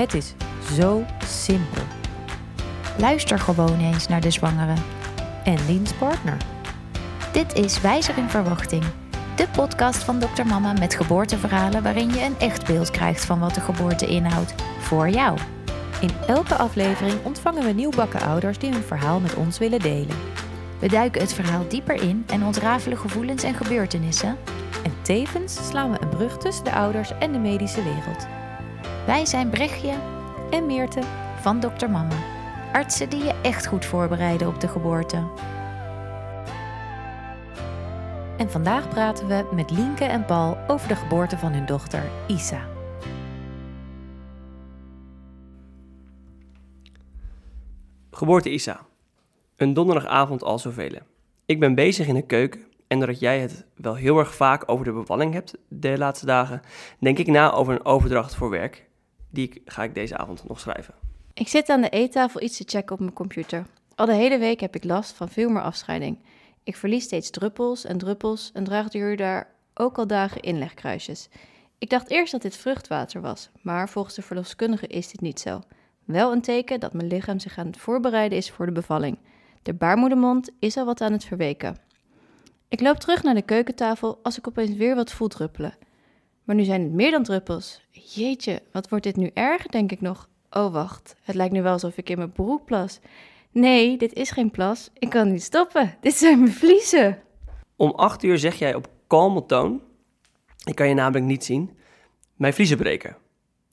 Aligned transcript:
Het 0.00 0.14
is 0.14 0.34
zo 0.72 1.04
simpel. 1.24 1.82
Luister 2.98 3.38
gewoon 3.38 3.80
eens 3.80 4.08
naar 4.08 4.20
de 4.20 4.30
zwangere. 4.30 4.74
En 5.44 5.66
Liens 5.66 5.92
partner. 5.92 6.36
Dit 7.32 7.54
is 7.54 7.80
Wijzer 7.80 8.18
in 8.18 8.28
Verwachting. 8.28 8.84
De 9.36 9.48
podcast 9.52 10.04
van 10.04 10.18
Dr. 10.18 10.46
Mama 10.46 10.72
met 10.72 10.94
geboorteverhalen 10.94 11.82
waarin 11.82 12.10
je 12.10 12.24
een 12.24 12.38
echt 12.38 12.66
beeld 12.66 12.90
krijgt 12.90 13.24
van 13.24 13.38
wat 13.38 13.54
de 13.54 13.60
geboorte 13.60 14.06
inhoudt. 14.06 14.54
Voor 14.78 15.08
jou. 15.08 15.38
In 16.00 16.10
elke 16.26 16.54
aflevering 16.54 17.24
ontvangen 17.24 17.64
we 17.64 17.72
nieuwbakken 17.72 18.20
ouders 18.20 18.58
die 18.58 18.72
hun 18.72 18.82
verhaal 18.82 19.20
met 19.20 19.34
ons 19.34 19.58
willen 19.58 19.80
delen. 19.80 20.16
We 20.78 20.88
duiken 20.88 21.20
het 21.20 21.32
verhaal 21.32 21.68
dieper 21.68 22.02
in 22.02 22.24
en 22.26 22.44
ontrafelen 22.44 22.98
gevoelens 22.98 23.42
en 23.42 23.54
gebeurtenissen. 23.54 24.36
En 24.84 24.92
tevens 25.02 25.68
slaan 25.68 25.90
we 25.90 26.00
een 26.00 26.08
brug 26.08 26.38
tussen 26.38 26.64
de 26.64 26.72
ouders 26.72 27.10
en 27.18 27.32
de 27.32 27.38
medische 27.38 27.82
wereld. 27.82 28.39
Wij 29.10 29.26
zijn 29.26 29.50
Brechtje 29.50 29.94
En 30.50 30.66
Meerte. 30.66 31.02
van 31.40 31.60
Dr. 31.60 31.88
Mama. 31.88 32.18
Artsen 32.72 33.10
die 33.10 33.22
je 33.22 33.40
echt 33.42 33.66
goed 33.66 33.84
voorbereiden 33.84 34.48
op 34.48 34.60
de 34.60 34.68
geboorte. 34.68 35.16
En 38.36 38.50
vandaag 38.50 38.88
praten 38.88 39.26
we 39.26 39.48
met 39.54 39.70
Lienke 39.70 40.04
en 40.04 40.24
Paul 40.24 40.56
over 40.66 40.88
de 40.88 40.96
geboorte 40.96 41.38
van 41.38 41.52
hun 41.52 41.66
dochter 41.66 42.02
Isa. 42.26 42.68
Geboorte 48.10 48.50
Isa. 48.50 48.80
Een 49.56 49.74
donderdagavond 49.74 50.42
al 50.42 50.58
zoveel. 50.58 50.98
Ik 51.46 51.60
ben 51.60 51.74
bezig 51.74 52.06
in 52.06 52.14
de 52.14 52.26
keuken 52.26 52.66
en 52.86 52.98
doordat 52.98 53.20
jij 53.20 53.40
het 53.40 53.66
wel 53.76 53.94
heel 53.94 54.18
erg 54.18 54.34
vaak 54.34 54.62
over 54.66 54.84
de 54.84 54.92
bevalling 54.92 55.32
hebt 55.32 55.54
de 55.68 55.98
laatste 55.98 56.26
dagen, 56.26 56.60
denk 56.98 57.18
ik 57.18 57.26
na 57.26 57.52
over 57.52 57.72
een 57.72 57.84
overdracht 57.84 58.34
voor 58.34 58.50
werk. 58.50 58.88
Die 59.30 59.62
ga 59.64 59.82
ik 59.82 59.94
deze 59.94 60.16
avond 60.16 60.48
nog 60.48 60.60
schrijven. 60.60 60.94
Ik 61.34 61.48
zit 61.48 61.68
aan 61.68 61.80
de 61.80 61.88
eettafel 61.88 62.42
iets 62.42 62.56
te 62.56 62.64
checken 62.66 62.92
op 62.92 63.00
mijn 63.00 63.12
computer. 63.12 63.66
Al 63.94 64.06
de 64.06 64.14
hele 64.14 64.38
week 64.38 64.60
heb 64.60 64.74
ik 64.74 64.84
last 64.84 65.12
van 65.12 65.28
veel 65.28 65.48
meer 65.48 65.62
afscheiding. 65.62 66.18
Ik 66.64 66.76
verlies 66.76 67.04
steeds 67.04 67.30
druppels 67.30 67.84
en 67.84 67.98
druppels 67.98 68.50
en 68.54 68.64
draag 68.64 68.92
hier 68.92 69.16
daar 69.16 69.54
ook 69.74 69.98
al 69.98 70.06
dagen 70.06 70.40
inlegkruisjes. 70.40 71.28
Ik 71.78 71.90
dacht 71.90 72.10
eerst 72.10 72.32
dat 72.32 72.42
dit 72.42 72.56
vruchtwater 72.56 73.20
was, 73.20 73.50
maar 73.62 73.88
volgens 73.88 74.14
de 74.14 74.22
verloskundige 74.22 74.86
is 74.86 75.10
dit 75.10 75.20
niet 75.20 75.40
zo. 75.40 75.60
Wel 76.04 76.32
een 76.32 76.40
teken 76.40 76.80
dat 76.80 76.92
mijn 76.92 77.06
lichaam 77.06 77.38
zich 77.38 77.58
aan 77.58 77.66
het 77.66 77.76
voorbereiden 77.76 78.38
is 78.38 78.50
voor 78.50 78.66
de 78.66 78.72
bevalling. 78.72 79.18
De 79.62 79.74
baarmoedermond 79.74 80.50
is 80.58 80.76
al 80.76 80.84
wat 80.84 81.00
aan 81.00 81.12
het 81.12 81.24
verweken. 81.24 81.76
Ik 82.68 82.80
loop 82.80 82.96
terug 82.96 83.22
naar 83.22 83.34
de 83.34 83.42
keukentafel 83.42 84.18
als 84.22 84.38
ik 84.38 84.48
opeens 84.48 84.76
weer 84.76 84.94
wat 84.94 85.12
voel 85.12 85.28
druppelen. 85.28 85.74
Maar 86.50 86.58
nu 86.58 86.64
zijn 86.64 86.82
het 86.82 86.92
meer 86.92 87.10
dan 87.10 87.22
druppels. 87.22 87.80
Jeetje, 87.90 88.62
wat 88.72 88.88
wordt 88.88 89.04
dit 89.04 89.16
nu 89.16 89.30
erg, 89.34 89.66
denk 89.66 89.92
ik 89.92 90.00
nog. 90.00 90.28
Oh, 90.50 90.72
wacht. 90.72 91.16
Het 91.22 91.34
lijkt 91.34 91.52
nu 91.52 91.62
wel 91.62 91.72
alsof 91.72 91.96
ik 91.96 92.08
in 92.08 92.18
mijn 92.18 92.32
broek 92.32 92.64
plas. 92.64 93.00
Nee, 93.50 93.98
dit 93.98 94.12
is 94.12 94.30
geen 94.30 94.50
plas. 94.50 94.90
Ik 94.98 95.10
kan 95.10 95.32
niet 95.32 95.42
stoppen. 95.42 95.96
Dit 96.00 96.14
zijn 96.14 96.38
mijn 96.38 96.52
vliezen. 96.52 97.22
Om 97.76 97.90
acht 97.90 98.22
uur 98.22 98.38
zeg 98.38 98.58
jij 98.58 98.74
op 98.74 98.88
kalme 99.06 99.46
toon, 99.46 99.80
ik 100.64 100.74
kan 100.74 100.88
je 100.88 100.94
namelijk 100.94 101.24
niet 101.24 101.44
zien, 101.44 101.70
mijn 102.36 102.54
vliezen 102.54 102.76
breken. 102.76 103.16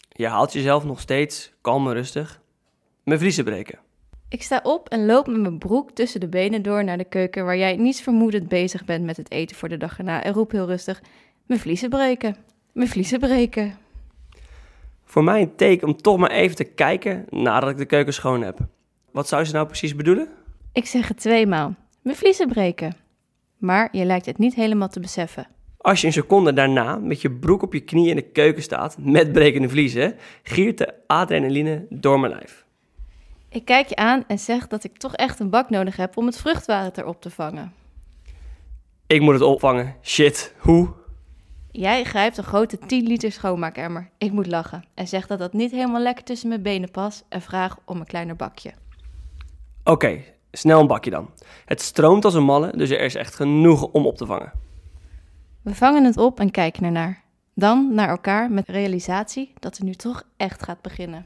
Je 0.09 0.27
haalt 0.27 0.53
jezelf 0.53 0.83
nog 0.83 0.99
steeds 0.99 1.53
kalm 1.61 1.87
en 1.87 1.93
rustig. 1.93 2.41
Mijn 3.03 3.19
vliezen 3.19 3.43
breken. 3.43 3.79
Ik 4.29 4.43
sta 4.43 4.59
op 4.63 4.89
en 4.89 5.05
loop 5.05 5.27
met 5.27 5.41
mijn 5.41 5.57
broek 5.57 5.91
tussen 5.91 6.19
de 6.19 6.27
benen 6.27 6.61
door 6.61 6.83
naar 6.83 6.97
de 6.97 7.09
keuken 7.09 7.45
waar 7.45 7.57
jij 7.57 7.75
niets 7.75 8.01
vermoedend 8.01 8.47
bezig 8.47 8.85
bent 8.85 9.05
met 9.05 9.17
het 9.17 9.31
eten 9.31 9.55
voor 9.55 9.69
de 9.69 9.77
dag 9.77 9.97
erna 9.97 10.23
en 10.23 10.33
roep 10.33 10.51
heel 10.51 10.67
rustig: 10.67 11.01
Mijn 11.45 11.59
vliezen 11.59 11.89
breken. 11.89 12.46
Mijn 12.77 12.89
vliezen 12.89 13.19
breken. 13.19 13.77
Voor 15.05 15.23
mij 15.23 15.41
een 15.41 15.55
teken 15.55 15.87
om 15.87 15.95
toch 15.95 16.17
maar 16.17 16.31
even 16.31 16.55
te 16.55 16.63
kijken 16.63 17.25
nadat 17.29 17.69
ik 17.69 17.77
de 17.77 17.85
keuken 17.85 18.13
schoon 18.13 18.41
heb. 18.41 18.59
Wat 19.11 19.27
zou 19.27 19.45
ze 19.45 19.53
nou 19.53 19.65
precies 19.65 19.95
bedoelen? 19.95 20.29
Ik 20.71 20.85
zeg 20.85 21.07
het 21.07 21.17
tweemaal: 21.17 21.75
Mijn 22.01 22.15
vliezen 22.15 22.47
breken. 22.47 22.95
Maar 23.57 23.89
je 23.91 24.05
lijkt 24.05 24.25
het 24.25 24.37
niet 24.37 24.55
helemaal 24.55 24.87
te 24.87 24.99
beseffen. 24.99 25.47
Als 25.77 26.01
je 26.01 26.07
een 26.07 26.13
seconde 26.13 26.53
daarna 26.53 26.95
met 26.95 27.21
je 27.21 27.31
broek 27.31 27.61
op 27.61 27.73
je 27.73 27.79
knie 27.79 28.09
in 28.09 28.15
de 28.15 28.31
keuken 28.31 28.63
staat 28.63 28.97
met 28.99 29.31
brekende 29.31 29.69
vliezen, 29.69 30.15
giert 30.43 30.77
de 30.77 30.93
adrenaline 31.07 31.85
door 31.89 32.19
mijn 32.19 32.33
lijf. 32.33 32.65
Ik 33.49 33.65
kijk 33.65 33.87
je 33.87 33.95
aan 33.95 34.23
en 34.27 34.39
zeg 34.39 34.67
dat 34.67 34.83
ik 34.83 34.97
toch 34.97 35.15
echt 35.15 35.39
een 35.39 35.49
bak 35.49 35.69
nodig 35.69 35.95
heb 35.95 36.17
om 36.17 36.25
het 36.25 36.37
vruchtwater 36.37 37.05
op 37.05 37.21
te 37.21 37.29
vangen. 37.29 37.73
Ik 39.07 39.21
moet 39.21 39.33
het 39.33 39.43
opvangen. 39.43 39.95
Shit, 40.01 40.53
hoe? 40.57 41.05
Jij 41.77 42.03
grijpt 42.03 42.37
een 42.37 42.43
grote 42.43 42.77
10 42.77 43.07
liter 43.07 43.31
schoonmaakermer. 43.31 44.09
Ik 44.17 44.31
moet 44.31 44.47
lachen 44.47 44.83
en 44.93 45.07
zeg 45.07 45.27
dat 45.27 45.39
dat 45.39 45.53
niet 45.53 45.71
helemaal 45.71 46.01
lekker 46.01 46.23
tussen 46.23 46.49
mijn 46.49 46.61
benen 46.61 46.91
past 46.91 47.25
en 47.29 47.41
vraag 47.41 47.77
om 47.85 47.99
een 47.99 48.05
kleiner 48.05 48.35
bakje. 48.35 48.73
Oké, 49.83 50.23
snel 50.51 50.79
een 50.79 50.87
bakje 50.87 51.09
dan. 51.09 51.29
Het 51.65 51.81
stroomt 51.81 52.25
als 52.25 52.33
een 52.33 52.43
malle, 52.43 52.77
dus 52.77 52.89
er 52.89 53.01
is 53.01 53.15
echt 53.15 53.35
genoeg 53.35 53.83
om 53.83 54.05
op 54.05 54.17
te 54.17 54.25
vangen. 54.25 54.51
We 55.61 55.75
vangen 55.75 56.03
het 56.03 56.17
op 56.17 56.39
en 56.39 56.51
kijken 56.51 56.83
ernaar. 56.83 57.23
Dan 57.53 57.93
naar 57.93 58.09
elkaar 58.09 58.51
met 58.51 58.65
de 58.65 58.71
realisatie 58.71 59.53
dat 59.59 59.77
er 59.77 59.83
nu 59.83 59.93
toch 59.93 60.23
echt 60.37 60.63
gaat 60.63 60.81
beginnen. 60.81 61.25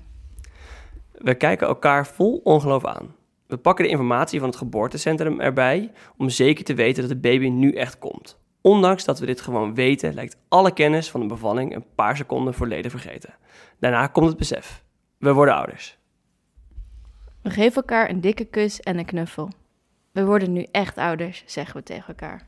We 1.12 1.36
kijken 1.36 1.68
elkaar 1.68 2.08
vol 2.08 2.42
ongeloof 2.44 2.86
aan. 2.86 3.16
We 3.48 3.58
pakken 3.58 3.86
de 3.86 3.92
informatie 3.92 4.40
van 4.40 4.50
het 4.50 4.58
geboortecentrum 4.58 5.40
erbij 5.40 5.92
om 6.18 6.30
zeker 6.30 6.64
te 6.64 6.74
weten 6.74 7.02
dat 7.02 7.12
de 7.12 7.30
baby 7.30 7.48
nu 7.48 7.72
echt 7.72 8.00
komt. 8.00 8.40
Ondanks 8.62 9.06
dat 9.06 9.20
we 9.20 9.26
dit 9.26 9.42
gewoon 9.42 9.76
weten, 9.76 10.14
lijkt 10.14 10.38
alle 10.48 10.74
kennis 10.74 11.12
van 11.12 11.20
de 11.20 11.26
bevalling 11.26 11.76
een 11.76 11.86
paar 11.96 12.18
seconden 12.18 12.54
volledig 12.54 12.92
vergeten. 12.92 13.34
Daarna 13.80 14.08
komt 14.08 14.28
het 14.28 14.38
besef. 14.38 14.84
We 15.18 15.34
worden 15.34 15.56
ouders. 15.56 15.98
We 17.42 17.50
geven 17.50 17.76
elkaar 17.76 18.10
een 18.10 18.22
dikke 18.22 18.46
kus 18.46 18.80
en 18.80 18.98
een 18.98 19.06
knuffel. 19.06 19.50
We 20.12 20.26
worden 20.26 20.54
nu 20.54 20.66
echt 20.72 20.98
ouders, 20.98 21.44
zeggen 21.46 21.76
we 21.76 21.84
tegen 21.84 22.08
elkaar. 22.08 22.48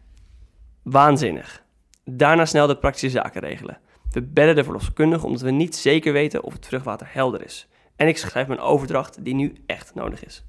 Waanzinnig. 0.84 1.64
Daarna 2.06 2.46
snel 2.46 2.68
de 2.68 2.78
praktische 2.78 3.10
zaken 3.10 3.42
regelen. 3.42 3.80
We 4.12 4.22
bellen 4.22 4.56
de 4.56 4.64
verloskundige 4.64 5.26
omdat 5.26 5.42
we 5.42 5.52
niet 5.52 5.76
zeker 5.76 6.14
weten 6.14 6.44
of 6.44 6.54
het 6.54 6.66
vruchtwater 6.66 7.08
helder 7.12 7.44
is. 7.44 7.68
En 7.96 8.08
ik 8.08 8.18
schrijf 8.18 8.48
mijn 8.48 8.60
overdracht 8.60 9.24
die 9.26 9.36
nu 9.36 9.56
echt 9.66 9.96
nodig 9.96 10.26
is. 10.26 10.44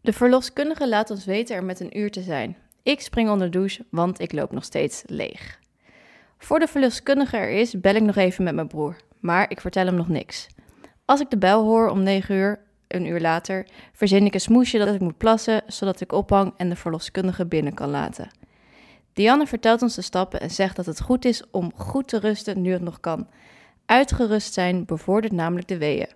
De 0.00 0.12
verloskundige 0.12 0.88
laat 0.88 1.10
ons 1.10 1.24
weten 1.24 1.56
er 1.56 1.64
met 1.64 1.80
een 1.80 1.98
uur 1.98 2.10
te 2.10 2.22
zijn. 2.22 2.56
Ik 2.82 3.00
spring 3.00 3.30
onder 3.30 3.50
de 3.50 3.58
douche, 3.58 3.84
want 3.90 4.20
ik 4.20 4.32
loop 4.32 4.52
nog 4.52 4.64
steeds 4.64 5.02
leeg. 5.06 5.58
Voor 6.38 6.58
de 6.58 6.66
verloskundige 6.66 7.36
er 7.36 7.50
is, 7.50 7.80
bel 7.80 7.94
ik 7.94 8.02
nog 8.02 8.16
even 8.16 8.44
met 8.44 8.54
mijn 8.54 8.66
broer. 8.66 8.96
Maar 9.20 9.50
ik 9.50 9.60
vertel 9.60 9.86
hem 9.86 9.94
nog 9.94 10.08
niks. 10.08 10.46
Als 11.04 11.20
ik 11.20 11.30
de 11.30 11.38
bel 11.38 11.64
hoor 11.64 11.88
om 11.88 12.02
9 12.02 12.34
uur, 12.34 12.60
een 12.88 13.06
uur 13.06 13.20
later, 13.20 13.66
verzin 13.92 14.26
ik 14.26 14.34
een 14.34 14.40
smoesje 14.40 14.78
dat 14.78 14.94
ik 14.94 15.00
moet 15.00 15.16
plassen, 15.16 15.62
zodat 15.66 16.00
ik 16.00 16.12
ophang 16.12 16.54
en 16.56 16.68
de 16.68 16.76
verloskundige 16.76 17.46
binnen 17.46 17.74
kan 17.74 17.90
laten. 17.90 18.30
Dianne 19.12 19.46
vertelt 19.46 19.82
ons 19.82 19.94
de 19.94 20.02
stappen 20.02 20.40
en 20.40 20.50
zegt 20.50 20.76
dat 20.76 20.86
het 20.86 21.00
goed 21.00 21.24
is 21.24 21.50
om 21.50 21.72
goed 21.74 22.08
te 22.08 22.18
rusten 22.18 22.62
nu 22.62 22.72
het 22.72 22.82
nog 22.82 23.00
kan. 23.00 23.28
Uitgerust 23.86 24.52
zijn 24.52 24.84
bevordert 24.84 25.32
namelijk 25.32 25.68
de 25.68 25.78
weeën. 25.78 26.08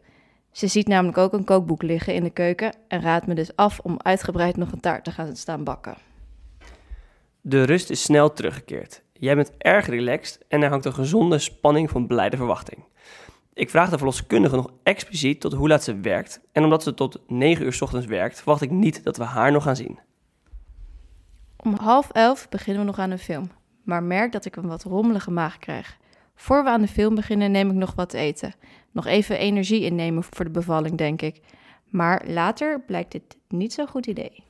Ze 0.51 0.67
ziet 0.67 0.89
namelijk 0.89 1.19
ook 1.19 1.33
een 1.33 1.45
kookboek 1.45 1.83
liggen 1.83 2.15
in 2.15 2.23
de 2.23 2.31
keuken 2.31 2.75
en 2.89 3.01
raadt 3.01 3.27
me 3.27 3.35
dus 3.35 3.57
af 3.57 3.79
om 3.79 3.97
uitgebreid 4.03 4.57
nog 4.57 4.73
een 4.73 4.81
taart 4.81 5.05
te 5.05 5.11
gaan 5.11 5.37
staan 5.37 5.65
bakken. 5.65 6.06
De 7.49 7.63
rust 7.63 7.91
is 7.91 8.03
snel 8.03 8.33
teruggekeerd. 8.33 9.03
Jij 9.13 9.35
bent 9.35 9.53
erg 9.59 9.87
relaxed 9.87 10.45
en 10.49 10.63
er 10.63 10.69
hangt 10.69 10.85
een 10.85 10.95
gezonde 10.95 11.39
spanning 11.39 11.91
van 11.91 12.07
blijde 12.07 12.37
verwachting. 12.37 12.85
Ik 13.55 13.71
vraag 13.71 13.91
de 13.91 13.97
verloskundige 13.97 14.57
nog 14.57 14.71
expliciet 14.83 15.41
tot 15.41 15.53
hoe 15.53 15.69
laat 15.69 15.85
ze 15.85 16.01
werkt. 16.01 16.41
En 16.53 16.65
omdat 16.65 16.83
ze 16.83 16.95
tot 16.95 17.21
9 17.27 17.65
uur 17.65 17.79
ochtends 17.81 18.07
werkt, 18.07 18.37
verwacht 18.37 18.63
ik 18.63 18.71
niet 18.71 19.05
dat 19.05 19.17
we 19.17 19.25
haar 19.25 19.53
nog 19.53 19.63
gaan 19.63 19.77
zien. 19.77 19.99
Om 21.57 21.75
half 21.75 22.11
elf 22.11 22.49
beginnen 22.49 22.83
we 22.83 22.89
nog 22.89 22.99
aan 22.99 23.11
een 23.11 23.19
film, 23.19 23.51
maar 23.83 24.03
merk 24.03 24.33
dat 24.33 24.45
ik 24.45 24.57
een 24.57 24.69
wat 24.69 24.83
rommelige 24.83 25.31
maag 25.31 25.59
krijg. 25.59 25.99
Voor 26.35 26.65
we 26.65 26.71
aan 26.71 26.81
de 26.81 26.89
film 26.89 27.15
beginnen 27.15 27.51
neem 27.51 27.71
ik 27.71 27.77
nog 27.77 27.95
wat 27.95 28.11
te 28.11 28.19
eten. 28.19 28.55
Nog 28.91 29.07
even 29.07 29.39
energie 29.39 29.85
innemen 29.85 30.25
voor 30.25 30.45
de 30.45 30.51
bevalling, 30.51 30.99
denk 30.99 31.23
ik. 31.23 31.41
Maar 31.89 32.25
later 32.27 32.81
blijkt 32.81 33.13
dit 33.13 33.37
niet 33.49 33.73
zo'n 33.73 33.89
goed 33.89 34.07
idee. 34.07 34.45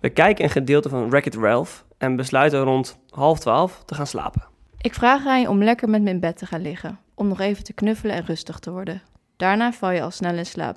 We 0.00 0.10
kijken 0.10 0.44
een 0.44 0.50
gedeelte 0.50 0.88
van 0.88 1.10
Wreck-It 1.10 1.34
Ralph 1.34 1.84
en 1.96 2.16
besluiten 2.16 2.62
rond 2.62 2.98
half 3.10 3.38
twaalf 3.38 3.82
te 3.84 3.94
gaan 3.94 4.06
slapen. 4.06 4.42
Ik 4.80 4.94
vraag 4.94 5.26
aan 5.26 5.40
je 5.40 5.48
om 5.48 5.62
lekker 5.62 5.88
met 5.88 6.02
me 6.02 6.10
in 6.10 6.20
bed 6.20 6.36
te 6.36 6.46
gaan 6.46 6.62
liggen, 6.62 6.98
om 7.14 7.28
nog 7.28 7.40
even 7.40 7.64
te 7.64 7.72
knuffelen 7.72 8.14
en 8.14 8.24
rustig 8.24 8.58
te 8.58 8.70
worden. 8.70 9.02
Daarna 9.36 9.72
val 9.72 9.90
je 9.90 10.02
al 10.02 10.10
snel 10.10 10.34
in 10.34 10.46
slaap. 10.46 10.76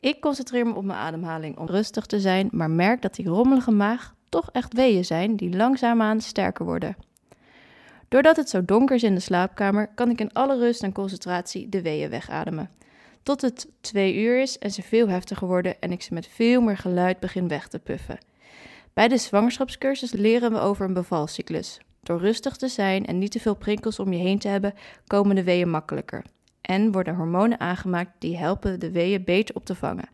Ik 0.00 0.20
concentreer 0.20 0.66
me 0.66 0.74
op 0.74 0.84
mijn 0.84 0.98
ademhaling 0.98 1.58
om 1.58 1.66
rustig 1.66 2.06
te 2.06 2.20
zijn, 2.20 2.48
maar 2.52 2.70
merk 2.70 3.02
dat 3.02 3.14
die 3.14 3.26
rommelige 3.26 3.70
maag 3.70 4.14
toch 4.28 4.50
echt 4.52 4.72
weeën 4.72 5.04
zijn 5.04 5.36
die 5.36 5.56
langzaamaan 5.56 6.20
sterker 6.20 6.64
worden. 6.64 6.96
Doordat 8.08 8.36
het 8.36 8.48
zo 8.48 8.64
donker 8.64 8.96
is 8.96 9.02
in 9.02 9.14
de 9.14 9.20
slaapkamer, 9.20 9.88
kan 9.94 10.10
ik 10.10 10.20
in 10.20 10.32
alle 10.32 10.58
rust 10.58 10.82
en 10.82 10.92
concentratie 10.92 11.68
de 11.68 11.82
weeën 11.82 12.10
wegademen. 12.10 12.70
Tot 13.22 13.40
het 13.40 13.68
twee 13.80 14.16
uur 14.16 14.40
is 14.40 14.58
en 14.58 14.70
ze 14.70 14.82
veel 14.82 15.08
heftiger 15.08 15.46
worden 15.46 15.80
en 15.80 15.92
ik 15.92 16.02
ze 16.02 16.14
met 16.14 16.28
veel 16.28 16.60
meer 16.60 16.76
geluid 16.76 17.20
begin 17.20 17.48
weg 17.48 17.68
te 17.68 17.78
puffen. 17.78 18.18
Bij 18.96 19.08
de 19.08 19.16
zwangerschapscursus 19.16 20.12
leren 20.12 20.52
we 20.52 20.58
over 20.58 20.86
een 20.86 20.92
bevalcyclus. 20.92 21.80
Door 22.02 22.20
rustig 22.20 22.56
te 22.56 22.68
zijn 22.68 23.06
en 23.06 23.18
niet 23.18 23.30
te 23.30 23.40
veel 23.40 23.54
prikkels 23.54 23.98
om 23.98 24.12
je 24.12 24.18
heen 24.18 24.38
te 24.38 24.48
hebben, 24.48 24.74
komen 25.06 25.34
de 25.36 25.44
weeën 25.44 25.70
makkelijker. 25.70 26.24
En 26.60 26.92
worden 26.92 27.14
hormonen 27.14 27.60
aangemaakt 27.60 28.10
die 28.18 28.36
helpen 28.36 28.80
de 28.80 28.90
weeën 28.90 29.24
beter 29.24 29.54
op 29.54 29.64
te 29.64 29.74
vangen. 29.74 30.08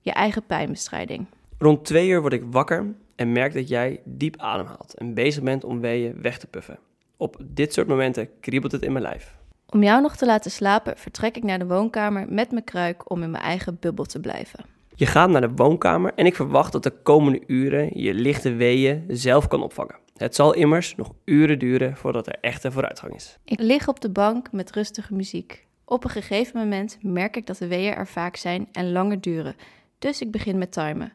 Je 0.00 0.12
eigen 0.12 0.46
pijnbestrijding. 0.46 1.26
Rond 1.58 1.84
twee 1.84 2.08
uur 2.08 2.20
word 2.20 2.32
ik 2.32 2.42
wakker 2.50 2.94
en 3.16 3.32
merk 3.32 3.52
dat 3.52 3.68
jij 3.68 4.00
diep 4.04 4.36
ademhaalt 4.36 4.94
en 4.94 5.14
bezig 5.14 5.42
bent 5.42 5.64
om 5.64 5.80
weeën 5.80 6.22
weg 6.22 6.38
te 6.38 6.46
puffen. 6.46 6.78
Op 7.16 7.36
dit 7.40 7.72
soort 7.72 7.88
momenten 7.88 8.28
kriebelt 8.40 8.72
het 8.72 8.82
in 8.82 8.92
mijn 8.92 9.04
lijf. 9.04 9.36
Om 9.66 9.82
jou 9.82 10.02
nog 10.02 10.16
te 10.16 10.26
laten 10.26 10.50
slapen, 10.50 10.98
vertrek 10.98 11.36
ik 11.36 11.42
naar 11.42 11.58
de 11.58 11.66
woonkamer 11.66 12.26
met 12.28 12.50
mijn 12.50 12.64
kruik 12.64 13.10
om 13.10 13.22
in 13.22 13.30
mijn 13.30 13.42
eigen 13.42 13.76
bubbel 13.80 14.04
te 14.04 14.20
blijven. 14.20 14.73
Je 14.96 15.06
gaat 15.06 15.30
naar 15.30 15.40
de 15.40 15.54
woonkamer 15.54 16.12
en 16.14 16.26
ik 16.26 16.34
verwacht 16.34 16.72
dat 16.72 16.82
de 16.82 16.90
komende 17.02 17.42
uren 17.46 17.90
je 18.00 18.14
lichte 18.14 18.54
weeën 18.54 19.04
zelf 19.08 19.48
kan 19.48 19.62
opvangen. 19.62 19.96
Het 20.16 20.34
zal 20.34 20.54
immers 20.54 20.94
nog 20.94 21.12
uren 21.24 21.58
duren 21.58 21.96
voordat 21.96 22.26
er 22.26 22.36
echte 22.40 22.72
vooruitgang 22.72 23.14
is. 23.14 23.38
Ik 23.44 23.60
lig 23.60 23.88
op 23.88 24.00
de 24.00 24.10
bank 24.10 24.52
met 24.52 24.70
rustige 24.70 25.14
muziek. 25.14 25.66
Op 25.84 26.04
een 26.04 26.10
gegeven 26.10 26.58
moment 26.58 26.98
merk 27.02 27.36
ik 27.36 27.46
dat 27.46 27.58
de 27.58 27.66
weeën 27.66 27.94
er 27.94 28.06
vaak 28.06 28.36
zijn 28.36 28.68
en 28.72 28.92
langer 28.92 29.20
duren, 29.20 29.54
dus 29.98 30.20
ik 30.20 30.30
begin 30.30 30.58
met 30.58 30.72
timen. 30.72 31.12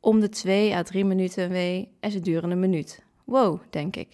Om 0.00 0.20
de 0.20 0.28
2 0.28 0.74
à 0.74 0.82
3 0.82 1.04
minuten 1.04 1.44
een 1.44 1.50
wee 1.50 1.88
en 2.00 2.10
ze 2.10 2.20
duren 2.20 2.50
een 2.50 2.60
minuut. 2.60 3.04
Wow, 3.24 3.60
denk 3.70 3.96
ik. 3.96 4.08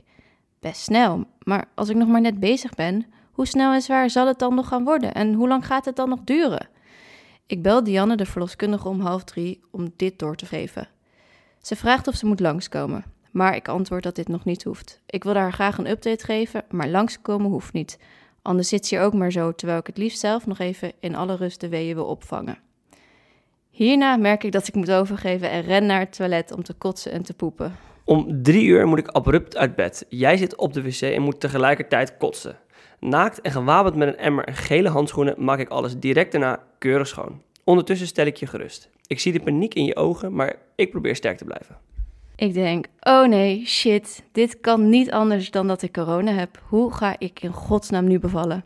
Best 0.60 0.80
snel, 0.80 1.24
maar 1.42 1.64
als 1.74 1.88
ik 1.88 1.96
nog 1.96 2.08
maar 2.08 2.20
net 2.20 2.40
bezig 2.40 2.74
ben, 2.74 3.06
hoe 3.32 3.46
snel 3.46 3.72
en 3.72 3.82
zwaar 3.82 4.10
zal 4.10 4.26
het 4.26 4.38
dan 4.38 4.54
nog 4.54 4.68
gaan 4.68 4.84
worden 4.84 5.14
en 5.14 5.32
hoe 5.32 5.48
lang 5.48 5.66
gaat 5.66 5.84
het 5.84 5.96
dan 5.96 6.08
nog 6.08 6.20
duren? 6.24 6.68
Ik 7.48 7.62
bel 7.62 7.84
Dianne, 7.84 8.16
de 8.16 8.26
verloskundige, 8.26 8.88
om 8.88 9.00
half 9.00 9.24
drie 9.24 9.60
om 9.70 9.92
dit 9.96 10.18
door 10.18 10.36
te 10.36 10.46
geven. 10.46 10.88
Ze 11.60 11.76
vraagt 11.76 12.06
of 12.08 12.14
ze 12.14 12.26
moet 12.26 12.40
langskomen, 12.40 13.04
maar 13.30 13.56
ik 13.56 13.68
antwoord 13.68 14.02
dat 14.02 14.14
dit 14.14 14.28
nog 14.28 14.44
niet 14.44 14.64
hoeft. 14.64 15.00
Ik 15.06 15.24
wil 15.24 15.34
haar 15.34 15.52
graag 15.52 15.78
een 15.78 15.90
update 15.90 16.24
geven, 16.24 16.64
maar 16.70 16.88
langskomen 16.88 17.50
hoeft 17.50 17.72
niet. 17.72 17.98
Anders 18.42 18.68
zit 18.68 18.86
ze 18.86 18.94
hier 18.94 19.04
ook 19.04 19.14
maar 19.14 19.32
zo, 19.32 19.52
terwijl 19.52 19.78
ik 19.78 19.86
het 19.86 19.96
liefst 19.98 20.18
zelf 20.18 20.46
nog 20.46 20.58
even 20.58 20.92
in 21.00 21.14
alle 21.14 21.36
rust 21.36 21.60
de 21.60 21.68
weeën 21.68 21.94
wil 21.94 22.06
opvangen. 22.06 22.58
Hierna 23.70 24.16
merk 24.16 24.44
ik 24.44 24.52
dat 24.52 24.68
ik 24.68 24.74
moet 24.74 24.90
overgeven 24.90 25.50
en 25.50 25.62
ren 25.62 25.86
naar 25.86 26.00
het 26.00 26.16
toilet 26.16 26.52
om 26.52 26.62
te 26.62 26.74
kotsen 26.74 27.12
en 27.12 27.22
te 27.22 27.34
poepen. 27.34 27.76
Om 28.04 28.42
drie 28.42 28.64
uur 28.64 28.86
moet 28.86 28.98
ik 28.98 29.08
abrupt 29.08 29.56
uit 29.56 29.74
bed. 29.76 30.06
Jij 30.08 30.36
zit 30.36 30.56
op 30.56 30.72
de 30.72 30.82
wc 30.82 31.00
en 31.00 31.22
moet 31.22 31.40
tegelijkertijd 31.40 32.16
kotsen. 32.16 32.58
Naakt 33.00 33.40
en 33.40 33.52
gewapend 33.52 33.96
met 33.96 34.08
een 34.08 34.16
emmer 34.16 34.44
en 34.44 34.54
gele 34.54 34.88
handschoenen 34.88 35.34
maak 35.38 35.58
ik 35.58 35.68
alles 35.68 35.98
direct 35.98 36.32
daarna 36.32 36.62
keurig 36.78 37.06
schoon. 37.06 37.42
Ondertussen 37.64 38.06
stel 38.06 38.26
ik 38.26 38.36
je 38.36 38.46
gerust. 38.46 38.90
Ik 39.06 39.20
zie 39.20 39.32
de 39.32 39.40
paniek 39.40 39.74
in 39.74 39.84
je 39.84 39.96
ogen, 39.96 40.34
maar 40.34 40.56
ik 40.74 40.90
probeer 40.90 41.16
sterk 41.16 41.38
te 41.38 41.44
blijven. 41.44 41.76
Ik 42.36 42.54
denk, 42.54 42.86
oh 43.00 43.28
nee, 43.28 43.66
shit, 43.66 44.22
dit 44.32 44.60
kan 44.60 44.88
niet 44.88 45.10
anders 45.10 45.50
dan 45.50 45.66
dat 45.66 45.82
ik 45.82 45.92
corona 45.92 46.32
heb. 46.32 46.62
Hoe 46.68 46.92
ga 46.92 47.14
ik 47.18 47.42
in 47.42 47.52
godsnaam 47.52 48.06
nu 48.06 48.18
bevallen? 48.18 48.64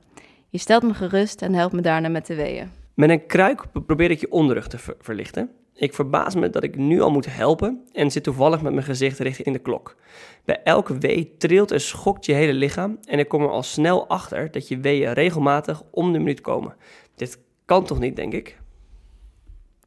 Je 0.48 0.58
stelt 0.58 0.82
me 0.82 0.94
gerust 0.94 1.42
en 1.42 1.54
helpt 1.54 1.74
me 1.74 1.80
daarna 1.80 2.08
met 2.08 2.26
de 2.26 2.34
weeën. 2.34 2.70
Met 2.94 3.10
een 3.10 3.26
kruik 3.26 3.64
probeer 3.86 4.10
ik 4.10 4.20
je 4.20 4.30
onderrug 4.32 4.68
te 4.68 4.78
ver- 4.78 4.96
verlichten. 5.00 5.50
Ik 5.74 5.94
verbaas 5.94 6.34
me 6.34 6.50
dat 6.50 6.62
ik 6.62 6.76
nu 6.76 7.00
al 7.00 7.10
moet 7.10 7.34
helpen 7.34 7.84
en 7.92 8.10
zit 8.10 8.22
toevallig 8.22 8.62
met 8.62 8.72
mijn 8.72 8.84
gezicht 8.84 9.18
richting 9.18 9.56
de 9.56 9.62
klok. 9.62 9.96
Bij 10.44 10.60
elke 10.64 10.98
wee 10.98 11.34
trilt 11.38 11.70
en 11.70 11.80
schokt 11.80 12.26
je 12.26 12.32
hele 12.32 12.52
lichaam 12.52 12.98
en 13.04 13.18
ik 13.18 13.28
kom 13.28 13.42
er 13.42 13.50
al 13.50 13.62
snel 13.62 14.08
achter 14.08 14.50
dat 14.50 14.68
je 14.68 14.78
weeën 14.78 15.12
regelmatig 15.12 15.82
om 15.90 16.12
de 16.12 16.18
minuut 16.18 16.40
komen. 16.40 16.76
Dit 17.14 17.38
kan 17.64 17.84
toch 17.84 17.98
niet, 17.98 18.16
denk 18.16 18.32
ik? 18.32 18.60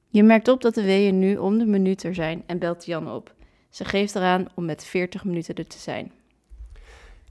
Je 0.10 0.24
merkt 0.24 0.48
op 0.48 0.62
dat 0.62 0.74
de 0.74 0.84
weeën 0.84 1.20
nu 1.20 1.38
om 1.38 1.58
de 1.58 1.66
minuut 1.66 2.04
er 2.04 2.16
zijn 2.16 2.44
en 2.46 2.60
belt 2.60 2.86
Jan 2.86 3.12
op. 3.12 3.34
Ze 3.70 3.86
geeft 3.86 4.16
eraan 4.16 4.48
om 4.56 4.66
met 4.66 4.86
40 4.86 5.24
minuten 5.24 5.56
er 5.56 5.68
te 5.68 5.80
zijn. 5.80 6.12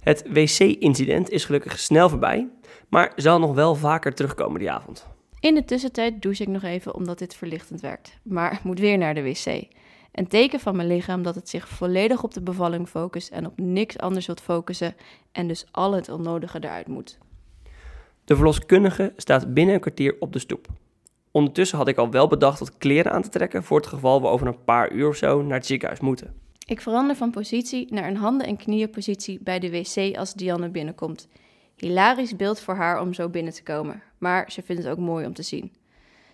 Het 0.00 0.24
wc-incident 0.28 1.30
is 1.30 1.44
gelukkig 1.44 1.78
snel 1.78 2.08
voorbij, 2.08 2.48
maar 2.88 3.12
zal 3.16 3.38
nog 3.38 3.54
wel 3.54 3.74
vaker 3.74 4.14
terugkomen 4.14 4.58
die 4.58 4.70
avond. 4.70 5.13
In 5.44 5.54
de 5.54 5.64
tussentijd 5.64 6.22
douche 6.22 6.42
ik 6.42 6.48
nog 6.48 6.62
even 6.62 6.94
omdat 6.94 7.18
dit 7.18 7.34
verlichtend 7.34 7.80
werkt, 7.80 8.18
maar 8.22 8.60
moet 8.64 8.78
weer 8.78 8.98
naar 8.98 9.14
de 9.14 9.22
wc. 9.22 9.66
Een 10.12 10.28
teken 10.28 10.60
van 10.60 10.76
mijn 10.76 10.88
lichaam 10.88 11.22
dat 11.22 11.34
het 11.34 11.48
zich 11.48 11.68
volledig 11.68 12.22
op 12.22 12.34
de 12.34 12.40
bevalling 12.40 12.88
focust 12.88 13.30
en 13.30 13.46
op 13.46 13.52
niks 13.56 13.98
anders 13.98 14.26
wilt 14.26 14.40
focussen 14.40 14.94
en 15.32 15.48
dus 15.48 15.66
al 15.70 15.92
het 15.92 16.08
onnodige 16.08 16.58
eruit 16.60 16.88
moet. 16.88 17.18
De 18.24 18.36
verloskundige 18.36 19.12
staat 19.16 19.54
binnen 19.54 19.74
een 19.74 19.80
kwartier 19.80 20.16
op 20.18 20.32
de 20.32 20.38
stoep. 20.38 20.66
Ondertussen 21.30 21.78
had 21.78 21.88
ik 21.88 21.96
al 21.96 22.10
wel 22.10 22.28
bedacht 22.28 22.58
wat 22.58 22.78
kleren 22.78 23.12
aan 23.12 23.22
te 23.22 23.28
trekken 23.28 23.64
voor 23.64 23.76
het 23.76 23.86
geval 23.86 24.20
we 24.20 24.26
over 24.26 24.46
een 24.46 24.64
paar 24.64 24.92
uur 24.92 25.08
of 25.08 25.16
zo 25.16 25.42
naar 25.42 25.56
het 25.56 25.66
ziekenhuis 25.66 26.00
moeten. 26.00 26.34
Ik 26.66 26.80
verander 26.80 27.16
van 27.16 27.30
positie 27.30 27.92
naar 27.94 28.08
een 28.08 28.16
handen- 28.16 28.46
en 28.46 28.56
knieënpositie 28.56 29.38
bij 29.42 29.58
de 29.58 29.70
wc 29.70 30.16
als 30.16 30.34
Dianne 30.34 30.68
binnenkomt. 30.68 31.28
Hilarisch 31.84 32.36
beeld 32.36 32.60
voor 32.60 32.74
haar 32.74 33.00
om 33.00 33.12
zo 33.14 33.28
binnen 33.28 33.52
te 33.52 33.62
komen, 33.62 34.02
maar 34.18 34.52
ze 34.52 34.62
vindt 34.62 34.82
het 34.82 34.92
ook 34.92 34.98
mooi 34.98 35.26
om 35.26 35.34
te 35.34 35.42
zien. 35.42 35.72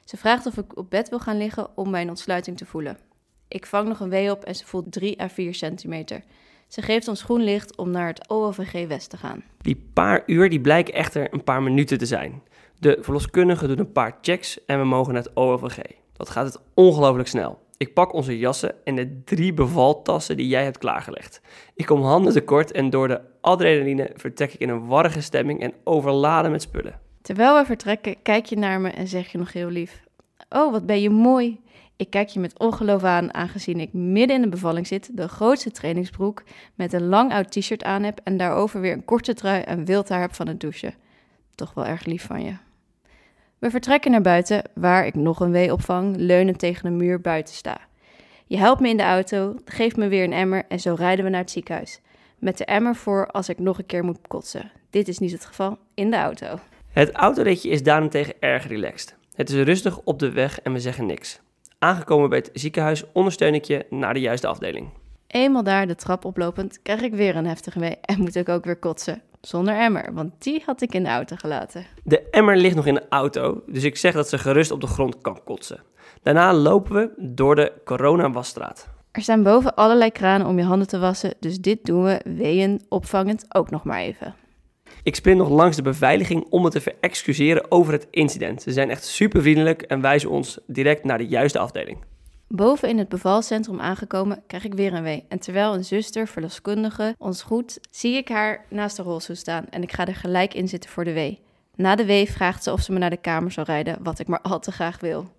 Ze 0.04 0.16
vraagt 0.16 0.46
of 0.46 0.56
ik 0.56 0.78
op 0.78 0.90
bed 0.90 1.08
wil 1.08 1.18
gaan 1.18 1.36
liggen 1.36 1.76
om 1.76 1.90
mijn 1.90 2.08
ontsluiting 2.08 2.56
te 2.56 2.66
voelen. 2.66 2.98
Ik 3.48 3.66
vang 3.66 3.88
nog 3.88 4.00
een 4.00 4.08
wee 4.08 4.30
op 4.30 4.44
en 4.44 4.54
ze 4.54 4.66
voelt 4.66 4.92
3 4.92 5.22
à 5.22 5.28
4 5.28 5.54
centimeter. 5.54 6.22
Ze 6.68 6.82
geeft 6.82 7.08
ons 7.08 7.22
groen 7.22 7.42
licht 7.42 7.76
om 7.76 7.90
naar 7.90 8.06
het 8.06 8.28
OLVG 8.28 8.86
West 8.88 9.10
te 9.10 9.16
gaan. 9.16 9.42
Die 9.60 9.90
paar 9.92 10.22
uur 10.26 10.50
die 10.50 10.60
blijken 10.60 10.94
echter 10.94 11.34
een 11.34 11.44
paar 11.44 11.62
minuten 11.62 11.98
te 11.98 12.06
zijn. 12.06 12.42
De 12.78 12.98
verloskundige 13.00 13.66
doet 13.66 13.78
een 13.78 13.92
paar 13.92 14.18
checks 14.20 14.64
en 14.64 14.78
we 14.78 14.84
mogen 14.84 15.12
naar 15.12 15.22
het 15.22 15.36
OLVG. 15.36 15.78
Dat 16.12 16.30
gaat 16.30 16.46
het 16.46 16.60
ongelooflijk 16.74 17.28
snel. 17.28 17.58
Ik 17.80 17.94
pak 17.94 18.12
onze 18.12 18.38
jassen 18.38 18.74
en 18.84 18.94
de 18.94 19.22
drie 19.24 19.54
bevaltassen 19.54 20.36
die 20.36 20.48
jij 20.48 20.64
hebt 20.64 20.78
klaargelegd. 20.78 21.40
Ik 21.74 21.86
kom 21.86 22.02
handen 22.02 22.32
tekort 22.32 22.72
en 22.72 22.90
door 22.90 23.08
de 23.08 23.20
adrenaline 23.40 24.10
vertrek 24.14 24.52
ik 24.52 24.60
in 24.60 24.68
een 24.68 24.86
warrige 24.86 25.20
stemming 25.20 25.60
en 25.60 25.72
overladen 25.84 26.50
met 26.50 26.62
spullen. 26.62 27.00
Terwijl 27.22 27.58
we 27.58 27.64
vertrekken, 27.64 28.22
kijk 28.22 28.46
je 28.46 28.56
naar 28.56 28.80
me 28.80 28.90
en 28.90 29.08
zeg 29.08 29.32
je 29.32 29.38
nog 29.38 29.52
heel 29.52 29.68
lief: 29.68 30.02
Oh, 30.48 30.72
wat 30.72 30.86
ben 30.86 31.00
je 31.00 31.10
mooi. 31.10 31.60
Ik 31.96 32.10
kijk 32.10 32.28
je 32.28 32.40
met 32.40 32.58
ongeloof 32.58 33.04
aan, 33.04 33.34
aangezien 33.34 33.80
ik 33.80 33.92
midden 33.92 34.36
in 34.36 34.42
de 34.42 34.48
bevalling 34.48 34.86
zit, 34.86 35.16
de 35.16 35.28
grootste 35.28 35.70
trainingsbroek 35.70 36.42
met 36.74 36.92
een 36.92 37.06
lang 37.06 37.32
oud 37.32 37.50
t-shirt 37.50 37.84
aan 37.84 38.02
heb 38.02 38.20
en 38.24 38.36
daarover 38.36 38.80
weer 38.80 38.92
een 38.92 39.04
korte 39.04 39.34
trui 39.34 39.62
en 39.62 39.84
wild 39.84 40.08
haar 40.08 40.20
heb 40.20 40.34
van 40.34 40.48
het 40.48 40.60
douchen. 40.60 40.94
Toch 41.54 41.74
wel 41.74 41.86
erg 41.86 42.04
lief 42.04 42.26
van 42.26 42.44
je. 42.44 42.52
We 43.60 43.70
vertrekken 43.70 44.10
naar 44.10 44.20
buiten, 44.20 44.62
waar 44.74 45.06
ik 45.06 45.14
nog 45.14 45.40
een 45.40 45.50
wee 45.50 45.72
opvang, 45.72 46.16
leunend 46.16 46.58
tegen 46.58 46.86
een 46.86 46.96
muur 46.96 47.20
buiten 47.20 47.54
sta. 47.54 47.78
Je 48.46 48.56
helpt 48.56 48.80
me 48.80 48.88
in 48.88 48.96
de 48.96 49.02
auto, 49.02 49.56
geeft 49.64 49.96
me 49.96 50.08
weer 50.08 50.24
een 50.24 50.32
emmer 50.32 50.64
en 50.68 50.80
zo 50.80 50.94
rijden 50.94 51.24
we 51.24 51.30
naar 51.30 51.40
het 51.40 51.50
ziekenhuis. 51.50 52.00
Met 52.38 52.58
de 52.58 52.64
emmer 52.64 52.96
voor 52.96 53.26
als 53.26 53.48
ik 53.48 53.58
nog 53.58 53.78
een 53.78 53.86
keer 53.86 54.04
moet 54.04 54.18
kotsen. 54.28 54.70
Dit 54.90 55.08
is 55.08 55.18
niet 55.18 55.32
het 55.32 55.44
geval 55.44 55.78
in 55.94 56.10
de 56.10 56.16
auto. 56.16 56.58
Het 56.92 57.10
autoritje 57.10 57.68
is 57.68 57.82
daarentegen 57.82 58.34
erg 58.38 58.66
relaxed. 58.66 59.16
Het 59.34 59.50
is 59.50 59.64
rustig 59.64 60.00
op 60.04 60.18
de 60.18 60.30
weg 60.30 60.60
en 60.60 60.72
we 60.72 60.80
zeggen 60.80 61.06
niks. 61.06 61.40
Aangekomen 61.78 62.28
bij 62.28 62.38
het 62.38 62.50
ziekenhuis 62.52 63.12
ondersteun 63.12 63.54
ik 63.54 63.64
je 63.64 63.86
naar 63.90 64.14
de 64.14 64.20
juiste 64.20 64.46
afdeling. 64.46 64.88
Eenmaal 65.30 65.62
daar 65.62 65.86
de 65.86 65.94
trap 65.94 66.24
oplopend, 66.24 66.82
krijg 66.82 67.00
ik 67.00 67.14
weer 67.14 67.36
een 67.36 67.46
heftige 67.46 67.78
wee 67.78 67.96
en 68.00 68.20
moet 68.20 68.34
ik 68.34 68.48
ook 68.48 68.64
weer 68.64 68.76
kotsen. 68.76 69.22
Zonder 69.40 69.74
emmer, 69.74 70.10
want 70.12 70.32
die 70.38 70.62
had 70.66 70.82
ik 70.82 70.94
in 70.94 71.02
de 71.02 71.08
auto 71.08 71.36
gelaten. 71.36 71.86
De 72.04 72.30
emmer 72.30 72.56
ligt 72.56 72.74
nog 72.74 72.86
in 72.86 72.94
de 72.94 73.06
auto, 73.08 73.62
dus 73.66 73.84
ik 73.84 73.96
zeg 73.96 74.14
dat 74.14 74.28
ze 74.28 74.38
gerust 74.38 74.70
op 74.70 74.80
de 74.80 74.86
grond 74.86 75.20
kan 75.20 75.40
kotsen. 75.44 75.82
Daarna 76.22 76.54
lopen 76.54 76.94
we 76.94 77.10
door 77.16 77.54
de 77.54 77.72
corona-wasstraat. 77.84 78.88
Er 79.10 79.22
staan 79.22 79.42
boven 79.42 79.74
allerlei 79.74 80.10
kranen 80.10 80.46
om 80.46 80.58
je 80.58 80.64
handen 80.64 80.88
te 80.88 80.98
wassen, 80.98 81.34
dus 81.40 81.58
dit 81.58 81.84
doen 81.84 82.02
we 82.04 82.20
weeën 82.24 82.80
opvangend 82.88 83.54
ook 83.54 83.70
nog 83.70 83.84
maar 83.84 84.00
even. 84.00 84.34
Ik 85.02 85.14
sprint 85.14 85.38
nog 85.38 85.48
langs 85.48 85.76
de 85.76 85.82
beveiliging 85.82 86.46
om 86.48 86.62
me 86.62 86.70
te 86.70 86.80
verexcuseren 86.80 87.70
over 87.70 87.92
het 87.92 88.06
incident. 88.10 88.62
Ze 88.62 88.72
zijn 88.72 88.90
echt 88.90 89.04
super 89.04 89.42
vriendelijk 89.42 89.82
en 89.82 90.00
wijzen 90.00 90.30
ons 90.30 90.58
direct 90.66 91.04
naar 91.04 91.18
de 91.18 91.26
juiste 91.26 91.58
afdeling. 91.58 91.98
Boven 92.54 92.88
in 92.88 92.98
het 92.98 93.08
bevalcentrum 93.08 93.80
aangekomen 93.80 94.42
krijg 94.46 94.64
ik 94.64 94.74
weer 94.74 94.94
een 94.94 95.02
wee. 95.02 95.24
En 95.28 95.38
terwijl 95.38 95.74
een 95.74 95.84
zuster, 95.84 96.28
verloskundige, 96.28 97.14
ons 97.18 97.42
groet, 97.42 97.78
zie 97.90 98.16
ik 98.16 98.28
haar 98.28 98.64
naast 98.68 98.96
de 98.96 99.02
rolstoel 99.02 99.36
staan 99.36 99.66
en 99.68 99.82
ik 99.82 99.92
ga 99.92 100.06
er 100.06 100.14
gelijk 100.14 100.54
in 100.54 100.68
zitten 100.68 100.90
voor 100.90 101.04
de 101.04 101.12
wee. 101.12 101.40
Na 101.74 101.94
de 101.94 102.04
wee 102.04 102.30
vraagt 102.30 102.62
ze 102.62 102.72
of 102.72 102.80
ze 102.80 102.92
me 102.92 102.98
naar 102.98 103.10
de 103.10 103.16
kamer 103.16 103.50
zal 103.50 103.64
rijden, 103.64 103.98
wat 104.02 104.18
ik 104.18 104.26
maar 104.26 104.40
al 104.40 104.58
te 104.58 104.72
graag 104.72 105.00
wil. 105.00 105.30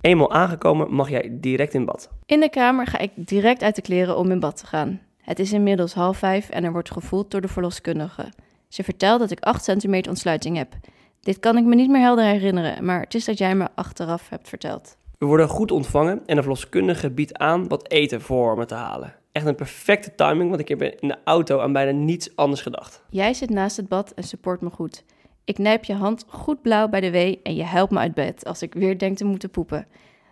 Eenmaal 0.00 0.32
aangekomen 0.32 0.94
mag 0.94 1.10
jij 1.10 1.28
direct 1.40 1.74
in 1.74 1.84
bad. 1.84 2.10
In 2.26 2.40
de 2.40 2.50
kamer 2.50 2.86
ga 2.86 2.98
ik 2.98 3.10
direct 3.14 3.62
uit 3.62 3.76
de 3.76 3.82
kleren 3.82 4.16
om 4.16 4.30
in 4.30 4.40
bad 4.40 4.56
te 4.56 4.66
gaan. 4.66 5.00
Het 5.18 5.38
is 5.38 5.52
inmiddels 5.52 5.94
half 5.94 6.18
vijf 6.18 6.48
en 6.48 6.64
er 6.64 6.72
wordt 6.72 6.92
gevoeld 6.92 7.30
door 7.30 7.40
de 7.40 7.48
verloskundige. 7.48 8.32
Ze 8.68 8.82
vertelt 8.82 9.20
dat 9.20 9.30
ik 9.30 9.40
8 9.40 9.64
centimeter 9.64 10.10
ontsluiting 10.10 10.56
heb. 10.56 10.74
Dit 11.20 11.40
kan 11.40 11.56
ik 11.56 11.64
me 11.64 11.74
niet 11.74 11.90
meer 11.90 12.00
helder 12.00 12.24
herinneren, 12.24 12.84
maar 12.84 13.00
het 13.00 13.14
is 13.14 13.24
dat 13.24 13.38
jij 13.38 13.54
me 13.54 13.68
achteraf 13.74 14.28
hebt 14.28 14.48
verteld. 14.48 14.98
We 15.20 15.26
worden 15.26 15.48
goed 15.48 15.70
ontvangen 15.70 16.22
en 16.26 16.36
de 16.36 16.42
verloskundige 16.42 17.10
biedt 17.10 17.38
aan 17.38 17.68
wat 17.68 17.90
eten 17.90 18.20
voor 18.20 18.56
me 18.56 18.64
te 18.64 18.74
halen. 18.74 19.14
Echt 19.32 19.46
een 19.46 19.54
perfecte 19.54 20.14
timing, 20.14 20.48
want 20.48 20.60
ik 20.60 20.68
heb 20.68 20.82
in 20.82 21.08
de 21.08 21.16
auto 21.24 21.58
aan 21.58 21.72
bijna 21.72 21.90
niets 21.90 22.36
anders 22.36 22.60
gedacht. 22.60 23.02
Jij 23.10 23.34
zit 23.34 23.50
naast 23.50 23.76
het 23.76 23.88
bad 23.88 24.10
en 24.10 24.22
support 24.22 24.60
me 24.60 24.70
goed. 24.70 25.04
Ik 25.44 25.54
knijp 25.54 25.84
je 25.84 25.94
hand 25.94 26.24
goed 26.28 26.62
blauw 26.62 26.88
bij 26.88 27.00
de 27.00 27.10
wee 27.10 27.40
en 27.42 27.54
je 27.54 27.62
helpt 27.62 27.92
me 27.92 27.98
uit 27.98 28.14
bed 28.14 28.44
als 28.44 28.62
ik 28.62 28.74
weer 28.74 28.98
denk 28.98 29.16
te 29.16 29.24
moeten 29.24 29.50
poepen. 29.50 29.86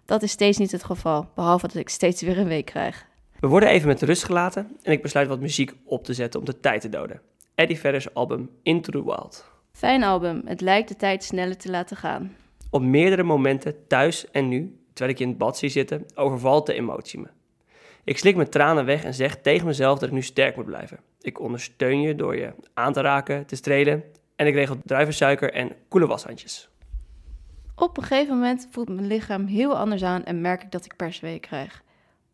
Dat 0.04 0.22
is 0.22 0.30
steeds 0.30 0.58
niet 0.58 0.72
het 0.72 0.84
geval, 0.84 1.28
behalve 1.34 1.66
dat 1.66 1.76
ik 1.76 1.88
steeds 1.88 2.22
weer 2.22 2.38
een 2.38 2.48
wee 2.48 2.62
krijg. 2.62 3.06
We 3.40 3.46
worden 3.46 3.68
even 3.68 3.88
met 3.88 4.02
rust 4.02 4.24
gelaten 4.24 4.76
en 4.82 4.92
ik 4.92 5.02
besluit 5.02 5.28
wat 5.28 5.40
muziek 5.40 5.72
op 5.84 6.04
te 6.04 6.14
zetten 6.14 6.40
om 6.40 6.46
de 6.46 6.60
tijd 6.60 6.80
te 6.80 6.88
doden. 6.88 7.20
Eddie 7.54 7.78
Vedder's 7.78 8.08
album 8.12 8.50
Into 8.62 8.92
the 8.92 9.04
Wild. 9.04 9.50
Fijn 9.72 10.02
album, 10.02 10.42
het 10.44 10.60
lijkt 10.60 10.88
de 10.88 10.96
tijd 10.96 11.24
sneller 11.24 11.56
te 11.56 11.70
laten 11.70 11.96
gaan. 11.96 12.36
Op 12.70 12.82
meerdere 12.82 13.22
momenten, 13.22 13.86
thuis 13.86 14.30
en 14.30 14.48
nu, 14.48 14.77
terwijl 14.98 15.16
ik 15.16 15.22
in 15.22 15.28
het 15.28 15.38
bad 15.38 15.58
zie 15.58 15.68
zitten, 15.68 16.06
overvalt 16.14 16.66
de 16.66 16.74
emotie 16.74 17.20
me. 17.20 17.28
Ik 18.04 18.18
slik 18.18 18.36
mijn 18.36 18.50
tranen 18.50 18.84
weg 18.84 19.04
en 19.04 19.14
zeg 19.14 19.36
tegen 19.40 19.66
mezelf 19.66 19.98
dat 19.98 20.08
ik 20.08 20.14
nu 20.14 20.22
sterk 20.22 20.56
moet 20.56 20.64
blijven. 20.64 21.00
Ik 21.20 21.40
ondersteun 21.40 22.00
je 22.00 22.14
door 22.14 22.36
je 22.36 22.52
aan 22.74 22.92
te 22.92 23.00
raken, 23.00 23.46
te 23.46 23.56
strelen 23.56 24.04
en 24.36 24.46
ik 24.46 24.54
regel 24.54 24.76
druivensuiker 24.84 25.52
en 25.52 25.72
koele 25.88 26.06
washandjes. 26.06 26.68
Op 27.74 27.96
een 27.96 28.02
gegeven 28.02 28.34
moment 28.34 28.68
voelt 28.70 28.88
mijn 28.88 29.06
lichaam 29.06 29.46
heel 29.46 29.76
anders 29.76 30.02
aan 30.02 30.24
en 30.24 30.40
merk 30.40 30.62
ik 30.62 30.70
dat 30.70 30.84
ik 30.84 30.96
persweeën 30.96 31.40
krijg. 31.40 31.82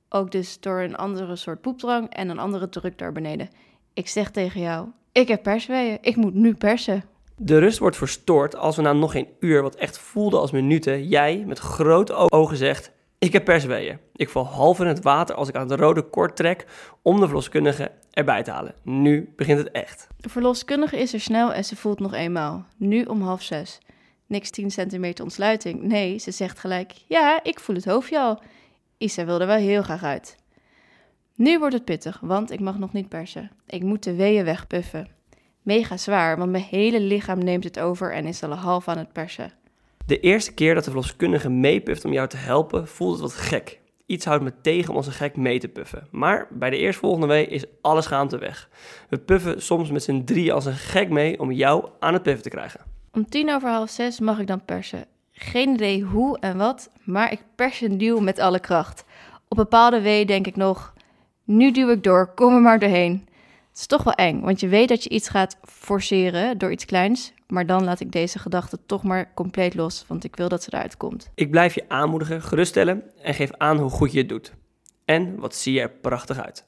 Ook 0.09 0.31
dus 0.31 0.61
door 0.61 0.81
een 0.81 0.97
andere 0.97 1.37
soort 1.37 1.61
poepdrang 1.61 2.11
en 2.11 2.29
een 2.29 2.39
andere 2.39 2.69
druk 2.69 2.99
daar 2.99 3.13
beneden. 3.13 3.49
Ik 3.93 4.09
zeg 4.09 4.31
tegen 4.31 4.61
jou, 4.61 4.89
ik 5.13 5.29
heb 5.29 5.43
persweeën, 5.43 5.99
ik 6.01 6.17
moet 6.17 6.35
nu 6.35 6.55
persen. 6.55 7.05
De 7.37 7.59
rust 7.59 7.79
wordt 7.79 7.97
verstoord 7.97 8.57
als 8.57 8.77
we 8.77 8.83
na 8.83 8.93
nog 8.93 9.13
geen 9.13 9.29
uur, 9.41 9.63
wat 9.63 9.75
echt 9.75 9.99
voelde 9.99 10.39
als 10.39 10.51
minuten, 10.51 11.09
jij 11.09 11.45
met 11.47 11.59
grote 11.59 12.31
ogen 12.31 12.57
zegt: 12.57 12.93
Ik 13.19 13.33
heb 13.33 13.45
persweeën. 13.45 13.99
Ik 14.15 14.29
val 14.29 14.47
half 14.47 14.81
in 14.81 14.87
het 14.87 15.03
water 15.03 15.35
als 15.35 15.49
ik 15.49 15.55
aan 15.55 15.71
het 15.71 15.81
rode 15.81 16.03
koord 16.03 16.37
trek 16.37 16.67
om 17.03 17.21
de 17.21 17.27
verloskundige 17.27 17.91
erbij 18.11 18.43
te 18.43 18.51
halen. 18.51 18.75
Nu 18.83 19.33
begint 19.37 19.59
het 19.59 19.71
echt. 19.71 20.07
De 20.17 20.29
verloskundige 20.29 20.99
is 20.99 21.13
er 21.13 21.21
snel 21.21 21.53
en 21.53 21.65
ze 21.65 21.77
voelt 21.77 22.01
nog 22.01 22.13
eenmaal. 22.13 22.67
Nu 22.77 23.03
om 23.05 23.23
half 23.23 23.43
zes. 23.43 23.79
Niks 24.27 24.51
10 24.51 24.71
centimeter 24.71 25.25
ontsluiting. 25.25 25.83
Nee, 25.83 26.19
ze 26.19 26.31
zegt 26.31 26.59
gelijk: 26.59 26.93
Ja, 27.09 27.41
ik 27.43 27.61
voel 27.61 27.77
het 27.77 27.85
hoofdje 27.85 28.21
al. 28.21 28.43
Isa 28.99 29.25
wil 29.25 29.41
er 29.41 29.47
wel 29.47 29.57
heel 29.57 29.83
graag 29.83 30.03
uit. 30.03 30.37
Nu 31.35 31.59
wordt 31.59 31.75
het 31.75 31.85
pittig, 31.85 32.21
want 32.21 32.51
ik 32.51 32.61
mag 32.61 32.79
nog 32.79 32.93
niet 32.93 33.09
persen. 33.09 33.51
Ik 33.67 33.83
moet 33.83 34.03
de 34.03 34.15
weeën 34.15 34.45
wegpuffen. 34.45 35.14
Mega 35.65 35.97
zwaar, 35.97 36.39
want 36.39 36.51
mijn 36.51 36.67
hele 36.71 37.01
lichaam 37.01 37.39
neemt 37.39 37.65
het 37.65 37.81
over 37.81 38.13
en 38.13 38.27
is 38.27 38.43
al 38.43 38.53
half 38.53 38.89
aan 38.89 38.99
het 38.99 39.13
persen. 39.13 39.53
De 40.07 40.21
eerste 40.21 40.55
keer 40.55 40.75
dat 40.75 40.85
de 40.85 40.91
verloskundige 40.91 41.51
meepuft 41.51 42.05
om 42.05 42.13
jou 42.13 42.29
te 42.29 42.37
helpen, 42.37 42.89
voelt 42.89 43.13
het 43.13 43.21
wat 43.21 43.35
gek. 43.35 43.81
Iets 44.07 44.25
houdt 44.25 44.45
me 44.45 44.53
tegen 44.63 44.91
om 44.91 44.97
als 44.97 45.07
een 45.07 45.13
gek 45.13 45.37
mee 45.37 45.59
te 45.59 45.69
puffen. 45.69 46.09
Maar 46.11 46.49
bij 46.51 46.71
de 46.71 46.77
eerstvolgende 46.77 47.27
wee 47.27 47.47
is 47.47 47.65
alle 47.81 48.03
schaamte 48.03 48.39
weg. 48.39 48.69
We 49.09 49.19
puffen 49.19 49.63
soms 49.63 49.91
met 49.91 50.03
z'n 50.03 50.25
drie 50.25 50.53
als 50.53 50.65
een 50.65 50.75
gek 50.75 51.11
mee 51.11 51.41
om 51.41 51.53
jou 51.53 51.89
aan 52.01 52.13
het 52.13 52.23
puffen 52.23 52.43
te 52.43 52.49
krijgen. 52.49 52.81
Om 53.13 53.29
tien 53.29 53.51
over 53.51 53.69
half 53.69 53.91
zes 53.91 54.21
mag 54.21 54.39
ik 54.39 54.47
dan 54.47 54.65
persen. 54.65 55.07
Geen 55.33 55.73
idee 55.73 56.03
hoe 56.03 56.39
en 56.39 56.57
wat, 56.57 56.91
maar 57.05 57.33
ik 57.33 57.43
pers 57.55 57.81
een 57.81 57.99
duw 57.99 58.19
met 58.19 58.39
alle 58.39 58.61
kracht. 58.61 59.05
Op 59.49 59.57
bepaalde 59.57 60.01
wee 60.01 60.27
denk 60.27 60.47
ik 60.47 60.57
nog, 60.57 60.93
nu 61.45 61.71
duw 61.71 61.91
ik 61.91 62.03
door, 62.03 62.35
kom 62.35 62.55
er 62.55 62.61
maar 62.61 62.79
doorheen. 62.79 63.29
Het 63.75 63.83
is 63.83 63.89
toch 63.89 64.05
wel 64.05 64.15
eng, 64.15 64.41
want 64.41 64.61
je 64.61 64.69
weet 64.69 64.89
dat 64.89 65.03
je 65.03 65.11
iets 65.11 65.29
gaat 65.29 65.57
forceren 65.63 66.59
door 66.59 66.73
iets 66.73 66.85
kleins. 66.85 67.33
Maar 67.47 67.67
dan 67.67 67.85
laat 67.85 68.01
ik 68.01 68.13
deze 68.13 68.39
gedachte 68.39 68.79
toch 68.87 69.03
maar 69.03 69.35
compleet 69.35 69.75
los, 69.75 70.05
want 70.09 70.25
ik 70.25 70.37
wil 70.37 70.49
dat 70.49 70.63
ze 70.63 70.75
eruit 70.75 70.97
komt. 70.97 71.31
Ik 71.35 71.51
blijf 71.51 71.75
je 71.75 71.85
aanmoedigen, 71.89 72.43
geruststellen 72.43 73.03
en 73.23 73.35
geef 73.35 73.51
aan 73.57 73.79
hoe 73.79 73.91
goed 73.91 74.13
je 74.13 74.19
het 74.19 74.29
doet. 74.29 74.53
En 75.05 75.39
wat 75.39 75.55
zie 75.55 75.73
je 75.73 75.81
er 75.81 75.91
prachtig 75.91 76.39
uit. 76.39 76.67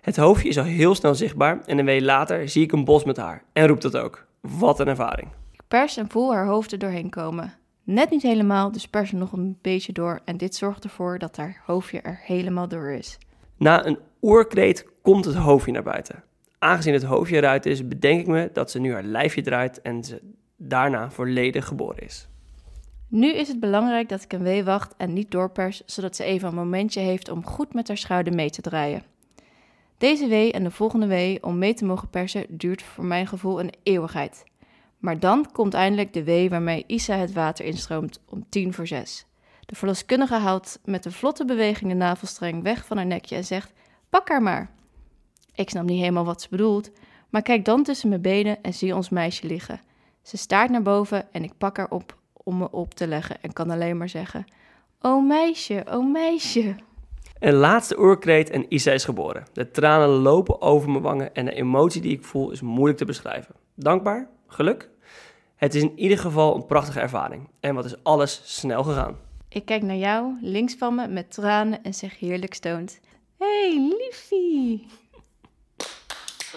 Het 0.00 0.16
hoofdje 0.16 0.48
is 0.48 0.58
al 0.58 0.64
heel 0.64 0.94
snel 0.94 1.14
zichtbaar 1.14 1.60
en 1.64 1.78
een 1.78 1.84
week 1.84 2.02
later 2.02 2.48
zie 2.48 2.62
ik 2.62 2.72
een 2.72 2.84
bos 2.84 3.04
met 3.04 3.16
haar 3.16 3.42
en 3.52 3.66
roept 3.66 3.82
dat 3.82 3.96
ook. 3.96 4.26
Wat 4.40 4.80
een 4.80 4.88
ervaring. 4.88 5.28
Ik 5.52 5.62
pers 5.68 5.96
en 5.96 6.10
voel 6.10 6.32
haar 6.32 6.46
hoofd 6.46 6.72
er 6.72 6.78
doorheen 6.78 7.10
komen. 7.10 7.54
Net 7.84 8.10
niet 8.10 8.22
helemaal, 8.22 8.72
dus 8.72 8.88
pers 8.88 9.12
er 9.12 9.18
nog 9.18 9.32
een 9.32 9.58
beetje 9.62 9.92
door 9.92 10.20
en 10.24 10.36
dit 10.36 10.54
zorgt 10.54 10.84
ervoor 10.84 11.18
dat 11.18 11.36
haar 11.36 11.62
hoofdje 11.66 12.00
er 12.00 12.20
helemaal 12.22 12.68
door 12.68 12.90
is. 12.90 13.18
Na 13.56 13.86
een 13.86 13.98
oerkreet 14.22 14.86
komt 15.02 15.24
het 15.24 15.34
hoofdje 15.34 15.72
naar 15.72 15.82
buiten. 15.82 16.24
Aangezien 16.58 16.92
het 16.92 17.02
hoofdje 17.02 17.36
eruit 17.36 17.66
is, 17.66 17.88
bedenk 17.88 18.20
ik 18.20 18.26
me 18.26 18.50
dat 18.52 18.70
ze 18.70 18.78
nu 18.78 18.92
haar 18.92 19.02
lijfje 19.02 19.42
draait 19.42 19.80
en 19.82 20.04
ze 20.04 20.20
daarna 20.56 21.10
volledig 21.10 21.66
geboren 21.66 22.04
is. 22.04 22.28
Nu 23.08 23.34
is 23.34 23.48
het 23.48 23.60
belangrijk 23.60 24.08
dat 24.08 24.22
ik 24.22 24.32
een 24.32 24.42
wee 24.42 24.64
wacht 24.64 24.94
en 24.96 25.12
niet 25.12 25.30
doorpers, 25.30 25.82
zodat 25.84 26.16
ze 26.16 26.24
even 26.24 26.48
een 26.48 26.54
momentje 26.54 27.00
heeft 27.00 27.30
om 27.30 27.46
goed 27.46 27.74
met 27.74 27.88
haar 27.88 27.96
schouder 27.96 28.34
mee 28.34 28.50
te 28.50 28.60
draaien. 28.60 29.02
Deze 29.98 30.28
wee 30.28 30.52
en 30.52 30.64
de 30.64 30.70
volgende 30.70 31.06
wee 31.06 31.42
om 31.42 31.58
mee 31.58 31.74
te 31.74 31.84
mogen 31.84 32.10
persen 32.10 32.46
duurt 32.48 32.82
voor 32.82 33.04
mijn 33.04 33.26
gevoel 33.26 33.60
een 33.60 33.72
eeuwigheid. 33.82 34.44
Maar 34.98 35.20
dan 35.20 35.48
komt 35.52 35.74
eindelijk 35.74 36.12
de 36.12 36.24
wee 36.24 36.50
waarmee 36.50 36.84
Isa 36.86 37.16
het 37.16 37.32
water 37.32 37.64
instroomt 37.64 38.20
om 38.28 38.46
tien 38.48 38.72
voor 38.72 38.86
zes. 38.86 39.26
De 39.66 39.74
verloskundige 39.74 40.34
haalt 40.34 40.80
met 40.84 41.04
een 41.04 41.12
vlotte 41.12 41.44
beweging 41.44 41.90
de 41.90 41.96
navelstreng 41.96 42.62
weg 42.62 42.86
van 42.86 42.96
haar 42.96 43.06
nekje 43.06 43.36
en 43.36 43.44
zegt: 43.44 43.72
Pak 44.10 44.28
haar 44.28 44.42
maar. 44.42 44.70
Ik 45.56 45.70
snap 45.70 45.84
niet 45.84 46.00
helemaal 46.00 46.24
wat 46.24 46.42
ze 46.42 46.48
bedoelt, 46.50 46.90
maar 47.30 47.42
kijk 47.42 47.64
dan 47.64 47.82
tussen 47.82 48.08
mijn 48.08 48.20
benen 48.20 48.62
en 48.62 48.74
zie 48.74 48.94
ons 48.94 49.08
meisje 49.08 49.46
liggen. 49.46 49.80
Ze 50.22 50.36
staart 50.36 50.70
naar 50.70 50.82
boven 50.82 51.32
en 51.32 51.44
ik 51.44 51.52
pak 51.58 51.76
haar 51.76 51.90
op 51.90 52.16
om 52.32 52.58
me 52.58 52.70
op 52.70 52.94
te 52.94 53.06
leggen 53.06 53.36
en 53.42 53.52
kan 53.52 53.70
alleen 53.70 53.96
maar 53.96 54.08
zeggen: 54.08 54.44
Oh 55.00 55.26
meisje, 55.26 55.84
oh 55.90 56.12
meisje. 56.12 56.74
Een 57.38 57.54
laatste 57.54 57.98
oerkreet 57.98 58.50
en 58.50 58.64
Isa 58.68 58.92
is 58.92 59.04
geboren. 59.04 59.44
De 59.52 59.70
tranen 59.70 60.08
lopen 60.08 60.60
over 60.60 60.90
mijn 60.90 61.02
wangen 61.02 61.34
en 61.34 61.44
de 61.44 61.54
emotie 61.54 62.00
die 62.00 62.12
ik 62.12 62.24
voel 62.24 62.50
is 62.50 62.60
moeilijk 62.60 62.98
te 62.98 63.04
beschrijven. 63.04 63.54
Dankbaar, 63.74 64.28
geluk. 64.46 64.88
Het 65.56 65.74
is 65.74 65.82
in 65.82 65.98
ieder 65.98 66.18
geval 66.18 66.54
een 66.54 66.66
prachtige 66.66 67.00
ervaring. 67.00 67.48
En 67.60 67.74
wat 67.74 67.84
is 67.84 68.02
alles 68.02 68.40
snel 68.44 68.82
gegaan. 68.82 69.16
Ik 69.48 69.64
kijk 69.64 69.82
naar 69.82 69.96
jou, 69.96 70.34
links 70.40 70.74
van 70.74 70.94
me, 70.94 71.08
met 71.08 71.32
tranen 71.32 71.82
en 71.82 71.94
zeg 71.94 72.18
heerlijk 72.18 72.54
stoned: 72.54 73.00
Hey, 73.38 73.94
liefie. 73.98 74.86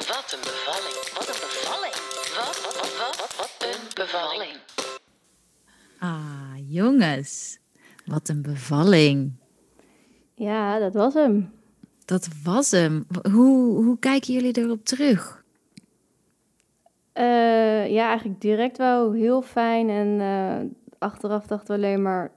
Wat 0.07 0.33
een 0.33 0.39
bevalling. 0.39 0.95
Wat 1.13 1.27
een 1.27 1.41
bevalling. 1.47 1.93
Wat, 2.35 2.61
wat, 2.63 2.75
wat, 2.79 2.97
wat, 2.97 3.15
wat, 3.19 3.35
wat 3.37 3.67
een 3.69 3.87
bevalling. 3.93 4.57
Ah, 5.99 6.53
jongens. 6.67 7.59
Wat 8.05 8.29
een 8.29 8.41
bevalling. 8.41 9.31
Ja, 10.33 10.79
dat 10.79 10.93
was 10.93 11.13
hem. 11.13 11.51
Dat 12.05 12.27
was 12.43 12.71
hem. 12.71 13.07
Hoe, 13.31 13.83
hoe 13.83 13.99
kijken 13.99 14.33
jullie 14.33 14.57
erop 14.57 14.85
terug? 14.85 15.43
Eh, 17.13 17.87
ja, 17.87 18.07
eigenlijk 18.07 18.41
direct 18.41 18.77
wel 18.77 19.11
heel 19.11 19.41
fijn. 19.41 19.89
En 19.89 20.19
eh, 20.21 20.97
achteraf 20.97 21.47
dachten 21.47 21.67
we 21.67 21.73
alleen 21.73 22.01
maar, 22.01 22.31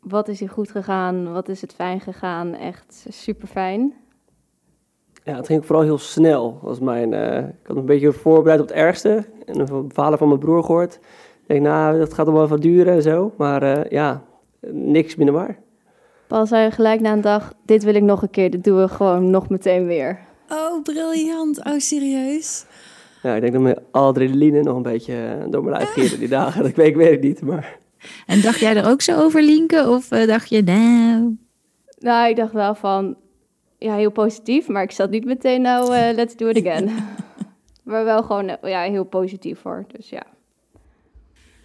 wat 0.00 0.28
is 0.28 0.40
hier 0.40 0.50
goed 0.50 0.70
gegaan? 0.70 1.32
Wat 1.32 1.48
is 1.48 1.60
het 1.60 1.74
fijn 1.74 2.00
gegaan? 2.00 2.54
Echt 2.54 3.06
super 3.08 3.48
fijn. 3.48 3.94
Ja, 5.24 5.36
het 5.36 5.46
ging 5.46 5.66
vooral 5.66 5.84
heel 5.84 5.98
snel. 5.98 6.58
Was 6.62 6.78
mijn, 6.78 7.14
eh, 7.14 7.38
ik 7.38 7.66
had 7.66 7.74
me 7.74 7.80
een 7.80 7.86
beetje 7.86 8.12
voorbereid 8.12 8.60
op 8.60 8.68
het 8.68 8.76
ergste. 8.76 9.24
En 9.46 9.60
een 9.60 9.90
verhalen 9.92 10.18
van 10.18 10.28
mijn 10.28 10.40
broer 10.40 10.64
gehoord. 10.64 10.94
Ik 10.94 11.46
denk, 11.46 11.60
nou, 11.62 11.98
dat 11.98 12.14
gaat 12.14 12.30
wel 12.30 12.44
even 12.44 12.60
duren 12.60 12.92
en 12.92 13.02
zo. 13.02 13.32
Maar 13.36 13.62
eh, 13.62 13.90
ja, 13.90 14.22
niks 14.70 15.16
minder 15.16 15.34
waar. 15.34 15.58
Paul 16.26 16.46
zei 16.46 16.70
gelijk 16.70 17.00
na 17.00 17.12
een 17.12 17.20
dag, 17.20 17.52
dit 17.64 17.84
wil 17.84 17.94
ik 17.94 18.02
nog 18.02 18.22
een 18.22 18.30
keer. 18.30 18.50
Dit 18.50 18.64
doen 18.64 18.80
we 18.80 18.88
gewoon 18.88 19.30
nog 19.30 19.48
meteen 19.48 19.86
weer. 19.86 20.18
Oh, 20.48 20.82
briljant. 20.82 21.64
Oh, 21.64 21.78
serieus? 21.78 22.64
Ja, 23.22 23.34
ik 23.34 23.40
denk 23.40 23.52
dat 23.52 23.62
mijn 23.62 23.78
adrenaline 23.90 24.62
nog 24.62 24.76
een 24.76 24.82
beetje 24.82 25.14
eh, 25.14 25.50
door 25.50 25.64
mijn 25.64 25.76
lijf 25.76 25.90
gierde 25.90 26.18
die 26.18 26.28
dagen. 26.28 26.62
Dat 26.64 26.74
weet 26.74 26.86
ik, 26.86 26.96
weet 26.96 27.20
niet, 27.20 27.42
maar... 27.42 27.78
En 28.26 28.40
dacht 28.40 28.58
jij 28.58 28.76
er 28.76 28.88
ook 28.88 29.00
zo 29.00 29.20
over, 29.20 29.42
Lienke? 29.42 29.88
Of 29.88 30.08
dacht 30.08 30.48
je, 30.48 30.62
nou... 30.62 31.36
Nou, 31.98 32.28
ik 32.28 32.36
dacht 32.36 32.52
wel 32.52 32.74
van, 32.74 33.16
ja, 33.80 33.96
heel 33.96 34.10
positief. 34.10 34.68
Maar 34.68 34.82
ik 34.82 34.90
zat 34.90 35.10
niet 35.10 35.24
meteen 35.24 35.62
nou, 35.62 35.94
eh, 35.94 36.14
let's 36.18 36.36
do 36.36 36.48
it 36.48 36.66
again. 36.66 36.90
maar 37.82 38.04
wel 38.04 38.22
gewoon 38.22 38.48
eh, 38.48 38.70
ja, 38.70 38.82
heel 38.82 39.04
positief 39.04 39.58
voor. 39.58 39.84
Dus 39.96 40.08
ja. 40.08 40.26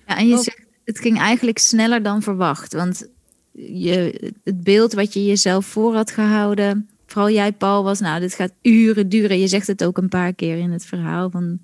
Ja, 0.08 0.18
en 0.18 0.28
je 0.28 0.38
zegt, 0.38 0.66
het 0.84 1.00
ging 1.00 1.18
eigenlijk 1.18 1.58
sneller 1.58 2.04
dan 2.04 2.22
verwacht. 2.22 2.74
Want 2.74 3.10
je, 3.52 4.34
het 4.44 4.64
beeld 4.64 4.94
wat 4.94 5.14
je 5.14 5.26
jezelf 5.26 5.66
voor 5.66 5.96
had 5.96 6.12
gehouden, 6.12 6.90
vooral 7.06 7.30
jij 7.30 7.52
Paul, 7.52 7.84
was 7.84 8.00
nou, 8.00 8.20
dit 8.20 8.34
gaat 8.34 8.54
uren 8.62 9.10
duren. 9.10 9.40
Je 9.40 9.48
zegt 9.48 9.68
het 9.68 9.84
ook 9.84 9.98
een 9.98 10.10
paar 10.10 10.34
keer 10.34 10.58
in 10.58 10.72
het 10.72 10.86
verhaal 10.86 11.30
van, 11.30 11.60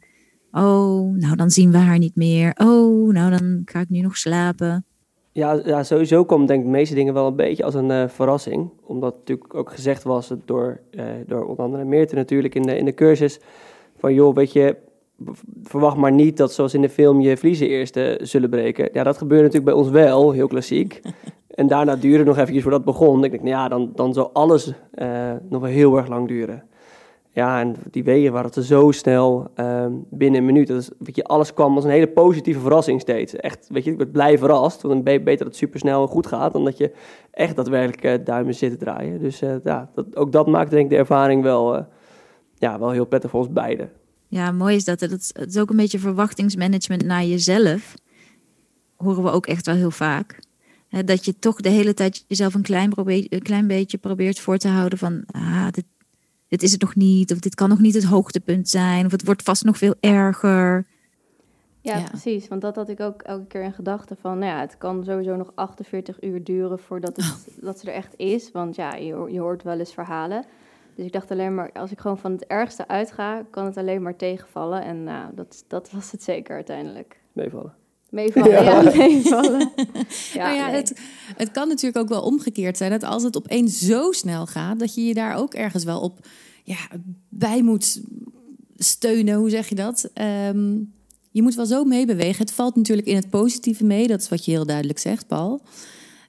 oh, 0.52 1.16
nou 1.16 1.36
dan 1.36 1.50
zien 1.50 1.72
we 1.72 1.78
haar 1.78 1.98
niet 1.98 2.16
meer. 2.16 2.54
Oh, 2.56 3.14
nou 3.14 3.30
dan 3.30 3.62
ga 3.66 3.80
ik 3.80 3.90
nu 3.90 4.00
nog 4.00 4.18
slapen. 4.18 4.86
Ja, 5.34 5.62
ja, 5.66 5.84
sowieso 5.84 6.26
kwam 6.26 6.46
denk 6.46 6.60
ik 6.60 6.66
de 6.66 6.72
meeste 6.72 6.96
dingen 6.96 7.14
wel 7.14 7.28
een 7.28 7.36
beetje 7.36 7.64
als 7.64 7.74
een 7.74 7.92
eh, 7.92 8.08
verrassing. 8.08 8.70
Omdat 8.84 9.16
natuurlijk 9.18 9.56
ook 9.56 9.72
gezegd 9.72 10.04
was 10.04 10.34
door, 10.46 10.80
eh, 10.90 11.06
door 11.28 11.46
onder 11.46 11.66
andere 11.66 11.84
Meerte 11.84 12.16
natuurlijk 12.16 12.56
in 12.56 12.62
de, 12.62 12.78
in 12.78 12.86
de 12.86 12.94
cursus. 12.94 13.40
Van 13.98 14.14
joh, 14.14 14.36
weet 14.36 14.52
je, 14.52 14.76
verwacht 15.64 15.98
maar 15.98 16.12
niet 16.12 16.38
dat 16.38 16.54
zoals 16.54 16.74
in 16.74 16.82
de 16.82 16.90
film 16.90 17.22
je 17.22 17.38
vliezen 17.38 17.68
eerst 17.68 17.98
eh, 17.98 18.16
zullen 18.20 18.50
breken. 18.50 18.90
Ja, 18.94 19.04
dat 19.04 19.18
gebeurde 19.18 19.44
natuurlijk 19.44 19.72
bij 19.74 19.82
ons 19.84 19.90
wel, 19.90 20.32
heel 20.32 20.48
klassiek. 20.48 21.02
en 21.50 21.68
daarna 21.68 21.96
duurde 21.96 22.18
het 22.18 22.28
nog 22.28 22.38
eventjes 22.38 22.62
voordat 22.62 22.86
het 22.86 22.90
begon. 22.90 23.24
Ik 23.24 23.32
denk, 23.32 23.44
nou 23.44 23.56
ja, 23.56 23.68
dan, 23.68 23.92
dan 23.96 24.14
zal 24.14 24.34
alles 24.34 24.74
nog 25.50 25.62
wel 25.62 25.72
heel 25.72 25.98
erg 25.98 26.08
lang 26.08 26.28
duren. 26.28 26.64
Ja, 27.34 27.60
en 27.60 27.76
die 27.92 28.04
wegen 28.04 28.32
waren 28.32 28.52
het 28.54 28.66
zo 28.66 28.92
snel 28.92 29.52
ehm, 29.56 29.92
binnen 30.10 30.40
een 30.40 30.46
minuut. 30.46 30.68
Dat 30.68 30.92
weet 31.00 31.16
je, 31.16 31.24
alles 31.24 31.54
kwam 31.54 31.76
als 31.76 31.84
een 31.84 31.90
hele 31.90 32.08
positieve 32.08 32.60
verrassing 32.60 33.02
steeds. 33.02 33.36
Echt, 33.36 33.68
weet 33.70 33.84
je, 33.84 33.92
ik 33.92 33.98
werd 33.98 34.12
blij 34.12 34.38
verrast. 34.38 34.82
Want 34.82 34.94
dan 34.94 35.04
beter 35.04 35.38
dat 35.38 35.48
het 35.48 35.56
super 35.56 35.80
snel 35.80 36.02
en 36.02 36.08
goed 36.08 36.28
gaat. 36.28 36.54
Dan 36.54 36.64
dat 36.66 36.78
je 36.78 36.92
echt 37.32 37.56
daadwerkelijk 37.56 38.04
eh, 38.04 38.26
duimen 38.26 38.56
zit 38.56 38.72
te 38.72 38.78
draaien. 38.78 39.20
Dus 39.20 39.42
eh, 39.42 39.56
ja, 39.64 39.90
dat, 39.96 40.16
ook 40.16 40.32
dat 40.32 40.48
maakt 40.48 40.70
denk 40.72 40.84
ik 40.84 40.90
de 40.90 40.96
ervaring 40.96 41.44
wel, 41.44 41.76
eh, 41.78 41.84
ja, 42.58 42.80
wel 42.80 42.90
heel 42.92 43.06
prettig 43.06 43.30
voor 43.30 43.40
ons 43.40 43.52
beiden. 43.54 43.90
Ja, 44.28 44.52
mooi 44.52 44.76
is 44.76 44.86
dat. 44.86 45.00
Het 45.00 45.12
is- 45.12 45.32
is 45.46 45.58
ook 45.58 45.70
een 45.70 45.76
beetje 45.76 46.00
verwachtingsmanagement 46.00 47.06
naar 47.06 47.24
jezelf. 47.26 47.94
Horen 48.96 49.24
we 49.24 49.32
ook 49.32 49.46
echt 49.46 49.66
wel 49.66 49.76
heel 49.76 49.92
vaak. 49.92 50.40
Dat 51.06 51.26
je 51.26 51.40
toch 51.40 51.62
de 51.62 51.70
hele 51.70 51.94
tijd 51.94 52.24
jezelf 52.28 52.54
een 52.54 52.62
klein, 52.62 52.94
klein 53.42 53.68
beetje 53.68 53.98
probeert 53.98 54.40
voor 54.40 54.58
te 54.58 54.68
houden 54.68 54.98
van... 54.98 55.24
Ah, 55.32 55.68
dit, 55.72 55.86
dit 56.52 56.64
is 56.64 56.72
het 56.72 56.82
nog 56.82 56.96
niet, 56.96 57.32
of 57.32 57.40
dit 57.40 57.56
kan 57.56 57.70
nog 57.70 57.80
niet 57.80 57.94
het 57.94 58.04
hoogtepunt 58.04 58.70
zijn... 58.70 59.06
of 59.06 59.12
het 59.12 59.26
wordt 59.26 59.44
vast 59.44 59.64
nog 59.64 59.78
veel 59.78 59.96
erger. 60.00 60.86
Ja, 61.82 61.98
Ja. 61.98 62.04
precies. 62.04 62.48
Want 62.48 62.62
dat 62.62 62.76
had 62.76 62.90
ik 62.90 63.00
ook 63.00 63.22
elke 63.22 63.46
keer 63.46 63.62
in 63.62 63.74
gedachten 63.74 64.18
van, 64.18 64.40
nou 64.40 64.52
ja, 64.52 64.60
het 64.60 64.78
kan 64.78 65.04
sowieso 65.04 65.36
nog 65.36 65.52
48 65.56 66.24
uur 66.24 66.44
duren 66.44 66.80
voordat 66.80 67.16
het, 67.16 67.48
dat 67.62 67.80
ze 67.80 67.88
er 67.88 67.94
echt 67.94 68.14
is. 68.18 68.52
Want 68.52 68.76
ja, 68.76 68.96
je, 68.96 69.28
je 69.32 69.40
hoort 69.40 69.64
wel 69.64 69.80
eens 69.80 69.94
verhalen. 69.94 70.46
Dus 70.96 71.06
ik 71.06 71.12
dacht 71.12 71.32
alleen 71.32 71.56
maar, 71.56 71.72
als 71.72 71.92
ik 71.92 72.00
gewoon 72.00 72.18
van 72.18 72.32
het 72.32 72.46
ergste 72.46 72.88
uitga, 72.88 73.44
kan 73.50 73.66
het 73.66 73.78
alleen 73.78 74.02
maar 74.02 74.16
tegenvallen. 74.16 74.84
En 74.84 75.04
nou, 75.04 75.36
dat, 75.36 75.64
dat 75.68 75.92
was 75.92 76.12
het 76.12 76.24
zeker 76.24 76.56
uiteindelijk. 76.56 77.20
Meevallen. 77.32 77.74
Meevallen, 78.12 78.64
ja, 78.64 78.82
meevallen. 78.82 79.72
Ja, 80.34 80.44
nou 80.44 80.56
ja, 80.56 80.68
nee. 80.68 80.76
het, 80.76 81.00
het 81.36 81.52
kan 81.52 81.68
natuurlijk 81.68 81.98
ook 81.98 82.10
wel 82.10 82.22
omgekeerd 82.22 82.78
zijn. 82.78 82.92
Dat 82.92 83.04
als 83.04 83.24
het 83.24 83.38
opeens 83.38 83.80
zo 83.80 84.12
snel 84.12 84.46
gaat, 84.46 84.80
dat 84.80 84.96
je 84.96 85.06
je 85.06 85.14
daar 85.14 85.36
ook 85.36 85.54
ergens 85.54 85.84
wel 85.84 86.00
op 86.02 86.20
ja, 86.64 86.78
bij 87.30 87.62
moet 87.62 88.02
steunen. 88.78 89.36
Hoe 89.36 89.50
zeg 89.50 89.70
je 89.70 89.76
dat? 89.76 90.10
Ehm, 90.14 90.74
je 91.32 91.42
moet 91.42 91.56
wel 91.56 91.66
zo 91.66 91.84
meebewegen. 91.84 92.42
Het 92.46 92.54
valt 92.54 92.76
natuurlijk 92.76 93.08
in 93.08 93.16
het 93.16 93.30
positieve 93.30 93.84
mee. 93.84 94.08
Dat 94.08 94.22
is 94.22 94.30
wat 94.30 94.46
je 94.46 94.52
heel 94.52 94.66
duidelijk 94.66 95.00
zegt, 95.00 95.28
Paul. 95.28 95.62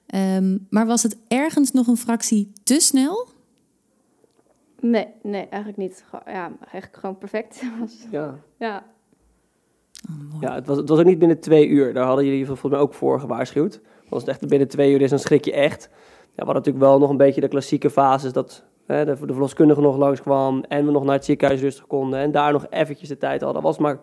Ehm, 0.05 0.57
maar 0.69 0.85
was 0.85 1.03
het 1.03 1.17
ergens 1.27 1.71
nog 1.71 1.87
een 1.87 1.97
fractie 1.97 2.51
te 2.63 2.79
snel? 2.79 3.27
Nee, 4.79 5.07
nee, 5.23 5.41
eigenlijk 5.41 5.77
niet. 5.77 6.03
Ja, 6.25 6.51
eigenlijk 6.61 6.97
gewoon 6.99 7.17
perfect. 7.17 7.61
Was- 7.79 8.05
Ja. 8.59 8.85
Ja, 10.09 10.47
Ja, 10.47 10.55
het 10.55 10.67
was, 10.67 10.77
het 10.77 10.89
was 10.89 10.99
ook 10.99 11.05
niet 11.05 11.19
binnen 11.19 11.39
twee 11.39 11.67
uur. 11.67 11.93
Daar 11.93 12.05
hadden 12.05 12.25
jullie 12.25 12.45
volgens 12.45 12.71
mij 12.71 12.79
ook 12.79 12.93
voor 12.93 13.19
gewaarschuwd. 13.19 13.81
Als 14.09 14.21
het 14.21 14.31
echt 14.31 14.47
binnen 14.47 14.67
twee 14.67 14.93
uur 14.93 15.01
is, 15.01 15.09
dan 15.09 15.19
schrik 15.19 15.45
je 15.45 15.53
echt. 15.53 15.89
Ja, 15.91 15.99
we 16.35 16.45
hadden 16.45 16.55
natuurlijk 16.55 16.85
wel 16.85 16.99
nog 16.99 17.09
een 17.09 17.17
beetje 17.17 17.41
de 17.41 17.47
klassieke 17.47 17.89
fases 17.89 18.33
dat 18.33 18.63
hè, 18.85 19.05
de, 19.05 19.25
de 19.25 19.33
verloskundige 19.33 19.81
nog 19.81 19.97
langskwam 19.97 20.63
en 20.67 20.85
we 20.85 20.91
nog 20.91 21.03
naar 21.03 21.15
het 21.15 21.25
ziekenhuis 21.25 21.61
rustig 21.61 21.87
konden 21.87 22.19
en 22.19 22.31
daar 22.31 22.51
nog 22.51 22.65
eventjes 22.69 23.09
de 23.09 23.17
tijd 23.17 23.41
hadden. 23.41 23.61
Dat 23.61 23.71
was 23.71 23.81
maar, 23.81 23.99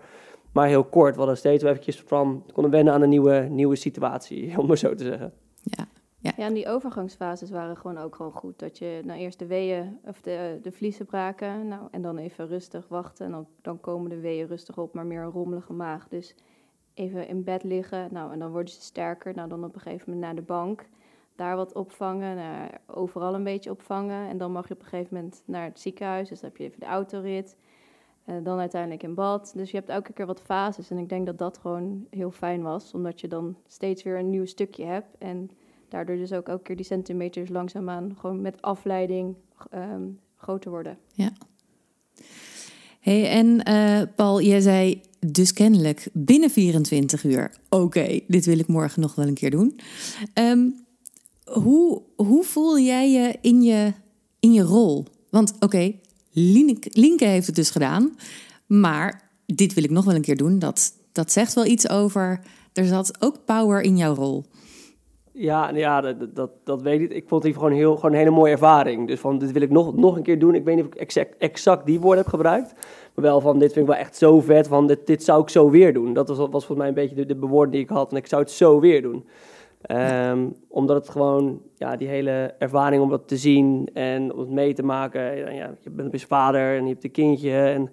maar 0.53 0.67
heel 0.67 0.85
kort. 0.85 1.13
We 1.13 1.19
hadden 1.19 1.37
steeds 1.37 1.63
wel 1.63 1.73
eventjes 1.73 2.03
van, 2.07 2.45
konden 2.53 2.73
wennen 2.73 2.93
aan 2.93 3.03
een 3.03 3.09
nieuwe, 3.09 3.47
nieuwe 3.51 3.77
situatie, 3.77 4.53
om 4.59 4.67
maar 4.67 4.79
zo 4.79 4.95
te 4.95 5.05
zeggen. 5.05 5.33
Ja. 5.63 5.87
Ja, 6.23 6.37
en 6.37 6.55
die 6.55 6.69
overgangsfases 6.69 7.51
waren 7.51 7.77
gewoon 7.77 7.99
ook 7.99 8.15
gewoon 8.15 8.33
goed. 8.33 8.59
Dat 8.59 8.79
je 8.79 9.01
nou 9.05 9.19
eerst 9.19 9.39
de 9.39 9.47
weeën 9.47 9.99
of 10.05 10.21
de, 10.21 10.59
de 10.63 10.73
vliezen 10.73 11.07
braken. 11.07 11.69
Nou, 11.69 11.89
en 11.91 12.03
dan 12.03 12.19
even 12.19 12.47
rustig 12.47 12.89
wachten. 12.89 13.27
En 13.27 13.33
dan, 13.33 13.47
dan 13.63 13.81
komen 13.81 14.11
de 14.11 14.21
weeën 14.21 14.47
rustig 14.47 14.79
op, 14.79 14.95
maar 14.95 15.07
meer 15.07 15.23
een 15.23 15.31
rommelige 15.31 15.73
maag. 15.73 16.09
Dus 16.09 16.35
even 16.95 17.29
in 17.29 17.45
bed 17.45 17.63
liggen. 17.63 18.09
Nou, 18.11 18.33
en 18.33 18.39
dan 18.39 18.51
worden 18.51 18.75
ze 18.75 18.81
sterker. 18.81 19.35
Nou, 19.35 19.49
dan 19.49 19.65
op 19.65 19.75
een 19.75 19.81
gegeven 19.81 20.05
moment 20.11 20.27
naar 20.27 20.35
de 20.35 20.43
bank. 20.43 20.89
Daar 21.37 21.57
wat 21.57 21.75
opvangen. 21.75 22.69
Overal 22.87 23.35
een 23.35 23.45
beetje 23.45 23.71
opvangen. 23.71 24.29
En 24.29 24.39
dan 24.39 24.53
mag 24.53 24.69
je 24.69 24.75
op 24.75 24.81
een 24.81 24.87
gegeven 24.87 25.15
moment 25.17 25.43
naar 25.45 25.65
het 25.65 25.81
ziekenhuis. 25.81 26.29
Dus 26.29 26.41
dan 26.41 26.49
heb 26.49 26.59
je 26.59 26.65
even 26.65 26.81
de 26.81 26.87
autorit. 26.87 27.57
En 28.25 28.43
dan 28.43 28.59
uiteindelijk 28.59 29.03
in 29.03 29.15
bad. 29.15 29.53
Dus 29.57 29.71
je 29.71 29.77
hebt 29.77 29.89
elke 29.89 30.13
keer 30.13 30.27
wat 30.27 30.41
fases. 30.41 30.91
En 30.91 30.99
ik 30.99 31.09
denk 31.09 31.27
dat 31.27 31.39
dat 31.39 31.59
gewoon 31.59 32.07
heel 32.11 32.31
fijn 32.31 32.63
was. 32.63 32.95
Omdat 32.95 33.21
je 33.21 33.29
dan 33.29 33.57
steeds 33.67 34.03
weer 34.03 34.19
een 34.19 34.31
nieuw 34.31 34.47
stukje 34.47 34.85
hebt. 34.85 35.19
En 35.19 35.51
daardoor 35.91 36.17
dus 36.17 36.33
ook 36.33 36.49
elke 36.49 36.63
keer 36.63 36.77
die 36.77 36.85
centimeters 36.85 37.49
langzaamaan 37.49 38.17
gewoon 38.19 38.41
met 38.41 38.63
afleiding 38.63 39.35
ehm, 39.71 40.03
groter 40.37 40.71
worden. 40.71 40.99
Hey, 43.01 43.31
en 43.31 43.63
eh, 43.63 44.03
Paul, 44.17 44.41
jij 44.41 44.61
zei 44.61 45.01
dus 45.27 45.53
kennelijk 45.53 46.09
binnen 46.13 46.51
24 46.51 47.25
uur. 47.25 47.55
Oké, 47.69 48.21
dit 48.27 48.45
wil 48.45 48.59
ik 48.59 48.67
morgen 48.67 49.01
nog 49.01 49.15
wel 49.15 49.27
een 49.27 49.35
keer 49.35 49.51
doen. 49.51 49.81
Ehm, 50.35 50.69
hoe, 51.45 52.03
hoe 52.17 52.45
voel 52.45 52.79
jij 52.79 53.11
je 53.11 53.39
in 53.41 53.63
je, 53.63 53.93
in 54.41 54.53
je 54.53 54.63
rol? 54.63 55.07
Want 55.31 55.55
oké, 55.59 55.93
Lienke, 56.33 56.91
Lienke 56.93 57.25
heeft 57.25 57.47
het 57.47 57.57
dus 57.57 57.71
gedaan. 57.71 58.17
Maar 58.67 59.31
dit 59.47 59.75
wil 59.75 59.85
ik 59.85 59.91
nog 59.91 60.05
wel 60.05 60.15
een 60.15 60.23
keer 60.23 60.37
doen. 60.37 60.59
Dat, 60.59 60.93
dat 61.13 61.33
zegt 61.33 61.55
wel 61.55 61.67
iets 61.67 61.89
over. 61.89 62.41
Er 62.73 62.87
zat 62.87 63.23
ook 63.23 63.45
power 63.45 63.81
in 63.81 63.97
jouw 63.97 64.15
rol. 64.15 64.45
Ja, 65.41 65.71
ja 65.75 66.01
dat, 66.01 66.35
dat, 66.35 66.51
dat 66.65 66.83
weet 66.83 67.01
ik. 67.01 67.13
Ik 67.13 67.29
vond 67.29 67.43
het 67.43 67.55
gewoon, 67.55 67.73
heel, 67.73 67.95
gewoon 67.95 68.11
een 68.11 68.19
hele 68.19 68.31
mooie 68.31 68.53
ervaring. 68.53 69.07
Dus 69.09 69.21
van, 69.21 69.39
dit 69.39 69.53
wil 69.53 69.63
ik 69.63 69.71
nog, 69.71 69.97
nog 69.97 70.17
een 70.17 70.23
keer 70.23 70.39
doen. 70.39 70.55
Ik 70.55 70.65
weet 70.65 70.77
niet 70.77 70.85
of 70.85 70.93
ik 70.93 71.01
exact, 71.01 71.37
exact 71.39 71.87
die 71.87 72.01
woorden 72.01 72.23
heb 72.23 72.33
gebruikt. 72.33 72.75
Maar 73.15 73.25
wel 73.25 73.41
van, 73.41 73.59
dit 73.59 73.73
vind 73.73 73.89
ik 73.89 73.93
wel 73.93 74.01
echt 74.01 74.17
zo 74.17 74.41
vet. 74.41 74.69
Van, 74.69 74.87
dit, 74.87 75.07
dit 75.07 75.25
zou 75.25 75.43
ik 75.43 75.49
zo 75.49 75.71
weer 75.71 75.93
doen. 75.93 76.13
Dat 76.13 76.29
was, 76.29 76.39
was 76.39 76.51
volgens 76.51 76.79
mij 76.79 76.89
een 76.89 76.95
beetje 76.95 77.15
de, 77.15 77.27
de 77.27 77.37
bewoording 77.37 77.73
die 77.73 77.83
ik 77.83 77.89
had. 77.89 78.11
En 78.11 78.17
ik 78.17 78.27
zou 78.27 78.43
het 78.43 78.51
zo 78.51 78.81
weer 78.81 79.03
doen. 79.03 79.25
Ehm, 79.81 80.49
omdat 80.69 80.97
het 80.97 81.09
gewoon, 81.09 81.63
ja, 81.75 81.97
die 81.97 82.09
hele 82.09 82.55
ervaring 82.59 83.03
om 83.03 83.11
dat 83.11 83.29
te 83.29 83.37
zien 83.37 83.91
en 83.93 84.33
om 84.33 84.39
het 84.39 84.51
mee 84.51 84.75
te 84.75 84.83
maken. 84.83 85.55
Ja, 85.55 85.75
je 85.81 85.91
bent 85.91 86.13
dus 86.13 86.25
vader 86.25 86.77
en 86.77 86.83
je 86.83 86.93
hebt 86.93 87.05
een 87.05 87.11
kindje. 87.11 87.53
En 87.53 87.93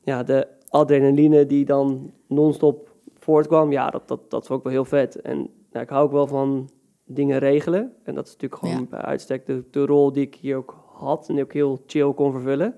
ja, 0.00 0.22
de 0.22 0.46
adrenaline 0.68 1.46
die 1.46 1.64
dan 1.64 2.12
non-stop 2.26 2.90
voortkwam. 3.18 3.72
Ja, 3.72 3.90
dat, 3.90 4.08
dat, 4.08 4.30
dat 4.30 4.46
vond 4.46 4.58
ik 4.58 4.64
wel 4.64 4.74
heel 4.74 4.84
vet. 4.84 5.20
En 5.20 5.50
nou, 5.72 5.84
ik 5.84 5.90
hou 5.90 6.04
ook 6.04 6.12
wel 6.12 6.26
van 6.26 6.70
dingen 7.04 7.38
regelen. 7.38 7.92
En 8.04 8.14
dat 8.14 8.26
is 8.26 8.32
natuurlijk 8.32 8.60
gewoon 8.62 8.80
Ja. 8.80 8.86
bij 8.90 9.00
uitstek 9.00 9.46
de, 9.46 9.64
de 9.70 9.86
rol 9.86 10.12
die 10.12 10.26
ik 10.26 10.34
hier 10.34 10.56
ook 10.56 10.84
had. 10.94 11.28
En 11.28 11.34
die 11.34 11.44
ook 11.44 11.52
heel 11.52 11.82
chill 11.86 12.12
kon 12.12 12.32
vervullen. 12.32 12.74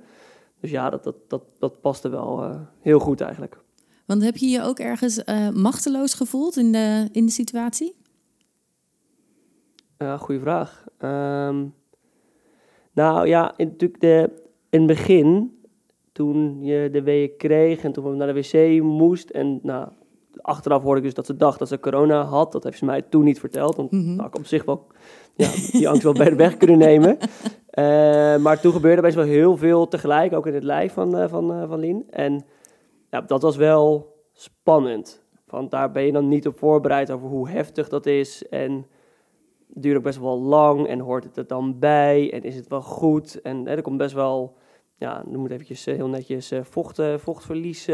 Dus 0.60 0.70
ja, 0.70 0.90
dat, 0.90 1.04
dat, 1.04 1.16
dat, 1.28 1.42
dat 1.58 1.80
paste 1.80 2.08
wel 2.08 2.42
eh, 2.42 2.60
heel 2.80 2.98
goed 2.98 3.20
eigenlijk. 3.20 3.62
Want 4.06 4.22
heb 4.22 4.36
je 4.36 4.46
je 4.46 4.62
ook 4.62 4.78
ergens 4.78 5.24
eh, 5.24 5.50
machteloos 5.50 6.14
gevoeld 6.14 6.56
in 6.56 6.72
de, 6.72 7.08
in 7.12 7.26
de 7.26 7.32
situatie? 7.32 7.94
Ja, 9.98 10.16
goede 10.16 10.40
vraag. 10.40 10.84
Ehm, 10.98 11.66
nou 12.92 13.26
ja, 13.26 13.54
in, 13.56 13.66
natuurlijk 13.68 14.00
de, 14.00 14.30
in 14.70 14.78
het 14.78 14.86
begin, 14.86 15.58
toen 16.12 16.62
je 16.62 16.88
de 16.92 17.02
weeën 17.02 17.36
kreeg 17.36 17.84
en 17.84 17.92
toen 17.92 18.04
we 18.10 18.16
naar 18.16 18.34
de 18.34 18.40
wc 18.40 18.82
moest. 18.82 19.30
En 19.30 19.58
nou, 19.62 19.88
achteraf 20.40 20.82
hoorde 20.82 20.98
ik 20.98 21.04
dus 21.04 21.14
dat 21.14 21.26
ze 21.26 21.36
dacht 21.36 21.58
dat 21.58 21.68
ze 21.68 21.80
corona 21.80 22.22
had. 22.24 22.52
Dat 22.52 22.64
heeft 22.64 22.78
ze 22.78 22.84
mij 22.84 23.02
toen 23.02 23.24
niet 23.24 23.40
verteld. 23.40 23.76
Want 23.76 23.90
Mhm. 23.90 24.14
nou, 24.14 24.28
ik 24.28 24.36
op 24.36 24.46
zich 24.46 24.64
wel 24.64 24.86
ja, 25.34 25.48
die 25.72 25.88
angst 25.88 26.02
wel 26.02 26.12
bij 26.22 26.30
de 26.30 26.36
weg 26.36 26.56
kunnen 26.56 26.78
nemen. 26.78 27.18
Eh, 27.70 28.36
maar 28.36 28.60
toen 28.60 28.72
gebeurde 28.72 29.02
best 29.02 29.14
wel 29.14 29.24
heel 29.24 29.56
veel 29.56 29.88
tegelijk, 29.88 30.32
ook 30.32 30.46
in 30.46 30.54
het 30.54 30.64
lijf 30.64 30.92
van, 30.92 31.16
eh, 31.16 31.28
van, 31.28 31.52
eh, 31.52 31.68
van 31.68 31.78
Lien. 31.78 32.04
En 32.10 32.44
ja, 33.10 33.20
dat 33.20 33.42
was 33.42 33.56
wel 33.56 34.14
spannend. 34.32 35.22
Want 35.46 35.70
daar 35.70 35.90
ben 35.92 36.02
je 36.06 36.12
dan 36.12 36.28
niet 36.28 36.46
op 36.46 36.58
voorbereid 36.58 37.10
over 37.10 37.28
hoe 37.28 37.48
heftig 37.48 37.88
dat 37.88 38.06
is. 38.06 38.48
En 38.48 38.86
het 39.74 39.82
duurt 39.82 39.96
ook 39.96 40.02
best 40.02 40.20
wel 40.20 40.40
lang 40.40 40.86
en 40.86 40.98
hoort 41.00 41.24
het 41.24 41.36
er 41.36 41.46
dan 41.46 41.78
bij 41.78 42.32
en 42.32 42.42
is 42.42 42.56
het 42.56 42.68
wel 42.68 42.82
goed? 42.82 43.40
En 43.40 43.66
hè, 43.66 43.74
er 43.74 43.82
komt 43.82 43.96
best 43.98 44.14
wel, 44.14 44.56
ja, 44.96 45.24
er 45.32 45.38
moet 45.38 45.50
eventjes 45.50 45.86
eh, 45.86 45.94
heel 45.94 46.08
netjes 46.08 46.50
eh, 46.50 46.60
vocht, 46.62 46.98
eh, 46.98 47.18
vochtverlies 47.18 47.84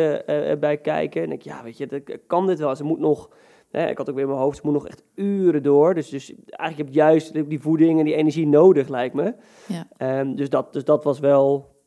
bij 0.61 0.79
kijken. 0.83 1.23
En 1.23 1.33
ik, 1.33 1.43
ja, 1.43 1.63
weet 1.63 1.77
je, 1.77 1.87
dat, 1.87 2.03
kan 2.27 2.47
dit 2.47 2.59
wel? 2.59 2.77
Ze 2.77 2.85
moet 2.85 2.99
nog, 2.99 3.31
hè, 3.71 3.89
ik 3.89 3.99
had 3.99 4.09
ook 4.09 4.15
weer 4.15 4.25
in 4.25 4.31
mijn 4.31 4.43
hoofd, 4.43 4.57
ze 4.57 4.63
moet 4.65 4.75
nog 4.75 4.87
echt 4.89 5.03
uren 5.15 5.63
door. 5.63 5.95
Dus, 5.95 6.09
dus 6.09 6.35
eigenlijk 6.35 6.77
heb 6.77 6.89
je 6.89 6.95
juist 6.95 7.49
die 7.49 7.61
voeding 7.61 7.99
en 7.99 8.05
die 8.05 8.15
energie 8.15 8.47
nodig, 8.47 8.89
lijkt 8.89 9.15
me. 9.15 9.35
Ja. 9.67 9.87
Ehm, 9.97 10.35
dus, 10.35 10.49
dat, 10.49 10.73
dus 10.73 10.85
dat 10.85 11.05
was 11.05 11.19
wel 11.19 11.79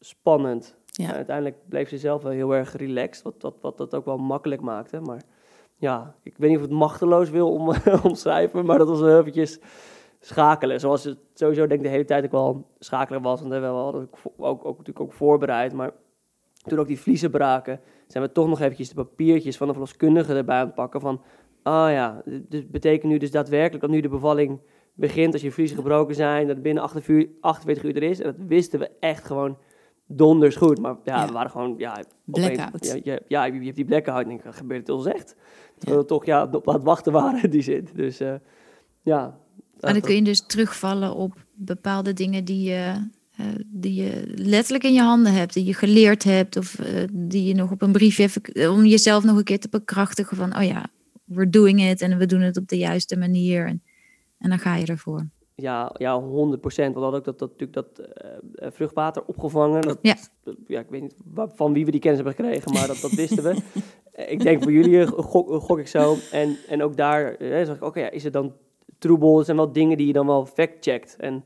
spannend. 0.00 0.76
Ja. 0.84 1.08
En 1.08 1.14
uiteindelijk 1.14 1.56
bleef 1.68 1.88
ze 1.88 1.98
zelf 1.98 2.22
wel 2.22 2.32
heel 2.32 2.54
erg 2.54 2.76
relaxed, 2.76 3.24
wat, 3.24 3.34
wat, 3.38 3.56
wat 3.60 3.76
dat 3.76 3.94
ook 3.94 4.04
wel 4.04 4.16
makkelijk 4.16 4.60
maakte. 4.60 5.00
Maar 5.00 5.22
ja, 5.76 6.14
ik 6.22 6.36
weet 6.36 6.48
niet 6.48 6.58
of 6.58 6.64
het 6.64 6.72
machteloos 6.72 7.30
wil 7.30 7.52
om, 7.52 7.72
omschrijven, 8.10 8.64
maar 8.64 8.78
dat 8.78 8.88
was 8.88 9.00
wel 9.00 9.18
eventjes 9.18 9.60
schakelen. 10.24 10.80
Zoals 10.80 11.04
het 11.04 11.18
sowieso 11.34 11.66
denk 11.66 11.80
ik 11.80 11.86
de 11.86 11.92
hele 11.92 12.04
tijd 12.04 12.24
ook 12.24 12.30
wel 12.30 12.66
schakelen 12.78 13.22
was. 13.22 13.40
Want 13.40 13.52
we 13.52 13.58
hadden 13.60 14.08
ook, 14.36 14.64
ook, 14.64 14.78
natuurlijk 14.78 15.00
ook 15.00 15.12
voorbereid. 15.12 15.72
Maar 15.72 15.92
toen 16.62 16.78
ook 16.78 16.86
die 16.86 17.00
vliezen 17.00 17.30
braken, 17.30 17.80
zijn 18.06 18.24
we 18.24 18.32
toch 18.32 18.48
nog 18.48 18.60
eventjes 18.60 18.88
de 18.88 18.94
papiertjes 18.94 19.56
van 19.56 19.66
de 19.66 19.72
verloskundige 19.72 20.34
erbij 20.34 20.58
aan 20.58 20.66
het 20.66 20.74
pakken. 20.74 21.00
Van, 21.00 21.22
ah 21.62 21.90
ja, 21.90 22.22
dit 22.48 22.70
betekent 22.70 23.12
nu 23.12 23.18
dus 23.18 23.30
daadwerkelijk 23.30 23.80
dat 23.80 23.90
nu 23.90 24.00
de 24.00 24.08
bevalling 24.08 24.60
begint. 24.94 25.32
Als 25.32 25.42
je 25.42 25.52
vliezen 25.52 25.76
gebroken 25.76 26.14
zijn, 26.14 26.46
dat 26.46 26.54
het 26.54 26.62
binnen 26.62 26.82
48 26.82 27.14
uur, 27.14 27.28
48 27.40 27.84
uur 27.84 27.96
er 27.96 28.10
is. 28.10 28.20
En 28.20 28.24
dat 28.24 28.46
wisten 28.46 28.78
we 28.78 28.90
echt 29.00 29.24
gewoon 29.24 29.58
donders 30.06 30.56
goed. 30.56 30.80
Maar 30.80 30.96
ja, 31.04 31.20
Ja. 31.20 31.26
we 31.26 31.32
waren 31.32 31.50
gewoon, 31.50 31.74
ja... 31.76 32.04
Blackout. 32.24 33.00
Ja, 33.02 33.12
ja, 33.12 33.18
ja, 33.28 33.44
je 33.44 33.64
hebt 33.64 33.76
die 33.76 33.84
blackout 33.84 34.24
en 34.24 34.30
ik 34.30 34.42
denk, 34.42 34.54
gebeurt 34.54 34.86
het 34.86 34.96
ons 34.96 35.06
echt? 35.06 35.36
Terwijl 35.78 36.00
we 36.00 36.06
toch 36.06 36.24
ja, 36.24 36.48
op 36.52 36.68
aan 36.68 36.74
het 36.74 36.84
wachten 36.84 37.12
waren 37.12 37.50
die 37.50 37.62
zin. 37.62 37.88
Dus 37.94 38.20
eh, 38.20 38.34
ja. 39.02 39.38
En 39.80 39.92
dan 39.92 40.00
kun 40.02 40.14
je 40.14 40.22
dus 40.22 40.46
terugvallen 40.46 41.14
op 41.14 41.44
bepaalde 41.54 42.12
dingen 42.12 42.44
die 42.44 42.62
je, 42.70 43.08
eh, 43.36 43.46
die 43.66 43.94
je 44.02 44.32
letterlijk 44.34 44.84
in 44.84 44.92
je 44.92 45.00
handen 45.02 45.32
hebt, 45.32 45.54
die 45.54 45.64
je 45.64 45.74
geleerd 45.74 46.24
hebt, 46.24 46.56
of 46.56 46.78
eh, 46.78 47.02
die 47.12 47.44
je 47.44 47.54
nog 47.54 47.70
op 47.70 47.82
een 47.82 47.92
briefje 47.92 48.22
even, 48.22 48.70
om 48.72 48.84
jezelf 48.84 49.24
nog 49.24 49.36
een 49.36 49.44
keer 49.44 49.60
te 49.60 49.68
bekrachtigen 49.68 50.36
van, 50.36 50.56
oh 50.56 50.62
ja, 50.64 50.86
we're 51.24 51.50
doing 51.50 51.82
it 51.90 52.00
en 52.00 52.18
we 52.18 52.26
doen 52.26 52.40
het 52.40 52.56
op 52.56 52.68
de 52.68 52.76
juiste 52.78 53.16
manier. 53.16 53.66
En, 53.66 53.82
en 54.38 54.48
dan 54.48 54.58
ga 54.58 54.76
je 54.76 54.86
ervoor. 54.86 55.28
Ja, 55.56 55.94
ja 55.98 56.20
100 56.20 56.60
procent. 56.60 56.94
We 56.94 57.00
hadden 57.00 57.18
ook 57.18 57.24
dat, 57.24 57.38
dat, 57.38 57.50
natuurlijk 57.58 57.72
dat 57.94 58.06
eh, 58.06 58.68
vruchtwater 58.72 59.24
opgevangen. 59.24 59.82
Dat, 59.82 59.98
Ja. 60.02 60.16
dat- 60.42 60.56
ja, 60.66 60.80
ik 60.80 60.86
weet 60.88 61.02
niet 61.02 61.14
van 61.54 61.72
wie 61.72 61.84
we 61.84 61.90
die 61.90 62.00
kennis 62.00 62.20
hebben 62.22 62.44
gekregen, 62.44 62.72
maar 62.72 62.86
dat, 62.86 63.00
dat 63.00 63.10
wisten 63.12 63.42
we. 63.42 63.56
Eh, 64.12 64.30
ik 64.34 64.40
denk 64.42 64.62
voor 64.62 64.72
jullie 64.72 65.00
eh, 65.00 65.06
gok, 65.08 65.62
gok 65.62 65.78
ik 65.78 65.88
zo. 65.88 66.16
En, 66.32 66.56
en 66.68 66.82
ook 66.82 66.96
daar 66.96 67.34
eh, 67.34 67.66
zag 67.66 67.76
ik, 67.76 67.82
oké, 67.82 68.00
ja, 68.00 68.10
is 68.10 68.24
het 68.24 68.32
dan 68.32 68.52
troebel? 69.06 69.36
Het 69.36 69.44
zijn 69.44 69.56
wel 69.56 69.72
dingen 69.72 69.96
die 69.96 70.06
je 70.06 70.12
dan 70.12 70.26
wel 70.26 70.46
fact-checkt. 70.46 71.16
En 71.18 71.44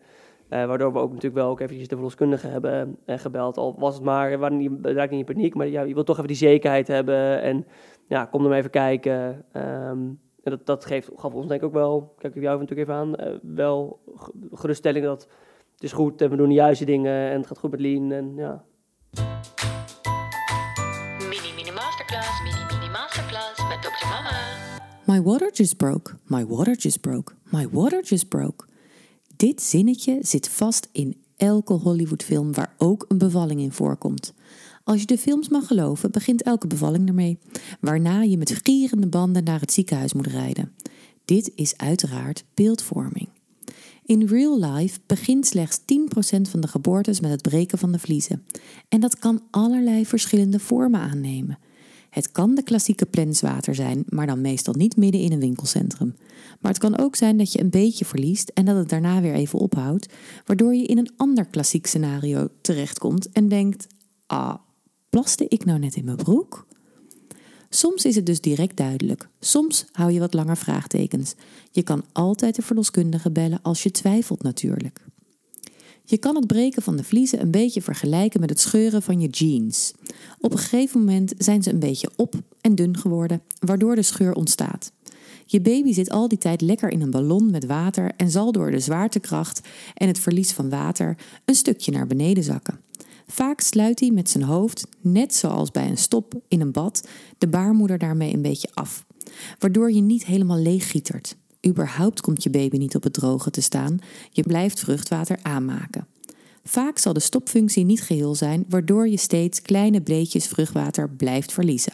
eh, 0.49 0.66
waardoor 0.66 0.92
we 0.92 0.99
ook 0.99 1.09
natuurlijk 1.09 1.35
wel 1.42 1.51
ook 1.51 1.61
eventjes 1.61 1.88
de 1.88 1.94
verloskundige 1.94 2.47
hebben 2.47 2.97
eh, 3.05 3.18
gebeld. 3.18 3.57
Al 3.57 3.75
was 3.79 3.94
het 3.94 4.05
maar, 4.05 4.40
we 4.40 4.51
niet, 4.51 4.71
raakten 4.83 5.16
niet 5.16 5.29
in 5.29 5.35
paniek, 5.35 5.55
maar 5.55 5.66
ja, 5.66 5.83
je 5.83 5.94
wilt 5.94 6.07
toch 6.07 6.16
even 6.16 6.29
die 6.29 6.37
zekerheid 6.37 6.88
hebben. 6.88 7.42
En 7.42 7.66
ja, 8.07 8.25
kom 8.25 8.42
er 8.42 8.49
maar 8.49 8.59
even 8.59 8.71
kijken. 8.71 9.44
Ehm, 9.53 9.99
dat, 10.42 10.66
dat 10.66 10.85
geeft, 10.85 11.11
gaf 11.16 11.35
ons 11.35 11.47
denk 11.47 11.61
ik 11.61 11.66
ook 11.66 11.73
wel, 11.73 12.14
kijk 12.18 12.35
ik 12.35 12.42
jou 12.42 12.59
natuurlijk 12.59 12.88
even 12.88 13.01
aan, 13.01 13.16
eh, 13.16 13.33
wel 13.42 14.01
ge- 14.14 14.33
geruststelling 14.53 15.05
dat 15.05 15.29
het 15.75 15.83
is 15.83 15.92
goed 15.92 16.23
en 16.23 16.31
we 16.31 16.37
doen 16.37 16.49
de 16.49 16.55
juiste 16.55 16.85
dingen 16.85 17.31
en 17.31 17.37
het 17.37 17.47
gaat 17.47 17.59
goed 17.59 17.71
met 17.71 17.81
Lien. 17.81 18.12
En 18.12 18.33
ja, 18.37 18.64
My 25.09 25.23
water 25.23 25.51
just 25.53 25.77
broke. 25.77 26.16
My 26.27 26.47
water 26.47 26.77
just 26.77 27.01
broke. 27.01 27.35
My 27.51 27.68
water 27.68 28.03
just 28.03 28.29
broke. 28.29 28.66
Dit 29.37 29.62
zinnetje 29.62 30.18
zit 30.21 30.49
vast 30.49 30.88
in 30.92 31.16
elke 31.37 31.73
Hollywoodfilm 31.73 32.55
waar 32.55 32.75
ook 32.79 33.05
een 33.09 33.18
bevalling 33.18 33.61
in 33.61 33.73
voorkomt. 33.73 34.35
Als 34.85 35.01
je 35.01 35.07
de 35.07 35.18
films 35.18 35.49
mag 35.49 35.66
geloven, 35.66 36.11
begint 36.11 36.42
elke 36.42 36.66
bevalling 36.66 37.09
ermee, 37.09 37.38
waarna 37.81 38.23
je 38.23 38.38
met 38.38 38.61
gierende 38.62 39.07
banden 39.07 39.44
naar 39.44 39.61
het 39.61 39.73
ziekenhuis 39.73 40.12
moet 40.12 40.27
rijden. 40.27 40.73
Dit 41.25 41.53
is 41.55 41.77
uiteraard 41.77 42.44
beeldvorming. 42.55 43.29
In 44.05 44.27
real 44.27 44.61
life 44.61 44.99
begint 45.07 45.47
slechts 45.47 45.81
10% 45.81 45.85
van 46.51 46.61
de 46.61 46.68
geboortes 46.68 47.21
met 47.21 47.31
het 47.31 47.42
breken 47.42 47.79
van 47.79 47.92
de 47.92 47.99
vliezen. 47.99 48.44
En 48.88 49.01
dat 49.01 49.18
kan 49.18 49.42
allerlei 49.51 50.07
verschillende 50.07 50.59
vormen 50.59 51.01
aannemen. 51.01 51.59
Het 52.11 52.33
kan 52.33 52.55
de 52.55 52.62
klassieke 52.62 53.07
plenswater 53.07 53.75
zijn, 53.75 54.05
maar 54.09 54.27
dan 54.27 54.40
meestal 54.40 54.75
niet 54.75 54.97
midden 54.97 55.21
in 55.21 55.33
een 55.33 55.40
winkelcentrum. 55.40 56.16
Maar 56.61 56.71
het 56.71 56.81
kan 56.81 56.99
ook 56.99 57.16
zijn 57.16 57.37
dat 57.37 57.53
je 57.53 57.61
een 57.61 57.71
beetje 57.71 58.05
verliest 58.05 58.49
en 58.49 58.64
dat 58.64 58.77
het 58.77 58.88
daarna 58.88 59.21
weer 59.21 59.35
even 59.35 59.59
ophoudt, 59.59 60.12
waardoor 60.47 60.75
je 60.75 60.87
in 60.87 60.99
een 60.99 61.12
ander 61.16 61.47
klassiek 61.47 61.87
scenario 61.87 62.49
terechtkomt 62.61 63.33
en 63.33 63.49
denkt: 63.49 63.87
ah, 64.27 64.55
plaste 65.09 65.47
ik 65.49 65.64
nou 65.64 65.79
net 65.79 65.97
in 65.97 66.05
mijn 66.05 66.16
broek? 66.16 66.66
Soms 67.71 68.05
is 68.05 68.14
het 68.14 68.27
dus 68.27 68.40
direct 68.40 68.77
duidelijk. 68.77 69.29
Soms 69.40 69.87
hou 69.92 70.12
je 70.12 70.21
wat 70.21 70.35
langer 70.35 70.57
vraagtekens. 70.57 71.35
Je 71.71 71.83
kan 71.83 72.05
altijd 72.12 72.55
de 72.55 72.62
verloskundige 72.62 73.31
bellen 73.31 73.62
als 73.62 73.83
je 73.83 73.90
twijfelt 73.90 74.42
natuurlijk. 74.42 75.05
Je 76.11 76.18
kan 76.18 76.35
het 76.37 76.47
breken 76.47 76.83
van 76.83 76.97
de 76.97 77.05
vliezen 77.05 77.40
een 77.40 77.51
beetje 77.51 77.83
vergelijken 77.83 78.40
met 78.40 78.51
het 78.51 78.61
scheuren 78.61 79.03
van 79.03 79.21
je 79.21 79.29
jeans. 79.29 79.92
Op 80.40 80.53
een 80.53 80.59
gegeven 80.59 81.01
moment 81.01 81.35
zijn 81.38 81.62
ze 81.62 81.73
een 81.73 81.79
beetje 81.79 82.11
op 82.16 82.35
en 82.61 82.75
dun 82.75 82.97
geworden, 82.99 83.42
waardoor 83.59 83.94
de 83.94 84.03
scheur 84.03 84.33
ontstaat. 84.33 84.92
Je 85.47 85.61
baby 85.61 85.92
zit 85.92 86.11
al 86.11 86.29
die 86.29 86.38
tijd 86.38 86.61
lekker 86.61 86.90
in 86.90 87.01
een 87.01 87.11
ballon 87.11 87.51
met 87.51 87.66
water 87.66 88.12
en 88.16 88.31
zal 88.31 88.53
door 88.53 88.71
de 88.71 88.81
zwaartekracht 88.81 89.61
en 89.94 90.07
het 90.07 90.18
verlies 90.18 90.53
van 90.53 90.68
water 90.68 91.16
een 91.44 91.55
stukje 91.55 91.92
naar 91.92 92.07
beneden 92.07 92.44
zakken. 92.44 92.81
Vaak 93.27 93.61
sluit 93.61 94.01
hij 94.01 94.11
met 94.11 94.31
zijn 94.31 94.44
hoofd, 94.44 94.87
net 95.01 95.35
zoals 95.35 95.71
bij 95.71 95.88
een 95.88 95.99
stop 95.99 96.35
in 96.49 96.61
een 96.61 96.73
bad, 96.73 97.09
de 97.38 97.49
baarmoeder 97.49 97.99
daarmee 97.99 98.35
een 98.35 98.42
beetje 98.42 98.68
af, 98.75 99.05
waardoor 99.59 99.92
je 99.92 100.01
niet 100.01 100.27
helemaal 100.27 100.59
leeggietert. 100.59 101.37
Überhaupt 101.68 102.20
komt 102.20 102.42
je 102.42 102.50
baby 102.50 102.76
niet 102.76 102.94
op 102.94 103.02
het 103.02 103.12
droge 103.12 103.50
te 103.50 103.61
staan, 103.61 103.98
je 104.31 104.42
blijft 104.42 104.81
vruchtwater 104.81 105.38
aanmaken. 105.42 106.07
Vaak 106.64 106.98
zal 106.98 107.12
de 107.12 107.20
stopfunctie 107.20 107.85
niet 107.85 108.02
geheel 108.02 108.35
zijn, 108.35 108.64
waardoor 108.68 109.09
je 109.09 109.18
steeds 109.18 109.62
kleine 109.62 110.00
breedjes 110.00 110.46
vruchtwater 110.46 111.11
blijft 111.11 111.52
verliezen. 111.52 111.92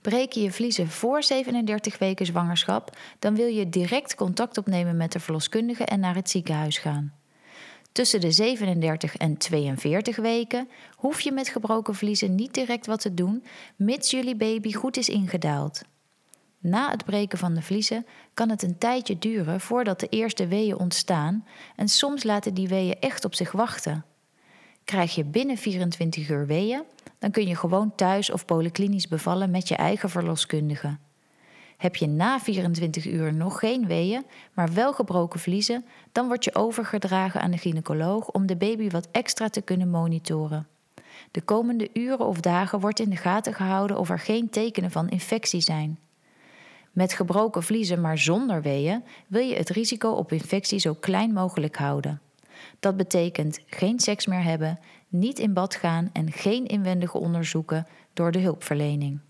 Breek 0.00 0.32
je 0.32 0.42
je 0.42 0.52
vliezen 0.52 0.88
voor 0.88 1.22
37 1.22 1.98
weken 1.98 2.26
zwangerschap, 2.26 2.96
dan 3.18 3.34
wil 3.34 3.46
je 3.46 3.68
direct 3.68 4.14
contact 4.14 4.58
opnemen 4.58 4.96
met 4.96 5.12
de 5.12 5.20
verloskundige 5.20 5.84
en 5.84 6.00
naar 6.00 6.14
het 6.14 6.30
ziekenhuis 6.30 6.78
gaan. 6.78 7.12
Tussen 7.92 8.20
de 8.20 8.30
37 8.30 9.16
en 9.16 9.36
42 9.36 10.16
weken 10.16 10.68
hoef 10.96 11.20
je 11.20 11.32
met 11.32 11.48
gebroken 11.48 11.94
vliezen 11.94 12.34
niet 12.34 12.54
direct 12.54 12.86
wat 12.86 13.00
te 13.00 13.14
doen, 13.14 13.44
mits 13.76 14.10
jullie 14.10 14.36
baby 14.36 14.72
goed 14.72 14.96
is 14.96 15.08
ingedaald. 15.08 15.82
Na 16.62 16.90
het 16.90 17.04
breken 17.04 17.38
van 17.38 17.54
de 17.54 17.62
vliezen 17.62 18.06
kan 18.34 18.48
het 18.48 18.62
een 18.62 18.78
tijdje 18.78 19.18
duren 19.18 19.60
voordat 19.60 20.00
de 20.00 20.08
eerste 20.08 20.46
weeën 20.46 20.78
ontstaan 20.78 21.46
en 21.76 21.88
soms 21.88 22.22
laten 22.22 22.54
die 22.54 22.68
weeën 22.68 23.00
echt 23.00 23.24
op 23.24 23.34
zich 23.34 23.52
wachten. 23.52 24.04
Krijg 24.84 25.14
je 25.14 25.24
binnen 25.24 25.56
24 25.56 26.28
uur 26.28 26.46
weeën, 26.46 26.82
dan 27.18 27.30
kun 27.30 27.46
je 27.46 27.56
gewoon 27.56 27.94
thuis 27.94 28.30
of 28.30 28.44
polyklinisch 28.44 29.08
bevallen 29.08 29.50
met 29.50 29.68
je 29.68 29.76
eigen 29.76 30.10
verloskundige. 30.10 30.98
Heb 31.76 31.96
je 31.96 32.06
na 32.06 32.40
24 32.40 33.06
uur 33.06 33.34
nog 33.34 33.58
geen 33.58 33.86
weeën, 33.86 34.24
maar 34.52 34.72
wel 34.72 34.92
gebroken 34.92 35.40
vliezen, 35.40 35.84
dan 36.12 36.26
word 36.26 36.44
je 36.44 36.54
overgedragen 36.54 37.40
aan 37.40 37.50
de 37.50 37.58
gynaecoloog 37.58 38.30
om 38.30 38.46
de 38.46 38.56
baby 38.56 38.90
wat 38.90 39.08
extra 39.12 39.48
te 39.48 39.60
kunnen 39.60 39.90
monitoren. 39.90 40.66
De 41.30 41.40
komende 41.40 41.90
uren 41.92 42.26
of 42.26 42.40
dagen 42.40 42.80
wordt 42.80 43.00
in 43.00 43.10
de 43.10 43.16
gaten 43.16 43.54
gehouden 43.54 43.98
of 43.98 44.10
er 44.10 44.18
geen 44.18 44.50
tekenen 44.50 44.90
van 44.90 45.08
infectie 45.08 45.60
zijn. 45.60 45.98
Met 46.92 47.12
gebroken 47.12 47.62
vliezen 47.62 48.00
maar 48.00 48.18
zonder 48.18 48.62
weeën 48.62 49.04
wil 49.26 49.42
je 49.42 49.54
het 49.54 49.70
risico 49.70 50.10
op 50.10 50.32
infectie 50.32 50.78
zo 50.78 50.94
klein 50.94 51.32
mogelijk 51.32 51.76
houden. 51.76 52.20
Dat 52.80 52.96
betekent 52.96 53.60
geen 53.66 54.00
seks 54.00 54.26
meer 54.26 54.42
hebben, 54.42 54.78
niet 55.08 55.38
in 55.38 55.52
bad 55.52 55.74
gaan 55.74 56.10
en 56.12 56.32
geen 56.32 56.66
inwendige 56.66 57.18
onderzoeken 57.18 57.86
door 58.12 58.32
de 58.32 58.38
hulpverlening. 58.38 59.20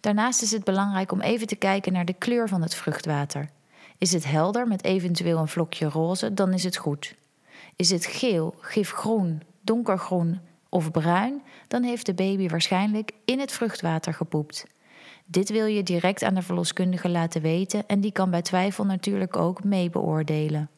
Daarnaast 0.00 0.42
is 0.42 0.50
het 0.50 0.64
belangrijk 0.64 1.12
om 1.12 1.20
even 1.20 1.46
te 1.46 1.56
kijken 1.56 1.92
naar 1.92 2.04
de 2.04 2.12
kleur 2.12 2.48
van 2.48 2.62
het 2.62 2.74
vruchtwater. 2.74 3.50
Is 3.98 4.12
het 4.12 4.24
helder 4.24 4.68
met 4.68 4.84
eventueel 4.84 5.38
een 5.38 5.48
vlokje 5.48 5.88
roze, 5.88 6.34
dan 6.34 6.52
is 6.52 6.64
het 6.64 6.76
goed. 6.76 7.14
Is 7.76 7.90
het 7.90 8.06
geel, 8.06 8.54
gifgroen, 8.60 9.42
donkergroen 9.60 10.40
of 10.68 10.90
bruin, 10.90 11.42
dan 11.68 11.82
heeft 11.82 12.06
de 12.06 12.14
baby 12.14 12.48
waarschijnlijk 12.48 13.12
in 13.24 13.40
het 13.40 13.52
vruchtwater 13.52 14.14
gepoept. 14.14 14.66
Dit 15.30 15.50
wil 15.50 15.66
je 15.66 15.82
direct 15.82 16.22
aan 16.22 16.34
de 16.34 16.42
verloskundige 16.42 17.08
laten 17.08 17.42
weten 17.42 17.86
en 17.86 18.00
die 18.00 18.12
kan 18.12 18.30
bij 18.30 18.42
twijfel 18.42 18.84
natuurlijk 18.84 19.36
ook 19.36 19.64
mee 19.64 19.90
beoordelen. 19.90 20.70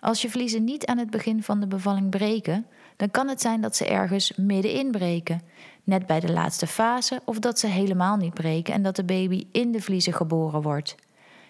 Als 0.00 0.22
je 0.22 0.30
vliezen 0.30 0.64
niet 0.64 0.86
aan 0.86 0.98
het 0.98 1.10
begin 1.10 1.42
van 1.42 1.60
de 1.60 1.66
bevalling 1.66 2.10
breken, 2.10 2.66
dan 2.96 3.10
kan 3.10 3.28
het 3.28 3.40
zijn 3.40 3.60
dat 3.60 3.76
ze 3.76 3.86
ergens 3.86 4.36
middenin 4.36 4.90
breken, 4.90 5.42
net 5.84 6.06
bij 6.06 6.20
de 6.20 6.32
laatste 6.32 6.66
fase, 6.66 7.20
of 7.24 7.38
dat 7.38 7.58
ze 7.58 7.66
helemaal 7.66 8.16
niet 8.16 8.34
breken 8.34 8.74
en 8.74 8.82
dat 8.82 8.96
de 8.96 9.04
baby 9.04 9.46
in 9.52 9.72
de 9.72 9.80
vliezen 9.80 10.12
geboren 10.12 10.62
wordt. 10.62 10.94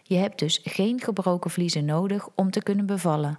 Je 0.03 0.17
hebt 0.17 0.39
dus 0.39 0.61
geen 0.65 1.01
gebroken 1.01 1.51
vliezen 1.51 1.85
nodig 1.85 2.29
om 2.35 2.51
te 2.51 2.63
kunnen 2.63 2.87
bevallen. 2.87 3.39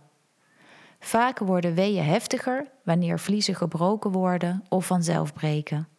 Vaak 0.99 1.39
worden 1.39 1.73
weeën 1.73 2.03
heftiger 2.03 2.71
wanneer 2.83 3.19
vliezen 3.19 3.55
gebroken 3.55 4.11
worden 4.11 4.63
of 4.69 4.85
vanzelf 4.85 5.33
breken. 5.33 5.90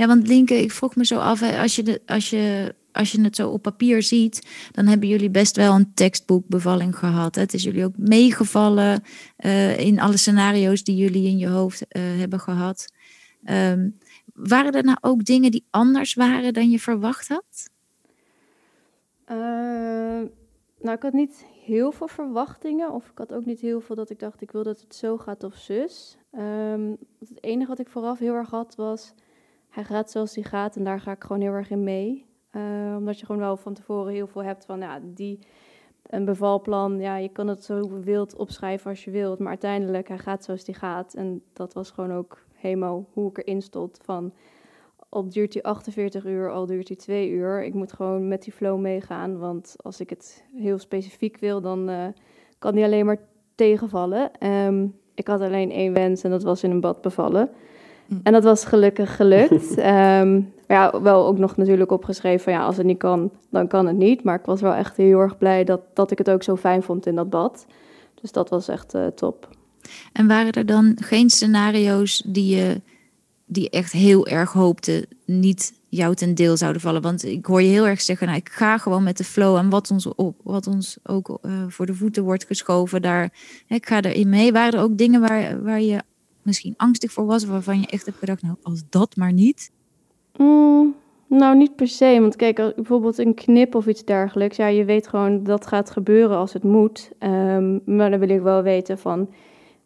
Ja, 0.00 0.06
want 0.06 0.28
Linke, 0.28 0.54
ik 0.54 0.72
vroeg 0.72 0.96
me 0.96 1.04
zo 1.04 1.18
af, 1.18 1.42
als 1.42 1.76
je, 1.76 1.82
de, 1.82 2.00
als, 2.06 2.30
je, 2.30 2.74
als 2.92 3.12
je 3.12 3.20
het 3.20 3.36
zo 3.36 3.50
op 3.50 3.62
papier 3.62 4.02
ziet, 4.02 4.46
dan 4.72 4.86
hebben 4.86 5.08
jullie 5.08 5.30
best 5.30 5.56
wel 5.56 5.74
een 5.74 5.94
tekstboekbevalling 5.94 6.96
gehad. 6.98 7.34
Het 7.34 7.54
is 7.54 7.62
jullie 7.62 7.84
ook 7.84 7.96
meegevallen 7.96 9.02
eh, 9.36 9.78
in 9.78 10.00
alle 10.00 10.16
scenario's 10.16 10.84
die 10.84 10.96
jullie 10.96 11.28
in 11.28 11.38
je 11.38 11.48
hoofd 11.48 11.88
eh, 11.88 12.02
hebben 12.02 12.40
gehad. 12.40 12.92
Ehm, 13.44 13.88
waren 14.34 14.72
er 14.72 14.84
nou 14.84 14.98
ook 15.00 15.24
dingen 15.24 15.50
die 15.50 15.66
anders 15.70 16.14
waren 16.14 16.52
dan 16.52 16.70
je 16.70 16.78
verwacht 16.78 17.28
had? 17.28 17.70
Eh, 19.24 19.36
nou, 20.80 20.96
ik 20.96 21.02
had 21.02 21.12
niet 21.12 21.44
heel 21.64 21.92
veel 21.92 22.08
verwachtingen. 22.08 22.92
Of 22.92 23.10
ik 23.10 23.18
had 23.18 23.32
ook 23.32 23.44
niet 23.44 23.60
heel 23.60 23.80
veel 23.80 23.96
dat 23.96 24.10
ik 24.10 24.18
dacht, 24.18 24.42
ik 24.42 24.50
wil 24.50 24.62
dat 24.62 24.80
het 24.80 24.94
zo 24.94 25.18
gaat 25.18 25.44
of 25.44 25.56
zus. 25.56 26.16
Ehm, 26.30 26.90
het 27.18 27.44
enige 27.44 27.68
wat 27.68 27.78
ik 27.78 27.88
vooraf 27.88 28.18
heel 28.18 28.34
erg 28.34 28.50
had 28.50 28.74
was, 28.74 29.14
hij 29.70 29.84
gaat 29.84 30.10
zoals 30.10 30.34
hij 30.34 30.44
gaat 30.44 30.76
en 30.76 30.84
daar 30.84 31.00
ga 31.00 31.12
ik 31.12 31.22
gewoon 31.22 31.42
heel 31.42 31.52
erg 31.52 31.70
in 31.70 31.84
mee. 31.84 32.26
Eh, 32.50 32.94
omdat 32.98 33.20
je 33.20 33.26
gewoon 33.26 33.40
wel 33.40 33.56
van 33.56 33.74
tevoren 33.74 34.12
heel 34.12 34.26
veel 34.26 34.42
hebt 34.42 34.64
van, 34.64 34.80
ja, 34.80 35.00
die, 35.02 35.38
een 36.06 36.24
bevalplan, 36.24 37.00
ja, 37.00 37.16
je 37.16 37.28
kan 37.28 37.48
het 37.48 37.64
zo 37.64 38.00
wild 38.00 38.36
opschrijven 38.36 38.90
als 38.90 39.04
je 39.04 39.10
wilt. 39.10 39.38
Maar 39.38 39.48
uiteindelijk, 39.48 40.08
hij 40.08 40.18
gaat 40.18 40.44
zoals 40.44 40.66
hij 40.66 40.74
gaat. 40.74 41.14
En 41.14 41.42
dat 41.52 41.72
was 41.72 41.90
gewoon 41.90 42.12
ook 42.12 42.44
helemaal 42.54 43.08
hoe 43.12 43.30
ik 43.30 43.38
erin 43.38 43.62
stond 43.62 43.98
van 44.02 44.32
al 45.10 45.28
duurt 45.28 45.52
hij 45.54 45.62
48 45.62 46.24
uur, 46.24 46.50
al 46.50 46.66
duurt 46.66 46.88
hij 46.88 46.96
2 46.96 47.30
uur. 47.30 47.64
Ik 47.64 47.74
moet 47.74 47.92
gewoon 47.92 48.28
met 48.28 48.42
die 48.42 48.52
flow 48.52 48.80
meegaan. 48.80 49.38
Want 49.38 49.74
als 49.76 50.00
ik 50.00 50.10
het 50.10 50.44
heel 50.56 50.78
specifiek 50.78 51.38
wil, 51.38 51.60
dan 51.60 51.88
eh, 51.88 52.06
kan 52.58 52.74
die 52.74 52.84
alleen 52.84 53.06
maar 53.06 53.18
tegenvallen. 53.54 54.30
Ehm, 54.38 54.86
ik 55.14 55.26
had 55.26 55.40
alleen 55.40 55.70
één 55.70 55.92
wens 55.92 56.22
en 56.22 56.30
dat 56.30 56.42
was 56.42 56.62
in 56.62 56.70
een 56.70 56.80
bad 56.80 57.00
bevallen. 57.00 57.50
Hm. 58.10 58.16
En 58.22 58.32
dat 58.32 58.44
was 58.44 58.64
gelukkig 58.64 59.16
gelukt. 59.16 59.76
Maar 60.70 60.78
ja, 60.78 61.02
wel 61.02 61.26
ook 61.26 61.38
nog 61.38 61.56
natuurlijk 61.56 61.90
opgeschreven 61.90 62.40
van 62.40 62.52
ja, 62.52 62.64
als 62.64 62.76
het 62.76 62.86
niet 62.86 62.98
kan, 62.98 63.30
dan 63.50 63.66
kan 63.66 63.86
het 63.86 63.96
niet. 63.96 64.22
Maar 64.22 64.38
ik 64.38 64.44
was 64.44 64.60
wel 64.60 64.72
echt 64.72 64.96
heel 64.96 65.18
erg 65.18 65.38
blij 65.38 65.64
dat, 65.64 65.80
dat 65.94 66.10
ik 66.10 66.18
het 66.18 66.30
ook 66.30 66.42
zo 66.42 66.56
fijn 66.56 66.82
vond 66.82 67.06
in 67.06 67.14
dat 67.14 67.30
bad. 67.30 67.66
Dus 68.20 68.32
dat 68.32 68.48
was 68.48 68.68
echt 68.68 68.94
eh, 68.94 69.06
top. 69.06 69.48
En 70.12 70.26
waren 70.26 70.52
er 70.52 70.66
dan 70.66 70.96
geen 71.00 71.30
scenario's 71.30 72.22
die 72.26 72.56
je 72.56 72.80
die 73.46 73.70
echt 73.70 73.92
heel 73.92 74.26
erg 74.26 74.52
hoopte 74.52 75.06
niet 75.24 75.72
jou 75.88 76.14
ten 76.14 76.34
deel 76.34 76.56
zouden 76.56 76.80
vallen? 76.80 77.02
Want 77.02 77.24
ik 77.24 77.46
hoor 77.46 77.62
je 77.62 77.68
heel 77.68 77.86
erg 77.86 78.00
zeggen, 78.00 78.26
nou, 78.26 78.38
ik 78.38 78.48
ga 78.48 78.78
gewoon 78.78 79.02
met 79.02 79.16
de 79.16 79.24
flow 79.24 79.56
en 79.56 79.68
wat 79.68 79.90
ons, 79.90 80.06
op, 80.14 80.40
wat 80.42 80.66
ons 80.66 80.98
ook 81.02 81.38
eh, 81.42 81.52
voor 81.68 81.86
de 81.86 81.94
voeten 81.94 82.22
wordt 82.22 82.44
geschoven, 82.44 83.02
daar, 83.02 83.32
ik 83.66 83.86
ga 83.86 84.02
erin 84.02 84.28
mee. 84.28 84.52
Waren 84.52 84.72
er 84.72 84.84
ook 84.84 84.98
dingen 84.98 85.20
waar, 85.20 85.62
waar 85.62 85.80
je 85.80 86.02
misschien 86.50 86.74
angstig 86.76 87.12
voor 87.12 87.26
was, 87.26 87.44
waarvan 87.44 87.80
je 87.80 87.86
echt 87.86 88.06
hebt 88.06 88.18
gedacht, 88.18 88.42
nou, 88.42 88.56
als 88.62 88.82
dat 88.90 89.16
maar 89.16 89.32
niet? 89.32 89.70
Mm, 90.36 90.94
nou, 91.26 91.56
niet 91.56 91.76
per 91.76 91.88
se. 91.88 92.18
Want 92.20 92.36
kijk, 92.36 92.58
als- 92.58 92.74
bijvoorbeeld 92.74 93.18
een 93.18 93.34
knip 93.34 93.74
of 93.74 93.86
iets 93.86 94.04
dergelijks. 94.04 94.56
Ja, 94.56 94.66
je 94.66 94.84
weet 94.84 95.08
gewoon 95.08 95.42
dat 95.44 95.66
gaat 95.66 95.90
gebeuren 95.90 96.36
als 96.36 96.52
het 96.52 96.62
moet. 96.62 97.10
Ehm, 97.18 97.78
maar 97.96 98.10
dan 98.10 98.18
wil 98.18 98.28
ik 98.28 98.40
wel 98.40 98.62
weten 98.62 98.98
van... 98.98 99.28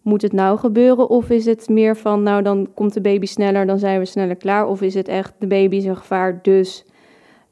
Moet 0.03 0.23
het 0.23 0.33
nou 0.33 0.59
gebeuren? 0.59 1.09
Of 1.11 1.31
is 1.31 1.45
het 1.45 1.69
meer 1.69 1.97
van... 1.97 2.23
Nou, 2.23 2.43
dan 2.43 2.69
komt 2.75 2.95
de 2.95 3.01
baby 3.01 3.27
sneller, 3.27 3.67
dan 3.67 3.79
zijn 3.79 3.99
we 3.99 4.05
sneller 4.05 4.37
klaar. 4.37 4.67
Of 4.67 4.83
is 4.83 4.95
het 4.95 5.09
echt, 5.09 5.35
de 5.39 5.47
baby 5.47 5.77
is 5.77 5.85
in 5.85 5.97
gevaar, 5.97 6.43
dus... 6.43 6.85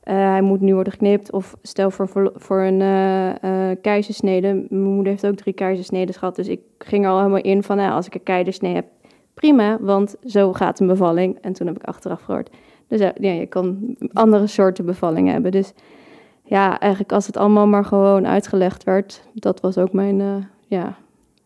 eh, 0.02 0.14
hij 0.14 0.42
moet 0.42 0.60
nu 0.60 0.74
worden 0.74 0.92
geknipt. 0.92 1.32
Of 1.32 1.56
stel 1.62 1.90
voor, 1.90 2.08
voor, 2.08 2.32
voor 2.34 2.60
een 2.62 2.80
eh, 2.80 3.70
eh, 3.70 3.76
keizersnede. 3.82 4.66
Mijn 4.68 4.82
moeder 4.82 5.12
heeft 5.12 5.26
ook 5.26 5.34
drie 5.36 5.54
keizersneden 5.54 6.14
gehad. 6.14 6.36
Dus 6.36 6.48
ik 6.48 6.60
ging 6.78 7.04
er 7.04 7.10
al 7.10 7.16
helemaal 7.18 7.42
in 7.42 7.62
van... 7.62 7.76
Nou, 7.76 7.92
als 7.92 8.06
ik 8.06 8.14
een 8.14 8.22
keizersnede 8.22 8.74
heb, 8.74 8.86
prima. 9.34 9.78
Want 9.80 10.14
zo 10.26 10.52
gaat 10.52 10.80
een 10.80 10.86
bevalling. 10.86 11.38
En 11.40 11.52
toen 11.52 11.66
heb 11.66 11.76
ik 11.76 11.84
achteraf 11.84 12.22
gehoord... 12.22 12.50
Dus 12.86 13.00
ja, 13.00 13.12
je 13.30 13.46
kan 13.46 13.96
andere 14.12 14.46
soorten 14.46 14.84
bevallingen 14.84 15.32
hebben. 15.32 15.50
Dus 15.50 15.72
ja, 16.44 16.78
eigenlijk 16.80 17.12
als 17.12 17.26
het 17.26 17.36
allemaal 17.36 17.66
maar 17.66 17.84
gewoon 17.84 18.26
uitgelegd 18.26 18.84
werd, 18.84 19.22
dat 19.34 19.60
was 19.60 19.78
ook 19.78 19.92
mijn, 19.92 20.20
eh, 20.20 20.36
ja, 20.66 20.96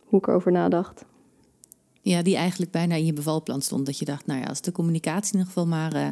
hoe 0.05 0.19
ik 0.19 0.27
erover 0.27 0.53
nadacht. 0.53 1.05
Ja, 2.01 2.23
die 2.23 2.37
eigenlijk 2.37 2.71
bijna 2.71 2.95
in 2.95 3.07
je 3.07 3.13
bevalplan 3.13 3.61
stond. 3.63 3.87
Dat 3.87 3.99
je 3.99 4.05
dacht, 4.05 4.27
nou 4.27 4.41
ja, 4.41 4.47
als 4.47 4.61
de 4.61 4.73
communicatie 4.73 5.33
in 5.33 5.39
ieder 5.39 5.47
geval 5.53 5.67
maar, 5.67 5.93
eh, 5.93 6.09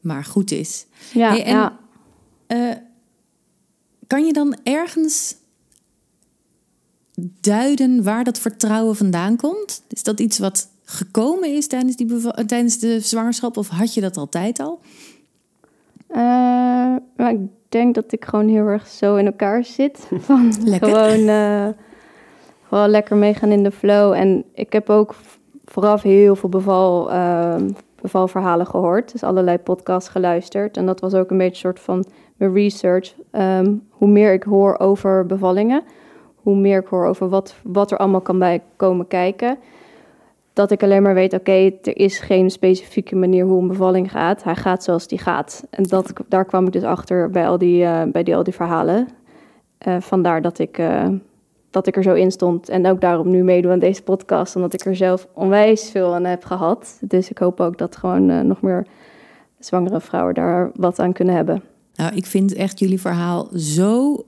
maar 0.00 0.24
goed 0.24 0.50
is. 0.50 0.86
Ja, 1.12 1.28
Hey, 1.30 1.44
en- 1.44 1.52
ja. 1.56 1.78
Eh, 2.46 2.76
kan 4.06 4.24
je 4.26 4.32
dan 4.32 4.56
ergens 4.62 5.36
duiden 7.40 8.02
waar 8.02 8.24
dat 8.24 8.38
vertrouwen 8.38 8.96
vandaan 8.96 9.36
komt? 9.36 9.82
Is 9.88 10.02
dat 10.02 10.20
iets 10.20 10.38
wat 10.38 10.68
gekomen 10.90 11.54
is 11.54 11.66
tijdens, 11.66 11.96
die 11.96 12.14
eh, 12.14 12.44
tijdens 12.44 12.78
de 12.78 13.00
zwangerschap 13.00 13.56
of 13.56 13.68
had 13.68 13.94
je 13.94 14.00
dat 14.00 14.16
altijd 14.16 14.60
al? 14.60 14.80
Eh, 16.06 16.18
maar 17.16 17.30
ik 17.30 17.40
denk 17.68 17.94
dat 17.94 18.12
ik 18.12 18.24
gewoon 18.24 18.48
heel 18.48 18.66
erg 18.66 18.86
zo 18.86 19.16
in 19.16 19.26
elkaar 19.26 19.64
zit. 19.64 20.08
Van 20.26 20.52
Lekker. 20.64 20.88
Gewoon, 20.88 21.74
gewoon 22.68 22.88
lekker 22.88 23.16
meegaan 23.16 23.50
in 23.50 23.62
de 23.62 23.70
flow. 23.70 24.12
En 24.12 24.44
ik 24.54 24.72
heb 24.72 24.90
ook 24.90 25.14
vooraf 25.64 26.02
heel 26.02 26.36
veel 26.36 26.48
beval, 26.48 27.10
eh, 27.10 27.56
bevalverhalen 28.00 28.66
gehoord. 28.66 29.12
Dus 29.12 29.22
allerlei 29.22 29.58
podcasts 29.58 30.08
geluisterd. 30.08 30.76
En 30.76 30.86
dat 30.86 31.00
was 31.00 31.14
ook 31.14 31.30
een 31.30 31.38
beetje 31.38 31.50
een 31.50 31.74
soort 31.74 31.80
van 31.80 32.04
mijn 32.36 32.52
research. 32.52 33.14
Ehm, 33.30 33.74
hoe 33.90 34.08
meer 34.08 34.32
ik 34.32 34.42
hoor 34.42 34.78
over 34.78 35.26
bevallingen, 35.26 35.82
hoe 36.34 36.56
meer 36.56 36.80
ik 36.80 36.86
hoor 36.86 37.06
over 37.06 37.28
wat, 37.28 37.54
wat 37.62 37.90
er 37.90 37.98
allemaal 37.98 38.20
kan 38.20 38.38
bij 38.38 38.62
komen 38.76 39.06
kijken. 39.06 39.58
Dat 40.58 40.70
ik 40.70 40.82
alleen 40.82 41.02
maar 41.02 41.14
weet, 41.14 41.32
oké, 41.32 41.70
er 41.82 41.96
is 41.98 42.18
geen 42.18 42.50
specifieke 42.50 43.16
manier 43.16 43.44
hoe 43.44 43.60
een 43.60 43.68
bevalling 43.68 44.10
gaat. 44.10 44.44
Hij 44.44 44.56
gaat 44.56 44.84
zoals 44.84 45.06
die 45.06 45.18
gaat. 45.18 45.66
En 45.70 45.82
dat, 45.82 46.12
daar 46.28 46.44
kwam 46.44 46.66
ik 46.66 46.72
dus 46.72 46.82
achter 46.82 47.30
bij 47.30 47.48
al 47.48 47.58
die, 47.58 47.84
eh, 47.84 48.02
bij 48.12 48.22
die, 48.22 48.36
al 48.36 48.42
die 48.42 48.54
verhalen. 48.54 49.08
Eh, 49.78 49.96
vandaar 50.00 50.42
dat 50.42 50.58
ik, 50.58 50.78
eh, 50.78 51.08
dat 51.70 51.86
ik 51.86 51.96
er 51.96 52.02
zo 52.02 52.14
in 52.14 52.30
stond. 52.30 52.68
En 52.68 52.86
ook 52.86 53.00
daarom 53.00 53.30
nu 53.30 53.42
meedoe 53.42 53.72
aan 53.72 53.78
deze 53.78 54.02
podcast. 54.02 54.56
Omdat 54.56 54.74
ik 54.74 54.84
er 54.84 54.96
zelf 54.96 55.28
onwijs 55.34 55.90
veel 55.90 56.14
aan 56.14 56.24
heb 56.24 56.44
gehad. 56.44 56.98
Dus 57.00 57.30
ik 57.30 57.38
hoop 57.38 57.60
ook 57.60 57.78
dat 57.78 57.96
gewoon 57.96 58.46
nog 58.46 58.62
meer 58.62 58.86
zwangere 59.58 60.00
vrouwen 60.00 60.34
daar 60.34 60.70
wat 60.74 60.98
aan 60.98 61.12
kunnen 61.12 61.34
hebben. 61.34 61.62
Nou, 61.94 62.14
ik 62.14 62.26
vind 62.26 62.54
echt 62.54 62.78
jullie 62.78 63.00
verhaal 63.00 63.48
zo 63.54 64.24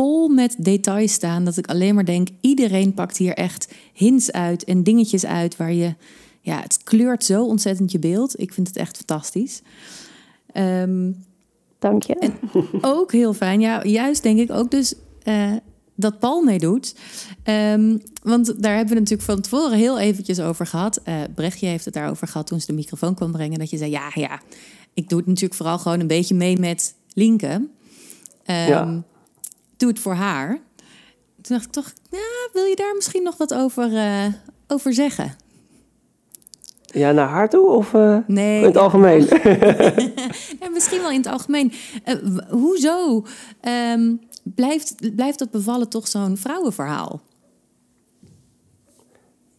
vol 0.00 0.28
met 0.28 0.54
details 0.58 1.12
staan 1.12 1.44
dat 1.44 1.56
ik 1.56 1.66
alleen 1.66 1.94
maar 1.94 2.04
denk: 2.04 2.28
iedereen 2.40 2.94
pakt 2.94 3.16
hier 3.16 3.34
echt 3.34 3.72
hints 3.92 4.32
uit 4.32 4.64
en 4.64 4.82
dingetjes 4.82 5.26
uit 5.26 5.56
waar 5.56 5.72
je, 5.72 5.94
ja, 6.40 6.60
het 6.60 6.82
kleurt 6.82 7.24
zo 7.24 7.44
ontzettend 7.44 7.92
je 7.92 7.98
beeld. 7.98 8.40
Ik 8.40 8.52
vind 8.52 8.66
het 8.66 8.76
echt 8.76 8.96
fantastisch. 8.96 9.62
Ehm, 10.52 11.10
Dank 11.78 12.02
je. 12.02 12.30
ook 12.80 13.12
heel 13.12 13.34
fijn, 13.34 13.60
ja, 13.60 13.84
juist 13.84 14.22
denk 14.22 14.38
ik 14.38 14.50
ook 14.52 14.70
dus 14.70 14.94
eh, 15.22 15.52
dat 15.94 16.18
Paul 16.18 16.42
meedoet. 16.42 16.94
Ehm, 17.42 17.96
want 18.22 18.62
daar 18.62 18.76
hebben 18.76 18.94
we 18.94 19.00
natuurlijk 19.00 19.28
van 19.30 19.40
tevoren 19.40 19.78
heel 19.78 19.98
eventjes 19.98 20.40
over 20.40 20.66
gehad. 20.66 21.00
Eh 21.04 21.14
Brechtje 21.34 21.66
heeft 21.66 21.84
het 21.84 21.94
daarover 21.94 22.28
gehad 22.28 22.46
toen 22.46 22.60
ze 22.60 22.66
de 22.66 22.72
microfoon 22.72 23.14
kwam 23.14 23.32
brengen. 23.32 23.58
Dat 23.58 23.70
je 23.70 23.76
zei, 23.76 23.90
ja, 23.90 24.10
ja, 24.14 24.40
ik 24.94 25.08
doe 25.08 25.18
het 25.18 25.26
natuurlijk 25.26 25.54
vooral 25.54 25.78
gewoon 25.78 26.00
een 26.00 26.06
beetje 26.06 26.34
mee 26.34 26.58
met 26.58 26.94
Linke. 27.12 27.68
Ehm, 28.44 28.68
Ja. 28.68 29.02
Doe 29.80 29.88
het 29.88 29.98
voor 29.98 30.14
haar. 30.14 30.48
Toen 31.42 31.56
dacht 31.56 31.64
ik 31.64 31.72
toch, 31.72 31.92
ja, 32.10 32.48
wil 32.52 32.64
je 32.64 32.76
daar 32.76 32.94
misschien 32.94 33.22
nog 33.22 33.36
wat 33.36 33.54
over, 33.54 33.96
eh, 33.96 34.26
over 34.68 34.92
zeggen? 34.94 35.34
Ja, 36.86 37.12
naar 37.12 37.28
haar 37.28 37.48
toe 37.48 37.68
of 37.68 37.94
eh, 37.94 38.16
Nee. 38.26 38.58
in 38.60 38.66
het 38.66 38.76
algemeen? 38.76 39.20
Ja, 40.60 40.68
misschien 40.72 41.00
wel 41.00 41.10
in 41.10 41.16
het 41.16 41.26
algemeen. 41.26 41.72
Eh, 42.04 42.14
hoezo 42.50 43.24
ehm, 43.60 44.14
blijft, 44.42 45.14
blijft 45.16 45.38
dat 45.38 45.50
bevallen 45.50 45.88
toch 45.88 46.08
zo'n 46.08 46.36
vrouwenverhaal? 46.36 47.20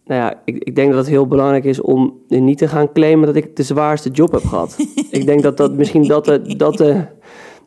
Nou 0.06 0.22
ja, 0.22 0.42
ik, 0.46 0.64
ik 0.64 0.76
denk 0.76 0.90
dat 0.90 1.00
het 1.00 1.08
heel 1.08 1.28
belangrijk 1.28 1.64
is 1.64 1.82
om 1.82 2.20
niet 2.28 2.58
te 2.58 2.68
gaan 2.68 2.92
claimen 2.92 3.26
dat 3.26 3.36
ik 3.36 3.56
de 3.56 3.64
zwaarste 3.64 4.10
job 4.10 4.32
heb 4.32 4.44
gehad. 4.44 4.76
ik 5.10 5.26
denk 5.26 5.42
dat 5.42 5.58
dat 5.58 5.74
misschien 5.74 6.08
dat 6.08 6.26
de, 6.26 6.56
dat 6.56 6.78
de, 6.78 7.06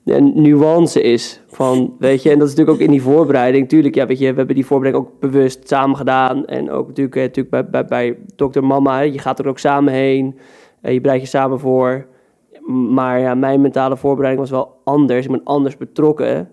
de 0.04 0.20
nuance 0.20 1.02
is 1.02 1.40
van, 1.46 1.96
weet 1.98 2.22
je, 2.22 2.30
en 2.30 2.38
dat 2.38 2.48
is 2.48 2.54
natuurlijk 2.54 2.80
ook 2.82 2.86
in 2.86 2.92
die 2.92 3.02
voorbereiding. 3.02 3.68
Tuurlijk, 3.68 3.94
ja, 3.94 4.06
weet 4.06 4.18
je, 4.18 4.30
we 4.30 4.36
hebben 4.36 4.54
die 4.54 4.66
voorbereiding 4.66 5.06
ook 5.06 5.20
bewust 5.20 5.68
samen 5.68 5.96
gedaan. 5.96 6.46
En 6.46 6.70
ook 6.70 6.86
natuurlijk, 6.86 7.16
eh, 7.16 7.22
natuurlijk 7.22 7.50
bij, 7.50 7.70
bij, 7.70 7.84
bij 7.84 8.18
dokter 8.36 8.64
Mama, 8.64 9.00
je 9.00 9.18
gaat 9.18 9.38
er 9.38 9.48
ook 9.48 9.58
samen 9.58 9.92
heen. 9.92 10.38
Eh, 10.80 10.92
je 10.92 11.00
bereidt 11.00 11.22
je 11.22 11.28
samen 11.28 11.60
voor. 11.60 12.06
Maar 12.66 13.20
ja, 13.20 13.34
mijn 13.34 13.60
mentale 13.60 13.96
voorbereiding 13.96 14.48
was 14.48 14.58
wel 14.58 14.80
anders. 14.84 15.24
Ik 15.24 15.30
ben 15.30 15.44
anders 15.44 15.76
betrokken 15.76 16.50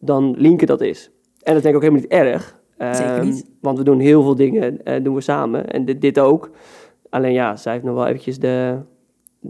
dan 0.00 0.34
Linke 0.38 0.66
dat 0.66 0.80
is. 0.80 1.10
En 1.42 1.54
dat 1.54 1.62
denk 1.62 1.74
ik 1.74 1.82
ook 1.82 1.90
helemaal 1.90 2.08
niet 2.10 2.28
erg. 2.28 2.62
Zeker 2.78 3.16
Ehm, 3.16 3.24
niet. 3.24 3.50
Want 3.60 3.78
we 3.78 3.84
doen 3.84 3.98
heel 3.98 4.22
veel 4.22 4.34
dingen 4.34 4.84
eh, 4.84 5.04
doen 5.04 5.14
we 5.14 5.20
samen. 5.20 5.70
En 5.70 5.84
dit, 5.84 6.00
dit 6.00 6.18
ook. 6.18 6.50
Alleen 7.10 7.32
ja, 7.32 7.56
zij 7.56 7.72
heeft 7.72 7.84
nog 7.84 7.94
wel 7.94 8.06
eventjes 8.06 8.38
de, 8.38 8.78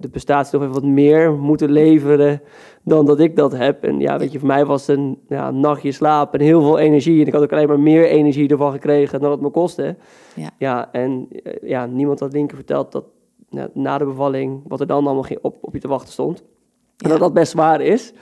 de 0.01 0.09
prestatie 0.09 0.59
nog 0.59 0.69
even 0.69 0.81
wat 0.81 0.91
meer 0.91 1.33
moeten 1.33 1.71
leveren 1.71 2.41
dan 2.83 3.07
dat 3.07 3.21
ik 3.21 3.37
dat 3.37 3.53
heb. 3.53 3.85
En 3.85 4.01
ja, 4.01 4.19
weet 4.19 4.33
je, 4.33 4.39
voor 4.39 4.49
mij 4.49 4.67
was 4.67 4.87
het 4.87 4.97
een 4.97 5.19
ja, 5.29 5.51
nachtje 5.51 5.93
slaap 5.93 6.35
en 6.35 6.41
heel 6.41 6.61
veel 6.63 6.79
energie. 6.79 7.21
En 7.21 7.27
ik 7.27 7.33
had 7.33 7.43
ook 7.43 7.53
alleen 7.53 7.69
maar 7.69 7.81
meer 7.81 8.07
energie 8.07 8.49
ervan 8.49 8.73
gekregen 8.73 9.21
dan 9.21 9.31
het 9.31 9.41
me 9.41 9.51
kostte. 9.51 9.97
Ja. 10.35 10.51
ja 10.59 10.93
en 10.93 11.29
eh, 11.43 11.69
ja, 11.69 11.87
niemand 11.87 12.21
had 12.21 12.33
Linker 12.33 12.57
verteld 12.57 12.93
dat 12.93 13.05
na 13.75 13.99
de 13.99 14.05
bevalling, 14.05 14.63
wat 14.69 14.81
er 14.81 14.87
dan 14.87 15.07
allemaal 15.07 15.27
op, 15.43 15.57
op 15.61 15.73
je 15.75 15.81
te 15.81 15.89
wachten 15.89 16.13
stond. 16.13 16.39
En 16.41 16.45
Ja. 16.97 17.09
dat 17.09 17.19
dat 17.19 17.33
best 17.35 17.51
zwaar 17.53 17.81
is. 17.81 18.13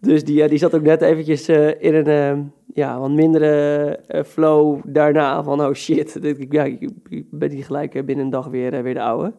Dus 0.00 0.24
die, 0.24 0.48
die 0.48 0.58
zat 0.58 0.74
ook 0.74 0.82
net 0.82 1.02
eventjes 1.02 1.48
eh, 1.48 1.68
in 1.82 1.94
een 1.94 2.06
eh, 2.06 2.38
ja, 2.74 2.98
wat 3.00 3.10
mindere 3.10 3.86
eh, 4.06 4.22
flow 4.22 4.80
daarna. 4.84 5.42
Van 5.42 5.60
oh 5.60 5.72
shit, 5.72 6.12
dit- 6.22 6.40
ik- 6.40 6.52
ja, 6.52 6.64
ik, 6.64 6.90
ben 7.30 7.50
hier 7.50 7.64
gelijk 7.64 7.92
binnen 8.06 8.24
een 8.24 8.30
dag 8.30 8.46
weer, 8.46 8.82
weer 8.82 8.94
de 8.94 9.02
oude. 9.02 9.32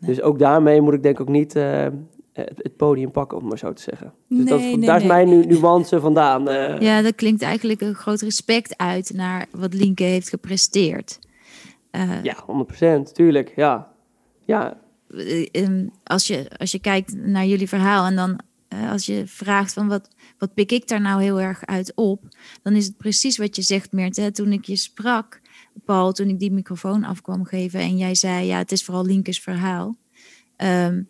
Dus 0.00 0.20
ook 0.20 0.38
daarmee 0.38 0.80
moet 0.80 0.94
ik 0.94 1.02
denk 1.02 1.14
ik 1.14 1.20
ook 1.20 1.28
niet 1.34 1.56
eh, 1.56 1.86
het, 2.32 2.52
het 2.56 2.76
podium 2.76 3.10
pakken, 3.10 3.38
om 3.38 3.48
maar 3.48 3.58
zo 3.58 3.72
te 3.72 3.82
zeggen. 3.82 4.12
Dus 4.28 4.44
dat, 4.48 4.58
Nee, 4.60 4.78
daar 4.78 5.00
is 5.00 5.06
mijn 5.06 5.28
nu, 5.28 5.44
nuance 5.46 6.00
vandaan. 6.00 6.48
eh. 6.48 6.80
Ja, 6.88 7.02
dat 7.02 7.14
klinkt 7.14 7.42
eigenlijk 7.42 7.80
een 7.80 7.94
groot 7.94 8.20
respect 8.20 8.76
uit 8.76 9.12
naar 9.14 9.46
wat 9.50 9.74
Linke 9.74 10.02
heeft 10.02 10.28
gepresteerd. 10.28 11.18
Eh, 11.90 12.22
Ja, 12.22 12.36
100%, 13.08 13.12
tuurlijk, 13.12 13.52
ja. 13.56 13.92
Ja, 14.44 14.78
eh, 15.14 15.46
ehm, 15.52 15.86
als, 16.04 16.26
je, 16.26 16.50
als 16.58 16.70
je 16.72 16.78
kijkt 16.78 17.14
naar 17.16 17.46
jullie 17.46 17.68
verhaal 17.68 18.06
en 18.06 18.16
dan 18.16 18.40
eh, 18.68 18.90
als 18.90 19.06
je 19.06 19.22
vraagt 19.26 19.72
van 19.72 19.88
wat, 19.88 20.08
wat 20.38 20.54
pik 20.54 20.72
ik 20.72 20.88
daar 20.88 21.00
nou 21.00 21.22
heel 21.22 21.40
erg 21.40 21.66
uit 21.66 21.92
op, 21.94 22.22
dan 22.62 22.72
is 22.74 22.86
het 22.86 22.96
precies 22.96 23.38
wat 23.38 23.56
je 23.56 23.62
zegt, 23.62 23.92
Meert. 23.92 24.16
Hè? 24.16 24.32
Toen 24.32 24.52
ik 24.52 24.64
je 24.64 24.76
sprak, 24.76 25.39
Paul, 25.84 26.12
toen 26.12 26.28
ik 26.28 26.38
die 26.38 26.52
microfoon 26.52 27.04
af 27.04 27.20
kwam 27.22 27.44
geven 27.44 27.80
en 27.80 27.96
jij 27.96 28.14
zei, 28.14 28.46
ja, 28.46 28.58
het 28.58 28.72
is 28.72 28.84
vooral 28.84 29.04
Linkes 29.04 29.40
verhaal. 29.40 29.96
Ehm, 30.56 31.02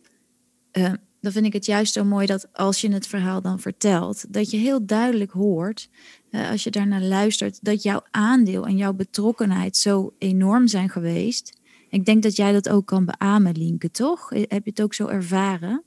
eh, 0.70 0.92
dan 1.20 1.32
vind 1.32 1.46
ik 1.46 1.52
het 1.52 1.66
juist 1.66 1.92
zo 1.92 2.04
mooi 2.04 2.26
dat 2.26 2.48
als 2.52 2.80
je 2.80 2.92
het 2.92 3.06
verhaal 3.06 3.40
dan 3.40 3.60
vertelt, 3.60 4.32
dat 4.32 4.50
je 4.50 4.56
heel 4.56 4.86
duidelijk 4.86 5.30
hoort, 5.30 5.90
eh, 6.30 6.50
als 6.50 6.64
je 6.64 6.70
daarnaar 6.70 7.02
luistert, 7.02 7.64
dat 7.64 7.82
jouw 7.82 8.02
aandeel 8.10 8.66
en 8.66 8.76
jouw 8.76 8.92
betrokkenheid 8.92 9.76
zo 9.76 10.14
enorm 10.18 10.66
zijn 10.66 10.88
geweest. 10.88 11.58
Ik 11.88 12.04
denk 12.04 12.22
dat 12.22 12.36
jij 12.36 12.52
dat 12.52 12.68
ook 12.68 12.86
kan 12.86 13.04
beamen, 13.04 13.56
Linke, 13.56 13.90
toch? 13.90 14.30
Heb 14.30 14.64
je 14.64 14.70
het 14.70 14.82
ook 14.82 14.94
zo 14.94 15.06
ervaren? 15.06 15.82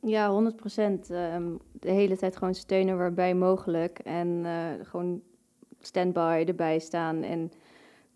Ja, 0.00 0.30
100 0.30 0.56
procent. 0.56 1.06
de 1.06 1.90
hele 1.90 2.16
tijd 2.16 2.36
gewoon 2.36 2.54
steunen 2.54 2.96
waarbij 2.96 3.34
mogelijk. 3.34 3.98
En 3.98 4.40
eh, 4.44 4.86
gewoon 4.86 5.22
stand-by 5.80 6.44
erbij 6.46 6.78
staan 6.78 7.22
en 7.22 7.52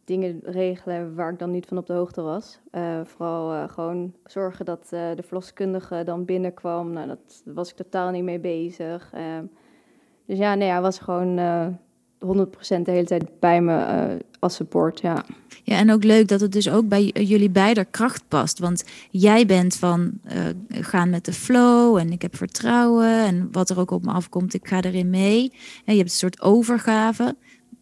dingen 0.07 0.41
regelen 0.45 1.15
waar 1.15 1.33
ik 1.33 1.39
dan 1.39 1.51
niet 1.51 1.67
van 1.67 1.79
op 1.79 1.87
de 1.87 1.93
hoogte 1.93 2.23
was. 2.23 2.59
Eh, 2.71 3.01
vooral 3.05 3.53
eh, 3.53 3.69
gewoon 3.69 4.13
zorgen 4.25 4.65
dat 4.65 4.89
eh, 4.91 5.01
de 5.17 5.23
verloskundige 5.23 6.03
dan 6.05 6.25
binnenkwam. 6.25 6.93
Nou, 6.93 7.07
dat 7.07 7.43
was 7.45 7.71
ik 7.71 7.77
totaal 7.77 8.11
niet 8.11 8.23
mee 8.23 8.39
bezig. 8.39 9.11
Ehm, 9.13 9.45
dus 10.27 10.39
ja, 10.39 10.55
nee, 10.55 10.69
hij 10.69 10.81
was 10.81 10.99
gewoon 10.99 11.39
eh 11.39 11.67
100% 12.19 12.85
de 12.85 12.91
hele 12.91 13.05
tijd 13.05 13.41
bij 13.41 13.63
me 13.63 14.19
als 14.39 14.55
support, 14.55 15.01
ja. 15.01 15.25
Ja, 15.63 15.77
en 15.77 15.93
ook 15.93 16.05
leuk 16.05 16.29
dat 16.29 16.41
het 16.41 16.53
dus 16.53 16.71
ook 16.71 16.89
bij 16.89 17.05
jullie 17.05 17.51
beider 17.51 17.85
kracht 17.85 18.25
past. 18.29 18.59
Want 18.59 18.85
jij 19.11 19.47
bent 19.47 19.77
van 19.77 20.21
gaan 20.69 21.11
met 21.11 21.25
de 21.25 21.33
flow 21.33 21.97
en 21.97 22.13
ik 22.13 22.23
heb 22.23 22.37
vertrouwen 22.37 23.25
en 23.25 23.49
wat 23.53 23.71
er 23.71 23.79
ook 23.79 23.91
op 23.91 24.05
me 24.05 24.13
afkomt, 24.13 24.55
ik 24.55 24.69
ga 24.69 24.83
erin 24.83 25.11
mee. 25.11 25.53
En 25.85 25.93
je 25.93 25.99
hebt 25.99 26.11
een 26.11 26.17
soort 26.17 26.41
overgave. 26.41 27.37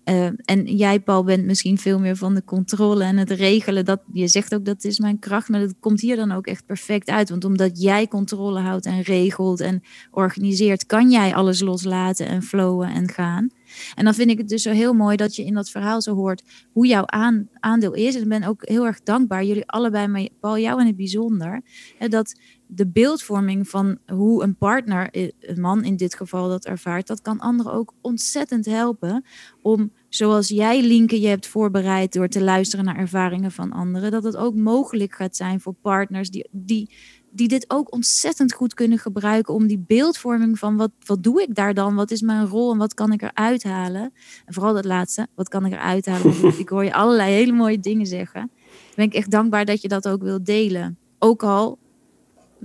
Eh, 0.05 0.27
en 0.45 0.77
jij, 0.77 1.01
Paul, 1.01 1.25
bent 1.25 1.45
misschien 1.45 1.79
veel 1.79 1.99
meer 1.99 2.17
van 2.17 2.35
de 2.35 2.45
controle 2.45 3.05
en 3.05 3.17
het 3.17 3.31
regelen. 3.31 3.85
Dat, 3.85 4.01
je 4.13 4.29
zegt 4.29 4.55
ook 4.55 4.65
dat 4.65 4.85
is 4.85 4.99
mijn 4.99 5.19
kracht, 5.19 5.49
maar 5.49 5.61
dat 5.61 5.75
komt 5.81 6.01
hier 6.01 6.17
dan 6.17 6.33
ook 6.33 6.47
echt 6.47 6.67
perfect 6.67 7.09
uit. 7.09 7.29
Want 7.31 7.45
omdat 7.45 7.83
jij 7.83 8.09
controle 8.09 8.61
houdt 8.61 8.87
en 8.87 9.03
regelt 9.03 9.61
en 9.61 9.83
organiseert, 10.11 10.87
kan 10.87 11.11
jij 11.11 11.35
alles 11.35 11.61
loslaten 11.61 12.27
en 12.27 12.43
flowen 12.43 12.89
en 12.89 13.09
gaan. 13.09 13.51
En 13.95 14.05
dan 14.05 14.15
vind 14.15 14.31
ik 14.31 14.39
het 14.39 14.49
dus 14.49 14.63
zo 14.63 14.71
heel 14.71 14.93
mooi 14.93 15.17
dat 15.17 15.37
je 15.37 15.45
in 15.45 15.55
dat 15.55 15.71
verhaal 15.71 16.03
zo 16.03 16.15
hoort 16.15 16.43
hoe 16.73 16.87
jouw 16.87 17.07
aan, 17.07 17.49
aandeel 17.61 17.95
is. 17.95 18.15
En 18.15 18.23
ik 18.23 18.29
ben 18.29 18.45
ook 18.45 18.69
heel 18.69 18.87
erg 18.87 19.03
dankbaar, 19.03 19.45
jullie 19.45 19.67
allebei, 19.67 20.07
maar 20.07 20.29
Paul, 20.41 20.59
jou 20.59 20.81
in 20.81 20.87
het 20.87 20.97
bijzonder, 20.97 21.63
hè, 21.99 22.09
dat 22.09 22.41
de 22.67 22.87
beeldvorming 22.87 23.69
van 23.69 23.99
hoe 24.07 24.43
een 24.43 24.57
partner, 24.57 25.09
een 25.41 25.61
man 25.61 25.85
in 25.85 25.97
dit 25.97 26.15
geval, 26.15 26.49
dat 26.49 26.65
ervaart, 26.65 27.07
dat 27.07 27.23
kan 27.23 27.41
anderen 27.41 27.73
ook 27.73 27.93
ontzettend 28.01 28.67
helpen 28.67 29.25
om, 29.63 29.93
zoals 30.09 30.49
jij, 30.49 30.83
Linke, 30.83 31.21
je 31.21 31.29
hebt 31.29 31.47
voorbereid 31.47 32.13
door 32.13 32.29
te 32.29 32.43
luisteren 32.43 32.85
naar 32.85 32.97
ervaringen 32.97 33.53
van 33.53 33.73
anderen, 33.73 34.11
dat 34.11 34.25
het 34.25 34.37
ook 34.37 34.55
mogelijk 34.55 35.15
gaat 35.15 35.37
zijn 35.37 35.61
voor 35.61 35.75
partners 35.83 36.31
die, 36.31 36.49
die, 36.51 36.91
die 37.31 37.49
dit 37.49 37.65
ook 37.69 37.93
ontzettend 37.93 38.53
goed 38.53 38.75
kunnen 38.75 38.99
gebruiken 38.99 39.55
om 39.55 39.67
die 39.67 39.85
beeldvorming 39.87 40.59
van 40.59 40.77
wat, 40.77 40.91
wat 41.07 41.23
doe 41.23 41.43
ik 41.43 41.55
daar 41.55 41.75
dan, 41.75 41.95
wat 41.95 42.11
is 42.11 42.23
mijn 42.23 42.47
rol 42.47 42.73
en 42.73 42.79
wat 42.79 42.95
kan 42.95 43.13
ik 43.13 43.23
eruit 43.23 43.63
halen. 43.63 44.13
En 44.45 44.55
vooral 44.55 44.75
dat 44.75 44.85
laatste, 44.85 45.27
wat 45.35 45.49
kan 45.49 45.67
ik 45.67 45.73
eruit 45.73 46.07
halen. 46.07 46.35
Ik 46.59 46.69
hoor 46.69 46.85
je 46.85 46.95
allerlei 46.95 47.33
hele 47.33 47.53
mooie 47.53 47.81
dingen 47.81 48.07
zeggen. 48.07 48.41
Dan 48.41 48.95
ben 48.95 49.05
ik 49.05 49.15
echt 49.15 49.31
dankbaar 49.31 49.65
dat 49.65 49.83
je 49.83 49.89
dat 49.89 50.09
ook 50.09 50.23
wilt 50.23 50.47
delen. 50.47 50.99
Ook 51.19 51.43
al 51.43 51.79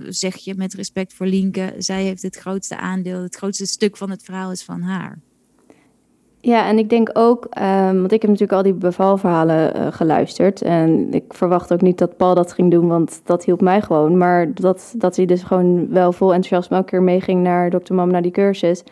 zeg 0.08 0.36
je 0.36 0.54
met 0.56 0.74
respect 0.74 1.14
voor 1.14 1.26
Lienke, 1.26 1.74
zij 1.78 2.02
heeft 2.02 2.22
het 2.22 2.36
grootste 2.36 2.76
aandeel, 2.76 3.22
het 3.22 3.36
grootste 3.36 3.66
stuk 3.66 3.96
van 3.96 4.10
het 4.10 4.22
verhaal 4.22 4.50
is 4.50 4.62
van 4.62 4.80
haar. 4.80 5.18
Ja, 6.42 6.68
en 6.68 6.78
ik 6.78 6.88
denk 6.90 7.10
ook, 7.12 7.46
ehm, 7.50 7.96
want 7.96 8.12
ik 8.12 8.22
heb 8.22 8.30
natuurlijk 8.30 8.58
al 8.58 8.62
die 8.62 8.74
bevalverhalen 8.74 9.74
eh, 9.74 9.86
geluisterd. 9.90 10.62
En 10.62 11.12
ik 11.12 11.24
verwacht 11.28 11.72
ook 11.72 11.80
niet 11.80 11.98
dat 11.98 12.16
Paul 12.16 12.34
dat 12.34 12.52
ging 12.52 12.70
doen, 12.70 12.88
want 12.88 13.20
dat 13.24 13.44
hielp 13.44 13.60
mij 13.60 13.82
gewoon. 13.82 14.16
Maar 14.16 14.54
dat, 14.54 14.94
dat 14.96 15.16
hij 15.16 15.26
dus 15.26 15.42
gewoon 15.42 15.88
wel 15.88 16.12
vol 16.12 16.34
enthousiasme 16.34 16.76
elke 16.76 16.90
keer 16.90 17.02
meeging 17.02 17.42
naar 17.42 17.70
Dr. 17.70 17.94
Mam, 17.94 18.10
naar 18.10 18.22
die 18.22 18.30
cursus. 18.30 18.84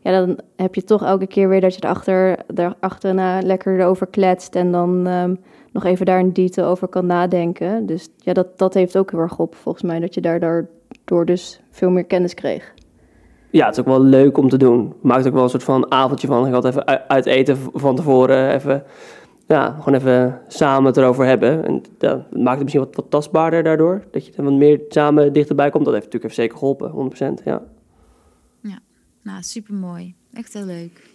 Ja, 0.00 0.10
dan 0.10 0.38
heb 0.56 0.74
je 0.74 0.84
toch 0.84 1.04
elke 1.04 1.26
keer 1.26 1.48
weer 1.48 1.60
dat 1.60 1.74
je 1.74 1.84
erachter, 1.84 2.38
daarachterna 2.46 3.40
lekker 3.42 3.80
erover 3.80 4.06
kletst. 4.06 4.54
En 4.54 4.72
dan 4.72 5.06
ehm, 5.06 5.34
nog 5.82 5.92
even 5.92 6.06
daar 6.06 6.18
in 6.18 6.32
detail 6.32 6.68
over 6.68 6.88
kan 6.88 7.06
nadenken. 7.06 7.86
Dus 7.86 8.08
ja, 8.16 8.32
dat, 8.32 8.58
dat 8.58 8.74
heeft 8.74 8.96
ook 8.96 9.10
heel 9.10 9.20
erg 9.20 9.30
geholpen 9.30 9.58
volgens 9.58 9.84
mij. 9.84 10.00
Dat 10.00 10.14
je 10.14 10.20
daar 10.20 10.40
daardoor 10.40 11.24
dus 11.24 11.60
veel 11.70 11.90
meer 11.90 12.04
kennis 12.04 12.34
kreeg. 12.34 12.74
Ja, 13.50 13.64
het 13.64 13.74
is 13.74 13.80
ook 13.80 13.86
wel 13.86 14.02
leuk 14.02 14.38
om 14.38 14.48
te 14.48 14.56
doen. 14.56 14.94
Maakt 15.02 15.26
ook 15.26 15.32
wel 15.32 15.42
een 15.42 15.50
soort 15.50 15.64
van 15.64 15.90
avondje 15.90 16.26
van. 16.26 16.46
Ik 16.46 16.52
had 16.52 16.64
even 16.64 17.08
uit 17.08 17.26
eten 17.26 17.56
van 17.74 17.96
tevoren. 17.96 18.54
Even, 18.54 18.84
ja, 19.46 19.76
gewoon 19.78 19.98
even 19.98 20.40
samen 20.48 20.86
het 20.86 20.96
erover 20.96 21.24
hebben. 21.24 21.66
En 21.66 21.82
ja, 21.98 22.26
het 22.30 22.42
maakt 22.42 22.54
het 22.54 22.62
misschien 22.62 22.84
wat, 22.84 22.94
wat 22.94 23.10
tastbaarder 23.10 23.62
daardoor. 23.62 24.04
Dat 24.10 24.26
je 24.26 24.32
er 24.36 24.44
wat 24.44 24.52
meer 24.52 24.80
samen 24.88 25.32
dichterbij 25.32 25.70
komt. 25.70 25.84
Dat 25.84 25.94
heeft 25.94 26.06
natuurlijk 26.06 26.32
even 26.32 26.42
zeker 26.42 26.58
geholpen, 26.58 27.12
100%. 27.40 27.44
Ja. 27.44 27.62
Nou, 29.28 29.42
supermooi. 29.42 30.14
Echt 30.32 30.52
heel 30.52 30.64
leuk. 30.64 31.10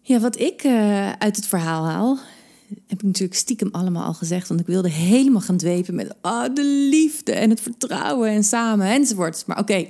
Ja, 0.00 0.18
wat 0.18 0.38
ik 0.38 0.62
eh, 0.62 1.12
uit 1.12 1.36
het 1.36 1.46
verhaal 1.46 1.84
haal, 1.84 2.18
heb 2.86 2.98
ik 2.98 3.02
natuurlijk 3.02 3.38
stiekem 3.38 3.68
allemaal 3.72 4.04
al 4.04 4.14
gezegd. 4.14 4.48
Want 4.48 4.60
ik 4.60 4.66
wilde 4.66 4.90
helemaal 4.90 5.40
gaan 5.40 5.56
dwepen 5.56 5.94
met 5.94 6.14
ah, 6.20 6.54
de 6.54 6.64
liefde 6.90 7.32
en 7.32 7.50
het 7.50 7.60
vertrouwen 7.60 8.30
en 8.30 8.44
samen 8.44 8.86
enzovoort. 8.86 9.44
Maar 9.46 9.58
oké, 9.58 9.86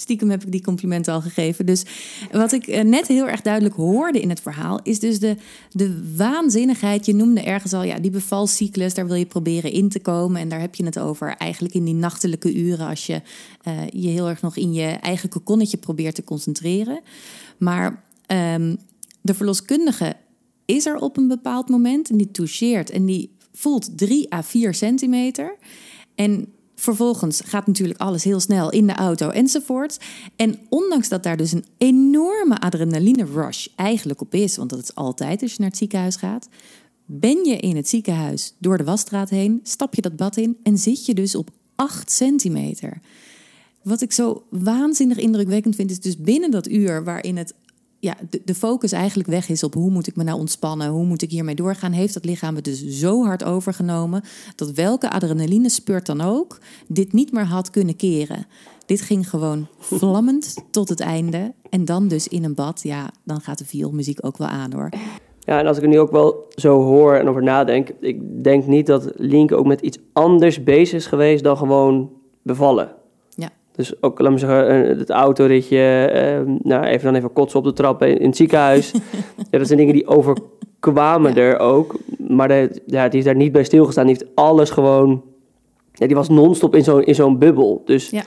stiekem 0.00 0.30
heb 0.30 0.42
ik 0.42 0.52
die 0.52 0.62
complimenten 0.62 1.12
al 1.12 1.20
gegeven. 1.20 1.66
Dus 1.66 1.84
wat 2.32 2.52
ik 2.52 2.66
eh, 2.66 2.84
net 2.84 3.06
heel 3.06 3.28
erg 3.28 3.42
duidelijk 3.42 3.74
hoorde 3.74 4.20
in 4.20 4.28
het 4.28 4.40
verhaal, 4.40 4.80
is 4.82 4.98
dus 4.98 5.18
de, 5.18 5.36
de 5.70 6.14
waanzinnigheid. 6.16 7.06
Je 7.06 7.14
noemde 7.14 7.42
ergens 7.42 7.72
al, 7.72 7.82
ja, 7.82 7.98
die 7.98 8.10
bevalcyclus, 8.10 8.94
daar 8.94 9.06
wil 9.06 9.16
je 9.16 9.26
proberen 9.26 9.72
in 9.72 9.88
te 9.88 10.00
komen. 10.00 10.40
En 10.40 10.48
daar 10.48 10.60
heb 10.60 10.74
je 10.74 10.84
het 10.84 10.98
over 10.98 11.36
eigenlijk 11.36 11.74
in 11.74 11.84
die 11.84 11.94
nachtelijke 11.94 12.54
uren, 12.54 12.88
als 12.88 13.06
je 13.06 13.22
eh, 13.62 13.88
je 13.90 14.08
heel 14.08 14.28
erg 14.28 14.42
nog 14.42 14.56
in 14.56 14.72
je 14.72 14.86
eigen 14.86 15.28
kokonnetje 15.28 15.76
probeert 15.76 16.14
te 16.14 16.24
concentreren. 16.24 17.00
Maar 17.58 18.02
ehm, 18.26 18.74
de 19.20 19.34
verloskundige 19.34 20.16
is 20.74 20.86
er 20.86 20.96
op 20.96 21.16
een 21.16 21.28
bepaald 21.28 21.68
moment 21.68 22.10
en 22.10 22.16
die 22.16 22.30
toucheert 22.30 22.90
en 22.90 23.04
die 23.06 23.30
voelt 23.52 23.98
3 23.98 24.34
à 24.34 24.42
4 24.42 24.74
centimeter. 24.74 25.56
En 26.14 26.52
vervolgens 26.74 27.40
gaat 27.44 27.66
natuurlijk 27.66 28.00
alles 28.00 28.24
heel 28.24 28.40
snel 28.40 28.70
in 28.70 28.86
de 28.86 28.92
auto 28.92 29.30
enzovoort. 29.30 29.98
En 30.36 30.58
ondanks 30.68 31.08
dat 31.08 31.22
daar 31.22 31.36
dus 31.36 31.52
een 31.52 31.64
enorme 31.78 32.60
adrenaline 32.60 33.24
rush 33.24 33.66
eigenlijk 33.76 34.20
op 34.20 34.34
is, 34.34 34.56
want 34.56 34.70
dat 34.70 34.78
is 34.78 34.94
altijd 34.94 35.42
als 35.42 35.50
je 35.50 35.56
naar 35.58 35.68
het 35.68 35.78
ziekenhuis 35.78 36.16
gaat, 36.16 36.48
ben 37.04 37.44
je 37.44 37.56
in 37.56 37.76
het 37.76 37.88
ziekenhuis 37.88 38.54
door 38.58 38.78
de 38.78 38.84
wasstraat 38.84 39.30
heen, 39.30 39.60
stap 39.62 39.94
je 39.94 40.02
dat 40.02 40.16
bad 40.16 40.36
in 40.36 40.56
en 40.62 40.78
zit 40.78 41.06
je 41.06 41.14
dus 41.14 41.34
op 41.34 41.50
8 41.74 42.10
centimeter. 42.10 43.00
Wat 43.82 44.00
ik 44.00 44.12
zo 44.12 44.44
waanzinnig 44.50 45.16
indrukwekkend 45.16 45.74
vind, 45.74 45.90
is 45.90 46.00
dus 46.00 46.16
binnen 46.16 46.50
dat 46.50 46.68
uur 46.68 47.04
waarin 47.04 47.36
het 47.36 47.54
ja, 48.00 48.16
de, 48.30 48.40
de 48.44 48.54
focus 48.54 48.92
eigenlijk 48.92 49.28
weg 49.28 49.48
is 49.48 49.62
op 49.62 49.74
hoe 49.74 49.90
moet 49.90 50.06
ik 50.06 50.16
me 50.16 50.22
nou 50.22 50.38
ontspannen, 50.38 50.88
hoe 50.88 51.04
moet 51.04 51.22
ik 51.22 51.30
hiermee 51.30 51.54
doorgaan, 51.54 51.92
heeft 51.92 52.14
dat 52.14 52.24
lichaam 52.24 52.54
het 52.54 52.64
dus 52.64 52.86
zo 52.86 53.24
hard 53.24 53.44
overgenomen 53.44 54.22
dat 54.56 54.70
welke 54.70 55.10
adrenaline 55.10 55.68
spurt 55.68 56.06
dan 56.06 56.20
ook 56.20 56.58
dit 56.86 57.12
niet 57.12 57.32
meer 57.32 57.44
had 57.44 57.70
kunnen 57.70 57.96
keren. 57.96 58.46
Dit 58.86 59.00
ging 59.00 59.30
gewoon 59.30 59.66
vlammend 59.78 60.54
tot 60.70 60.88
het 60.88 61.00
einde 61.00 61.54
en 61.70 61.84
dan 61.84 62.08
dus 62.08 62.28
in 62.28 62.44
een 62.44 62.54
bad, 62.54 62.82
ja, 62.82 63.10
dan 63.24 63.40
gaat 63.40 63.58
de 63.58 63.64
vioolmuziek 63.64 64.26
ook 64.26 64.36
wel 64.36 64.48
aan 64.48 64.72
hoor. 64.72 64.88
Ja, 65.40 65.58
en 65.58 65.66
als 65.66 65.76
ik 65.76 65.82
er 65.82 65.88
nu 65.88 65.98
ook 65.98 66.10
wel 66.10 66.46
zo 66.48 66.82
hoor 66.82 67.14
en 67.14 67.28
over 67.28 67.42
nadenk, 67.42 67.90
ik 68.00 68.44
denk 68.44 68.66
niet 68.66 68.86
dat 68.86 69.12
Linke 69.16 69.54
ook 69.54 69.66
met 69.66 69.80
iets 69.80 69.98
anders 70.12 70.62
bezig 70.62 70.96
is 70.96 71.06
geweest 71.06 71.44
dan 71.44 71.56
gewoon 71.56 72.10
bevallen. 72.42 72.97
Dus 73.78 74.02
ook, 74.02 74.20
laat 74.20 74.32
me 74.32 74.38
zeggen, 74.38 74.68
eh, 74.68 74.98
het 74.98 75.10
autoritje, 75.10 75.78
eh, 76.04 76.40
nou, 76.62 76.84
even 76.84 77.04
dan 77.04 77.14
even 77.14 77.32
kotsen 77.32 77.58
op 77.58 77.64
de 77.64 77.72
trap 77.72 78.02
in, 78.02 78.18
in 78.18 78.26
het 78.26 78.36
ziekenhuis. 78.36 78.90
ja, 79.50 79.58
dat 79.58 79.66
zijn 79.66 79.78
dingen 79.78 79.94
die 79.94 80.06
overkwamen 80.06 81.36
er 81.36 81.58
ook. 81.58 81.94
Maar 82.28 82.48
de, 82.48 82.82
ja, 82.86 83.08
die 83.08 83.18
is 83.18 83.24
daar 83.24 83.34
niet 83.36 83.52
bij 83.52 83.64
stilgestaan. 83.64 84.06
Die 84.06 84.16
heeft 84.18 84.30
alles 84.34 84.70
gewoon, 84.70 85.22
ja, 85.92 86.06
die 86.06 86.16
was 86.16 86.28
non-stop 86.28 86.74
in 87.04 87.14
zo'n 87.14 87.38
bubbel. 87.38 87.82
Dus 87.84 88.10
Ja. 88.10 88.22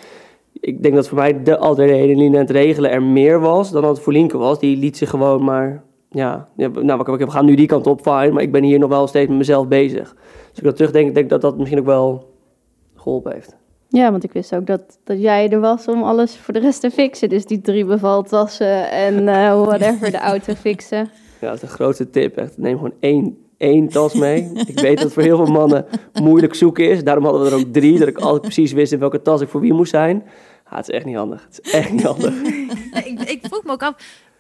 ik 0.59 0.83
denk 0.83 0.95
dat 0.95 1.07
voor 1.07 1.17
mij 1.17 1.43
de 1.43 1.57
adrenaline 1.57 2.35
en 2.35 2.41
het 2.41 2.49
regelen 2.51 2.91
er 2.91 3.03
meer 3.03 3.39
was 3.39 3.71
dan 3.71 3.81
dat 3.81 3.91
het 3.95 4.03
voor 4.03 4.13
Linke 4.13 4.37
was. 4.37 4.59
Die 4.59 4.77
liet 4.77 4.97
zich 4.97 5.09
gewoon 5.09 5.43
maar, 5.43 5.83
ja, 6.09 6.47
nou, 6.55 6.71
we- 7.05 7.17
we 7.17 7.31
gaan 7.31 7.45
nu 7.45 7.55
die 7.55 7.67
kant 7.67 7.87
op, 7.87 8.01
fijn. 8.01 8.33
Maar 8.33 8.43
ik 8.43 8.51
ben 8.51 8.63
hier 8.63 8.79
nog 8.79 8.89
wel 8.89 9.07
steeds 9.07 9.27
met 9.29 9.37
mezelf 9.37 9.67
bezig. 9.67 10.13
Dus 10.13 10.49
als 10.49 10.57
ik 10.57 10.63
dat 10.63 10.75
terugdenk, 10.75 11.13
denk 11.13 11.29
dat 11.29 11.41
dat 11.41 11.57
misschien 11.57 11.79
ook 11.79 11.85
wel 11.85 12.29
geholpen 12.95 13.33
heeft. 13.33 13.59
Ja, 13.91 14.11
want 14.11 14.23
ik 14.23 14.31
wist 14.31 14.55
ook 14.55 14.65
dat, 14.65 14.99
dat 15.03 15.21
jij 15.21 15.49
er 15.49 15.59
was 15.59 15.87
om 15.87 16.03
alles 16.03 16.37
voor 16.37 16.53
de 16.53 16.59
rest 16.59 16.81
te 16.81 16.91
fixen. 16.91 17.29
Dus 17.29 17.45
die 17.45 17.61
drie 17.61 17.85
bevaltassen 17.85 18.91
en 18.91 19.27
eh, 19.27 19.61
whatever, 19.65 20.11
de 20.11 20.17
auto 20.17 20.53
fixen. 20.53 21.09
Ja, 21.39 21.47
dat 21.47 21.53
is 21.53 21.59
de 21.61 21.67
grootste 21.67 22.09
tip. 22.09 22.37
Echt. 22.37 22.57
Neem 22.57 22.75
gewoon 22.75 22.93
één, 22.99 23.37
één 23.57 23.87
tas 23.87 24.13
mee. 24.13 24.51
ik 24.67 24.79
weet 24.79 24.95
dat 24.95 25.03
het 25.03 25.13
voor 25.13 25.23
heel 25.23 25.45
veel 25.45 25.53
mannen 25.53 25.85
moeilijk 26.21 26.55
zoeken 26.55 26.89
is. 26.89 27.03
Daarom 27.03 27.23
hadden 27.23 27.41
we 27.41 27.49
er 27.49 27.55
ook 27.55 27.73
drie, 27.73 27.99
dat 27.99 28.07
ik 28.07 28.17
altijd 28.17 28.41
precies 28.41 28.71
wist 28.71 28.91
in 28.91 28.99
welke 28.99 29.21
tas 29.21 29.41
ik 29.41 29.49
voor 29.49 29.61
wie 29.61 29.73
moest 29.73 29.91
zijn. 29.91 30.23
Ja, 30.69 30.77
het 30.77 30.87
is 30.87 30.95
echt 30.95 31.05
niet 31.05 31.15
handig. 31.15 31.45
Het 31.45 31.59
is 31.63 31.71
echt 31.71 31.91
niet 31.91 32.03
handig. 32.03 32.33
ik, 33.05 33.19
ik 33.19 33.39
vroeg 33.41 33.63
me 33.63 33.71
ook 33.71 33.83
af, 33.83 33.95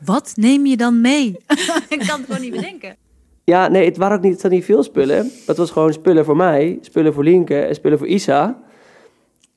wat 0.05 0.33
neem 0.35 0.65
je 0.65 0.77
dan 0.77 1.01
mee? 1.01 1.37
ik 1.89 2.03
kan 2.07 2.19
het 2.19 2.25
gewoon 2.25 2.41
niet 2.41 2.51
bedenken. 2.51 2.95
Ja, 3.43 3.67
nee, 3.67 3.85
het 3.85 3.97
waren 3.97 4.17
ook 4.17 4.23
niet, 4.23 4.41
het 4.41 4.51
niet 4.51 4.65
veel 4.65 4.83
spullen. 4.83 5.31
Dat 5.45 5.57
was 5.57 5.71
gewoon 5.71 5.93
spullen 5.93 6.25
voor 6.25 6.35
mij, 6.35 6.77
spullen 6.81 7.13
voor 7.13 7.23
Lienke 7.23 7.61
en 7.61 7.75
spullen 7.75 7.97
voor 7.97 8.07
Isa. 8.07 8.61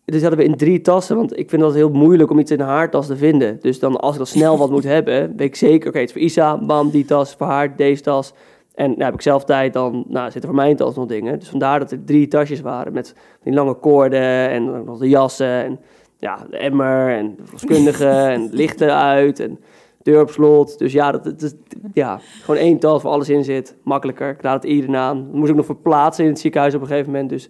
Dus 0.05 0.21
hadden 0.21 0.39
we 0.39 0.45
in 0.45 0.57
drie 0.57 0.81
tassen, 0.81 1.17
want 1.17 1.39
ik 1.39 1.51
vind 1.51 1.63
dat 1.63 1.75
heel 1.75 1.91
moeilijk 1.91 2.31
om 2.31 2.39
iets 2.39 2.51
in 2.51 2.61
haar 2.61 2.91
tas 2.91 3.07
te 3.07 3.17
vinden. 3.17 3.59
Dus 3.61 3.79
dan 3.79 3.97
als 3.97 4.13
ik 4.13 4.19
dan 4.19 4.27
snel 4.27 4.59
wat 4.59 4.71
moet 4.71 4.85
hebben, 4.97 5.37
weet 5.37 5.49
ik 5.49 5.57
zeker, 5.57 5.89
oké, 5.89 5.99
het 5.99 6.09
is 6.09 6.13
voor 6.13 6.23
Isa, 6.23 6.59
bam, 6.59 6.91
die 6.91 7.05
tas, 7.05 7.35
voor 7.35 7.47
haar, 7.47 7.77
deze 7.77 8.03
tas. 8.03 8.33
En 8.75 8.91
nou, 8.91 9.03
heb 9.03 9.15
ik 9.15 9.23
zelf 9.23 9.45
tijd, 9.45 9.73
dan 9.73 10.05
nou, 10.09 10.31
zitten 10.31 10.51
voor 10.51 10.61
mijn 10.61 10.77
tas 10.77 10.95
nog 10.95 11.07
dingen. 11.07 11.39
Dus 11.39 11.49
vandaar 11.49 11.79
dat 11.79 11.91
er 11.91 12.05
drie 12.05 12.29
tasjes 12.29 12.61
waren 12.61 12.93
met 12.93 13.15
die 13.43 13.53
lange 13.53 13.75
koorden 13.75 14.49
en 14.51 14.85
nog 14.85 14.99
de 14.99 15.09
jassen. 15.09 15.65
En 15.65 15.81
ja, 16.19 16.47
de 16.51 16.57
emmer 16.57 17.17
en 17.17 17.35
de 17.37 17.43
verloskundige 17.43 18.09
en 18.35 18.49
lichten 18.53 18.95
uit 18.95 19.41
en 19.41 19.59
deur 20.03 20.21
op 20.21 20.31
slot. 20.31 20.79
Dus 20.79 20.93
ja, 20.93 21.13
dat, 21.13 21.25
dat 21.25 21.43
is 21.43 21.55
ja, 21.93 22.21
gewoon 22.43 22.61
één 22.61 22.79
tas 22.79 23.03
waar 23.03 23.13
alles 23.13 23.29
in 23.29 23.45
zit. 23.45 23.77
Makkelijker. 23.83 24.31
Ik 24.31 24.41
raad 24.41 24.63
het 24.63 24.73
iedereen 24.73 24.97
aan. 24.97 25.25
Dat 25.25 25.35
moest 25.35 25.51
ik 25.51 25.57
nog 25.57 25.67
verplaatsen 25.67 26.25
in 26.25 26.31
het 26.31 26.41
ziekenhuis 26.41 26.75
op 26.75 26.81
een 26.81 26.87
gegeven 26.87 27.13
moment. 27.13 27.31
Dus 27.31 27.49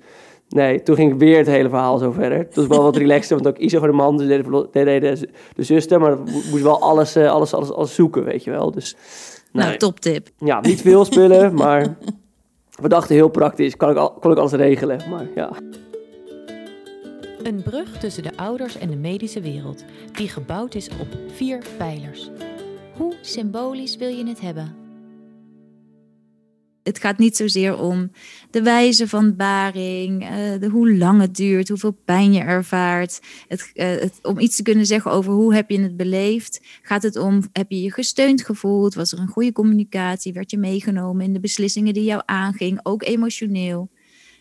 nee, 0.48 0.82
toen 0.82 0.96
ging 0.96 1.18
weer 1.18 1.38
het 1.38 1.46
hele 1.46 1.68
verhaal 1.68 1.98
zo 1.98 2.10
verder. 2.10 2.38
Het 2.38 2.54
was 2.54 2.66
wel 2.66 2.82
wat 2.82 2.96
relaxter, 2.96 3.36
want 3.36 3.48
ook 3.48 3.62
Isa 3.62 3.78
voor 3.78 3.88
de 3.88 3.94
man, 3.94 4.16
dus 4.16 4.26
deed 4.26 4.44
de, 4.72 4.98
de, 5.00 5.28
de 5.54 5.62
zuster. 5.62 6.00
Maar 6.00 6.10
dan 6.10 6.28
moest 6.50 6.62
wel 6.62 6.80
alles, 6.80 7.16
eh, 7.16 7.30
alles, 7.30 7.54
alles, 7.54 7.72
alles 7.72 7.94
zoeken, 7.94 8.24
weet 8.24 8.44
je 8.44 8.50
wel. 8.50 8.70
Dus 8.70 8.96
nee. 9.52 9.64
Nou, 9.64 9.76
toptip. 9.76 10.28
ja, 10.38 10.60
niet 10.60 10.80
veel 10.80 11.04
spullen, 11.04 11.54
maar 11.54 11.96
we 12.80 12.88
dachten 12.88 13.14
heel 13.14 13.28
praktisch. 13.28 13.76
Kan 13.76 13.90
ik, 13.90 13.96
al, 13.96 14.10
kon 14.10 14.32
ik 14.32 14.38
alles 14.38 14.52
regelen, 14.52 15.00
maar 15.10 15.26
ja. 15.34 15.50
Een 17.42 17.62
brug 17.62 17.98
tussen 17.98 18.22
de 18.22 18.36
ouders 18.36 18.78
en 18.78 18.90
de 18.90 18.96
medische 18.96 19.40
wereld, 19.40 19.84
die 20.12 20.28
gebouwd 20.28 20.74
is 20.74 20.88
op 21.00 21.08
vier 21.32 21.62
pijlers. 21.78 22.30
Hoe 22.96 23.14
symbolisch 23.20 23.96
wil 23.96 24.08
je 24.08 24.26
het 24.26 24.40
hebben? 24.40 24.83
Het 26.84 26.98
gaat 26.98 27.18
niet 27.18 27.36
zozeer 27.36 27.78
om 27.78 28.10
de 28.50 28.62
wijze 28.62 29.08
van 29.08 29.36
baring, 29.36 30.22
eh, 30.22 30.60
de, 30.60 30.68
hoe 30.68 30.96
lang 30.96 31.20
het 31.20 31.36
duurt, 31.36 31.68
hoeveel 31.68 31.98
pijn 32.04 32.32
je 32.32 32.40
ervaart. 32.40 33.20
Het, 33.48 33.70
eh, 33.74 33.86
het, 33.86 34.18
om 34.22 34.38
iets 34.38 34.56
te 34.56 34.62
kunnen 34.62 34.86
zeggen 34.86 35.10
over 35.10 35.32
hoe 35.32 35.54
heb 35.54 35.70
je 35.70 35.80
het 35.80 35.96
beleefd, 35.96 36.60
gaat 36.82 37.02
het 37.02 37.16
om, 37.16 37.42
heb 37.52 37.70
je 37.70 37.82
je 37.82 37.92
gesteund 37.92 38.44
gevoeld? 38.44 38.94
Was 38.94 39.12
er 39.12 39.18
een 39.18 39.28
goede 39.28 39.52
communicatie? 39.52 40.32
Werd 40.32 40.50
je 40.50 40.58
meegenomen 40.58 41.24
in 41.24 41.32
de 41.32 41.40
beslissingen 41.40 41.94
die 41.94 42.04
jou 42.04 42.22
aanging, 42.24 42.80
ook 42.82 43.02
emotioneel? 43.02 43.90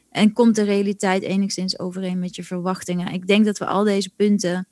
En 0.09 0.33
komt 0.33 0.55
de 0.55 0.63
realiteit 0.63 1.23
enigszins 1.23 1.79
overeen 1.79 2.19
met 2.19 2.35
je 2.35 2.43
verwachtingen? 2.43 3.13
Ik 3.13 3.27
denk 3.27 3.45
dat 3.45 3.57
we 3.57 3.65
al 3.65 3.83
deze 3.83 4.09
punten 4.15 4.67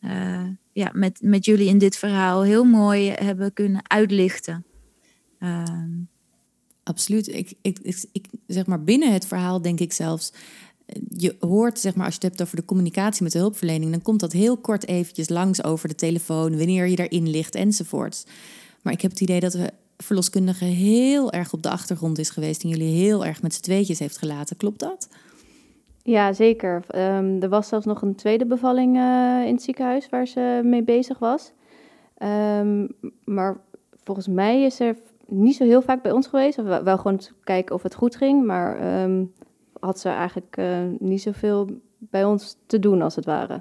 eh, 0.00 0.46
ja, 0.72 0.90
met, 0.92 1.18
met 1.22 1.44
jullie 1.44 1.68
in 1.68 1.78
dit 1.78 1.96
verhaal 1.96 2.42
heel 2.42 2.64
mooi 2.64 3.10
hebben 3.10 3.52
kunnen 3.52 3.90
uitlichten. 3.90 4.64
Ehm, 5.38 5.90
Absoluut. 6.82 7.28
Ik, 7.28 7.52
ik, 7.62 7.78
ik, 8.12 8.26
zeg 8.46 8.66
maar 8.66 8.84
binnen 8.84 9.12
het 9.12 9.26
verhaal 9.26 9.62
denk 9.62 9.80
ik 9.80 9.92
zelfs. 9.92 10.32
eh, 10.86 11.02
Je 11.16 11.36
hoort, 11.40 11.78
zeg 11.78 11.94
maar, 11.94 12.04
als 12.04 12.14
je 12.14 12.20
het 12.20 12.28
hebt 12.28 12.42
over 12.42 12.56
de 12.56 12.64
communicatie 12.64 13.22
met 13.22 13.32
de 13.32 13.38
hulpverlening, 13.38 13.90
dan 13.90 14.02
komt 14.02 14.20
dat 14.20 14.32
heel 14.32 14.56
kort 14.56 14.86
eventjes 14.86 15.28
langs 15.28 15.64
over 15.64 15.88
de 15.88 15.94
telefoon, 15.94 16.56
wanneer 16.58 16.86
je 16.88 17.08
erin 17.08 17.28
ligt 17.30 17.54
enzovoorts. 17.54 18.24
Maar 18.82 18.92
ik 18.92 19.00
heb 19.00 19.10
het 19.10 19.20
idee 19.20 19.40
dat 19.40 19.52
de 19.52 19.70
verloskundige 19.96 20.64
heel 20.64 21.32
erg 21.32 21.52
op 21.52 21.62
de 21.62 21.70
achtergrond 21.70 22.18
is 22.18 22.30
geweest 22.30 22.62
en 22.62 22.68
jullie 22.68 22.94
heel 22.94 23.24
erg 23.26 23.42
met 23.42 23.54
z'n 23.54 23.60
tweetjes 23.62 23.98
heeft 23.98 24.18
gelaten. 24.18 24.56
Klopt 24.56 24.80
dat? 24.80 25.08
Ja, 26.02 26.32
zeker. 26.32 26.84
Ehm, 26.88 27.42
er 27.42 27.48
was 27.48 27.68
zelfs 27.68 27.86
nog 27.86 28.02
een 28.02 28.14
tweede 28.14 28.46
bevalling 28.46 28.96
eh, 28.96 29.42
in 29.46 29.52
het 29.54 29.62
ziekenhuis 29.62 30.08
waar 30.08 30.26
ze 30.26 30.60
mee 30.64 30.82
bezig 30.82 31.18
was. 31.18 31.52
Ehm, 32.16 32.86
maar 33.24 33.60
volgens 34.04 34.28
mij 34.28 34.62
is 34.62 34.80
er 34.80 34.96
niet 35.30 35.56
zo 35.56 35.64
heel 35.64 35.82
vaak 35.82 36.02
bij 36.02 36.12
ons 36.12 36.26
geweest. 36.26 36.58
Of 36.58 36.64
wel 36.82 36.96
gewoon 36.96 37.16
te 37.16 37.32
kijken 37.44 37.74
of 37.74 37.82
het 37.82 37.94
goed 37.94 38.16
ging. 38.16 38.46
Maar 38.46 38.78
ehm, 38.78 39.24
had 39.80 40.00
ze 40.00 40.08
eigenlijk 40.08 40.56
eh, 40.56 40.78
niet 40.98 41.22
zoveel 41.22 41.68
bij 41.98 42.24
ons 42.24 42.56
te 42.66 42.78
doen, 42.78 43.02
als 43.02 43.16
het 43.16 43.24
ware. 43.24 43.60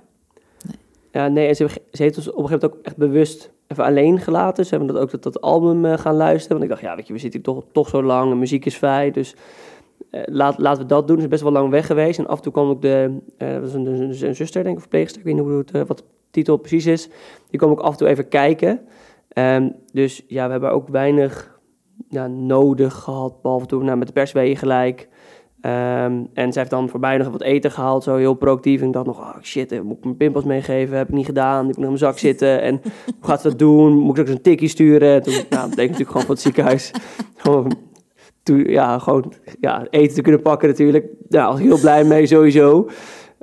Ja, 1.11 1.28
nee, 1.28 1.47
en 1.47 1.55
ze, 1.55 1.67
ze 1.91 2.03
heeft 2.03 2.17
ons 2.17 2.32
op 2.32 2.38
een 2.38 2.47
gegeven 2.47 2.61
moment 2.67 2.80
ook 2.80 2.86
echt 2.86 2.97
bewust 2.97 3.51
even 3.67 3.84
alleen 3.84 4.20
gelaten. 4.20 4.65
Ze 4.65 4.76
hebben 4.76 4.93
dat 4.93 5.03
ook 5.03 5.11
dat, 5.11 5.24
dat 5.24 5.41
album 5.41 5.86
eh, 5.86 5.97
gaan 5.97 6.15
luisteren. 6.15 6.57
Want 6.57 6.63
ik 6.63 6.70
dacht, 6.70 6.82
ja, 6.82 6.95
weet 6.95 7.07
je, 7.07 7.13
we 7.13 7.20
zitten 7.20 7.41
toch, 7.41 7.63
toch 7.72 7.89
zo 7.89 8.03
lang, 8.03 8.30
de 8.30 8.36
muziek 8.36 8.65
is 8.65 8.78
vrij. 8.78 9.11
Dus 9.11 9.36
eh, 10.09 10.22
laat, 10.26 10.59
laten 10.59 10.82
we 10.82 10.88
dat 10.88 11.07
doen. 11.07 11.17
Ze 11.17 11.24
is 11.24 11.30
best 11.30 11.43
wel 11.43 11.51
lang 11.51 11.70
weg 11.70 11.86
geweest. 11.86 12.20
En 12.20 12.28
af 12.28 12.38
en 12.38 12.43
toe 12.43 12.51
kwam 12.51 12.70
ook 12.70 12.82
de, 12.82 13.17
dat 13.38 13.61
was 13.61 13.74
een, 13.74 13.86
een, 13.86 14.36
zuster, 14.36 14.63
denk 14.63 14.65
ik, 14.65 14.76
of 14.76 14.82
verpleegster. 14.82 15.20
Ik 15.20 15.26
weet 15.26 15.36
niet 15.36 15.43
hoe 15.43 15.57
het, 15.57 15.88
wat 15.88 15.97
de 15.97 16.03
titel 16.32 16.57
precies 16.57 16.86
is. 16.86 17.09
Die 17.49 17.59
kwam 17.59 17.72
ook 17.72 17.80
af 17.80 17.91
en 17.91 17.97
toe 17.97 18.07
even 18.07 18.28
kijken. 18.28 18.82
Ehm, 19.30 19.70
dus 19.91 20.24
ja, 20.28 20.45
we 20.45 20.51
hebben 20.51 20.72
ook 20.72 20.88
weinig 20.88 21.59
ja, 22.08 22.28
nodig 22.28 22.93
gehad. 22.93 23.41
Behalve 23.41 23.66
toen 23.66 23.86
nou, 23.86 23.97
met 23.97 24.08
de 24.08 24.14
perswee 24.14 24.56
gelijk. 24.56 25.08
Ehm, 25.62 26.24
en 26.34 26.54
zij 26.54 26.62
heeft 26.62 26.70
dan 26.70 26.89
voorbij 26.89 27.18
nog 27.18 27.30
wat 27.30 27.41
eten 27.41 27.72
gehaald, 27.72 28.04
zo 28.04 28.16
heel 28.16 28.34
proactief. 28.34 28.82
En 28.82 28.88
ik 28.88 28.93
dacht 28.93 29.06
nog, 29.06 29.20
oh 29.20 29.41
shit, 29.41 29.72
eh, 29.72 29.82
moet 29.82 29.97
ik 29.97 30.04
mijn 30.04 30.18
pimpels 30.18 30.43
meegeven? 30.43 30.97
Heb 30.97 31.08
ik 31.08 31.14
niet 31.14 31.26
gedaan, 31.26 31.60
die 31.60 31.68
heb 31.68 31.78
ik 31.78 31.84
nog 31.84 31.93
in 31.93 32.00
mijn 32.00 32.14
zak 32.14 32.18
zitten. 32.30 32.62
En 32.62 32.82
hoe 33.06 33.30
gaat 33.30 33.41
ze 33.41 33.50
dat 33.50 33.60
doen? 33.60 33.97
Moet 33.97 34.16
ik 34.16 34.22
ook 34.22 34.28
eens 34.28 34.36
een 34.36 34.41
tikkie 34.41 34.68
sturen? 34.68 35.14
En 35.14 35.24
toen, 35.24 35.34
nou, 35.34 35.45
dat 35.50 35.70
betekent 35.70 35.76
natuurlijk 35.76 36.10
gewoon 36.10 36.26
voor 36.26 36.36
het 36.36 36.43
ziekenhuis. 36.43 36.91
gewoon, 37.43 37.72
toen, 38.43 38.64
ja, 38.64 39.00
gewoon 39.00 39.34
ja, 39.60 39.88
eten 39.89 40.16
te 40.16 40.22
kunnen 40.22 40.41
pakken 40.41 40.70
natuurlijk. 40.70 41.06
Ja, 41.30 41.47
was 41.47 41.60
ik 41.60 41.66
heel 41.66 41.80
blij 41.80 42.04
mee 42.04 42.26
sowieso. 42.26 42.89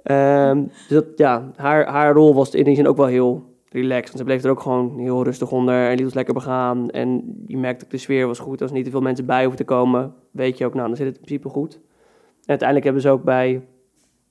Ehm, 0.02 0.62
dus 0.62 0.88
dat, 0.88 1.04
ja, 1.16 1.50
haar, 1.56 1.86
haar 1.86 2.12
rol 2.14 2.34
was 2.34 2.54
in 2.54 2.64
die 2.64 2.76
zin 2.76 2.88
ook 2.88 2.96
wel 2.96 3.06
heel 3.06 3.55
relaxed. 3.80 4.06
Want 4.06 4.18
ze 4.18 4.24
bleef 4.24 4.44
er 4.44 4.50
ook 4.50 4.60
gewoon 4.60 4.98
heel 4.98 5.24
rustig 5.24 5.50
onder 5.52 5.88
en 5.88 5.96
liet 5.96 6.04
ons 6.04 6.14
lekker 6.14 6.34
begaan. 6.34 6.90
En 6.90 7.36
je 7.46 7.56
merkte 7.56 7.84
ook 7.84 7.90
de 7.90 7.98
sfeer 7.98 8.26
was 8.26 8.38
goed. 8.38 8.60
Als 8.60 8.70
er 8.70 8.76
niet 8.76 8.84
te 8.84 8.90
veel 8.90 9.00
mensen 9.00 9.26
bij 9.26 9.40
hoeven 9.40 9.56
te 9.56 9.64
komen, 9.64 10.14
weet 10.30 10.58
je 10.58 10.66
ook, 10.66 10.74
nou, 10.74 10.86
dan 10.86 10.96
zit 10.96 11.06
het 11.06 11.16
in 11.16 11.22
principe 11.22 11.48
goed. 11.48 11.74
En 11.74 12.48
uiteindelijk 12.58 12.84
hebben 12.84 13.02
ze 13.02 13.10
ook 13.10 13.22
bij, 13.22 13.66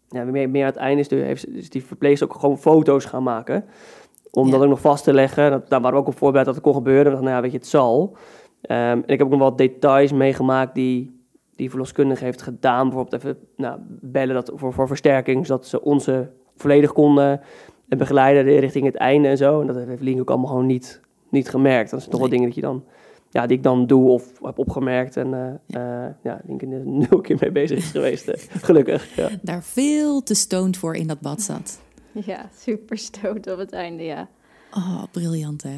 ja, 0.10 0.24
meer, 0.24 0.50
meer 0.50 0.62
aan 0.62 0.70
het 0.72 0.80
einde 0.80 1.00
is, 1.00 1.08
de, 1.08 1.16
heeft, 1.16 1.48
is 1.48 1.70
die 1.70 1.84
verpleegster 1.84 2.28
ook 2.28 2.40
gewoon 2.40 2.58
foto's 2.58 3.06
gaan 3.06 3.24
maken. 3.24 3.66
Om 4.32 4.52
dat 4.52 4.62
ook 4.62 4.70
nog 4.70 4.82
vast 4.82 5.04
te 5.04 5.14
leggen. 5.14 5.52
Dat, 5.52 5.70
daar 5.70 5.82
waren 5.82 5.96
we 5.96 6.02
ook 6.02 6.08
op 6.10 6.18
voorbereid 6.18 6.46
dat 6.46 6.56
het 6.56 6.64
kon 6.64 6.74
gebeuren. 6.74 7.04
We 7.04 7.10
dachten, 7.10 7.26
nou 7.26 7.36
ja, 7.36 7.42
weet 7.42 7.52
je, 7.52 7.58
het 7.58 7.68
zal. 7.68 8.18
Ehm, 8.62 8.78
en 8.78 9.04
ik 9.06 9.18
heb 9.18 9.22
ook 9.22 9.30
nog 9.30 9.40
wat 9.40 9.58
details 9.58 10.12
meegemaakt 10.12 10.76
die 10.76 11.14
die 11.56 11.70
verloskundige 11.70 12.24
heeft 12.24 12.42
gedaan. 12.42 12.90
Bijvoorbeeld 12.90 13.24
even 13.24 13.38
nou, 13.56 13.80
bellen 13.88 14.36
dat 14.36 14.52
voor, 14.56 14.74
voor 14.74 14.88
versterking, 14.88 15.46
zodat 15.46 15.66
ze 15.66 15.82
onze 15.82 16.32
volledig 16.56 16.94
konden 16.94 17.42
begeleiden 17.88 18.60
richting 18.60 18.86
het 18.86 18.96
einde 18.96 19.28
en 19.28 19.38
zo. 19.38 19.62
En 19.62 19.68
dat 19.68 19.76
heeft 19.76 20.02
Link 20.02 20.20
ook 20.20 20.30
allemaal 20.30 20.48
gewoon 20.50 20.66
niet, 20.66 21.02
niet 21.30 21.50
gemerkt. 21.50 21.90
Dat 21.90 22.00
zijn 22.00 22.12
toch 22.12 22.20
wel 22.20 22.30
dingen 22.30 22.46
dat 22.46 22.56
je 22.56 22.62
dan, 22.62 22.84
ja, 23.30 23.46
die 23.46 23.58
ik 23.58 23.64
dan 23.64 23.88
doe 23.88 24.10
of 24.10 24.44
heb 24.44 24.60
opgemerkt. 24.60 25.18
En 25.18 25.34
eh 25.34 25.54
ja, 25.68 26.18
ja 26.24 26.42
Link 26.46 26.62
er 26.62 26.88
nul 26.88 27.22
keer 27.22 27.38
mee 27.40 27.52
bezig 27.52 27.78
is 27.78 27.92
geweest. 27.92 28.28
eh. 28.28 28.42
Gelukkig, 28.68 29.16
ja. 29.16 29.30
Daar 29.42 29.64
veel 29.64 30.24
te 30.24 30.34
stoned 30.34 30.78
voor 30.78 30.96
in 30.96 31.08
dat 31.08 31.20
bad 31.20 31.42
zat. 31.42 31.80
Ja, 32.12 32.50
super 32.58 32.98
stoot 32.98 33.52
op 33.52 33.58
het 33.58 33.72
einde, 33.72 34.04
ja. 34.04 34.28
Oh, 34.74 35.04
briljant 35.12 35.64
hè. 35.64 35.78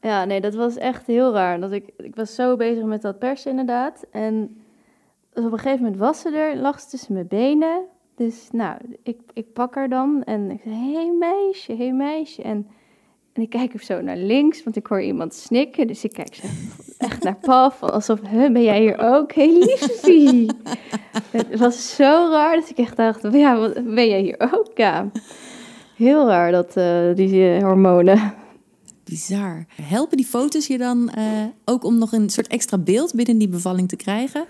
Ja, 0.00 0.24
nee, 0.24 0.40
dat 0.40 0.54
was 0.54 0.76
echt 0.76 1.06
heel 1.06 1.32
raar. 1.32 1.60
Dat 1.60 1.72
ik, 1.72 1.88
ik 1.96 2.14
was 2.14 2.34
zo 2.34 2.56
bezig 2.56 2.84
met 2.84 3.02
dat 3.02 3.18
persen 3.18 3.50
inderdaad. 3.50 4.04
En 4.10 4.56
dus 5.32 5.44
op 5.44 5.52
een 5.52 5.58
gegeven 5.58 5.82
moment 5.82 6.00
was 6.00 6.20
ze 6.20 6.30
er, 6.36 6.56
lag 6.56 6.80
ze 6.80 6.88
tussen 6.88 7.12
mijn 7.12 7.26
benen. 7.26 7.80
Dus 8.16 8.48
nou, 8.52 8.76
ik, 9.02 9.18
ik 9.32 9.52
pak 9.52 9.74
haar 9.74 9.88
dan 9.88 10.22
en 10.24 10.50
ik 10.50 10.60
zeg, 10.64 10.72
hé 10.72 10.92
hey, 10.92 11.12
meisje, 11.18 11.72
hé 11.72 11.84
hey, 11.84 11.92
meisje. 11.92 12.42
En, 12.42 12.66
en 13.32 13.42
ik 13.42 13.50
kijk 13.50 13.74
even 13.74 13.86
zo 13.86 14.00
naar 14.00 14.16
links, 14.16 14.62
want 14.62 14.76
ik 14.76 14.86
hoor 14.86 15.02
iemand 15.02 15.34
snikken. 15.34 15.86
Dus 15.86 16.04
ik 16.04 16.12
kijk 16.12 16.40
echt 16.98 17.22
naar 17.22 17.70
van 17.72 17.92
alsof, 17.92 18.20
huh, 18.20 18.52
ben 18.52 18.62
jij 18.62 18.80
hier 18.80 18.98
ook? 18.98 19.32
Hé 19.32 19.48
hey, 19.48 19.58
liefie. 19.58 20.50
Het 21.30 21.58
was 21.58 21.94
zo 21.94 22.28
raar 22.30 22.56
dat 22.56 22.70
ik 22.70 22.78
echt 22.78 22.96
dacht, 22.96 23.32
ja, 23.32 23.58
wat, 23.58 23.74
ben 23.74 24.08
jij 24.08 24.20
hier 24.20 24.48
ook? 24.52 24.70
Ja, 24.74 25.10
heel 25.96 26.26
raar 26.26 26.52
dat, 26.52 26.76
eh, 26.76 27.14
die 27.14 27.56
eh, 27.56 27.62
hormonen. 27.62 28.34
Bizar. 29.04 29.66
Helpen 29.82 30.16
die 30.16 30.26
foto's 30.26 30.66
je 30.66 30.78
dan 30.78 31.10
eh, 31.10 31.44
ook 31.64 31.84
om 31.84 31.98
nog 31.98 32.12
een 32.12 32.30
soort 32.30 32.46
extra 32.46 32.78
beeld 32.78 33.14
binnen 33.14 33.38
die 33.38 33.48
bevalling 33.48 33.88
te 33.88 33.96
krijgen? 33.96 34.44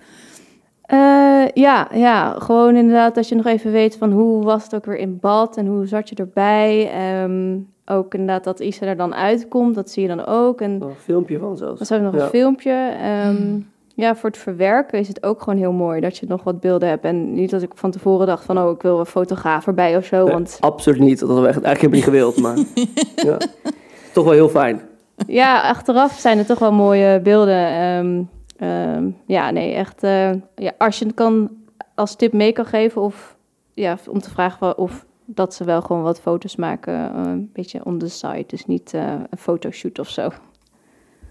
Eh, 0.87 1.45
ja, 1.55 1.89
ja, 1.93 2.35
gewoon 2.39 2.76
inderdaad 2.76 3.14
dat 3.14 3.28
je 3.28 3.35
nog 3.35 3.47
even 3.47 3.72
weet 3.72 3.97
van 3.97 4.12
hoe 4.12 4.45
was 4.45 4.62
het 4.62 4.74
ook 4.74 4.85
weer 4.85 4.97
in 4.99 5.18
bad 5.20 5.57
en 5.57 5.66
hoe 5.66 5.87
zat 5.87 6.09
je 6.09 6.14
erbij. 6.14 6.91
Ehm, 6.93 7.57
ook 7.87 8.14
inderdaad 8.14 8.45
dat 8.45 8.61
Isa 8.61 8.87
er 8.87 8.97
dan 8.97 9.14
uitkomt, 9.14 9.74
dat 9.74 9.91
zie 9.91 10.03
je 10.03 10.09
dan 10.09 10.26
ook. 10.26 10.61
En 10.61 10.78
Nog 10.78 10.89
een 10.89 10.95
filmpje 10.97 11.39
van 11.39 11.57
zelfs. 11.57 11.74
er 11.80 11.80
is 11.91 11.93
ook 11.93 12.05
nog 12.05 12.14
Ja. 12.16 12.22
een 12.22 12.28
filmpje. 12.28 12.95
Ehm, 13.03 13.59
Ja, 13.97 14.16
voor 14.16 14.30
het 14.30 14.39
verwerken 14.39 14.99
is 14.99 15.09
het 15.09 15.22
ook 15.24 15.43
gewoon 15.43 15.59
heel 15.59 15.72
mooi 15.72 16.01
dat 16.01 16.16
je 16.16 16.26
nog 16.28 16.43
wat 16.43 16.61
beelden 16.61 16.89
hebt. 16.89 17.05
En 17.05 17.32
niet 17.35 17.51
dat 17.51 17.62
ik 17.62 17.70
van 17.74 17.91
tevoren 17.91 18.26
dacht 18.26 18.45
van, 18.45 18.59
oh, 18.59 18.70
ik 18.70 18.82
wil 18.82 18.99
een 18.99 19.07
fotograaf 19.07 19.66
erbij 19.66 19.97
of 19.97 20.05
zo. 20.05 20.24
Nee, 20.24 20.32
Want 20.32 20.57
Absoluut 20.61 21.01
niet. 21.01 21.18
Dat 21.18 21.28
hadden 21.28 21.47
we 21.47 21.51
echt, 21.55 21.62
eigenlijk 21.62 21.95
helemaal 21.95 22.30
niet 22.30 22.35
gewild. 22.35 22.41
Maar 23.16 23.26
ja. 23.30 23.39
toch 24.12 24.24
wel 24.24 24.32
heel 24.32 24.49
fijn. 24.49 24.80
ja, 25.26 25.61
achteraf 25.61 26.12
zijn 26.18 26.39
het 26.39 26.47
toch 26.47 26.59
wel 26.59 26.72
mooie 26.72 27.20
beelden. 27.20 27.66
Ehm, 27.68 28.22
ehm, 28.64 29.10
ja, 29.26 29.50
nee, 29.50 29.74
echt. 29.74 30.02
eh, 30.02 30.32
ja, 30.54 30.72
als 30.78 30.98
je 30.98 31.04
het 31.04 31.14
kan 31.14 31.50
als 31.94 32.16
tip 32.16 32.32
mee 32.32 32.52
kan 32.52 32.66
geven 32.66 33.02
of 33.02 33.36
ja, 33.74 33.98
om 34.08 34.20
te 34.20 34.30
vragen 34.30 34.78
of 34.78 35.04
dat 35.24 35.54
ze 35.54 35.64
wel 35.64 35.82
gewoon 35.82 36.02
wat 36.02 36.20
foto's 36.20 36.56
maken, 36.56 36.94
eh, 36.94 37.22
een 37.24 37.50
beetje 37.52 37.84
on 37.84 37.98
the 37.98 38.08
side, 38.08 38.44
dus 38.46 38.66
niet 38.66 38.94
eh, 38.94 39.12
een 39.30 39.38
fotoshoot 39.38 39.98
of 39.98 40.08
zo. 40.08 40.28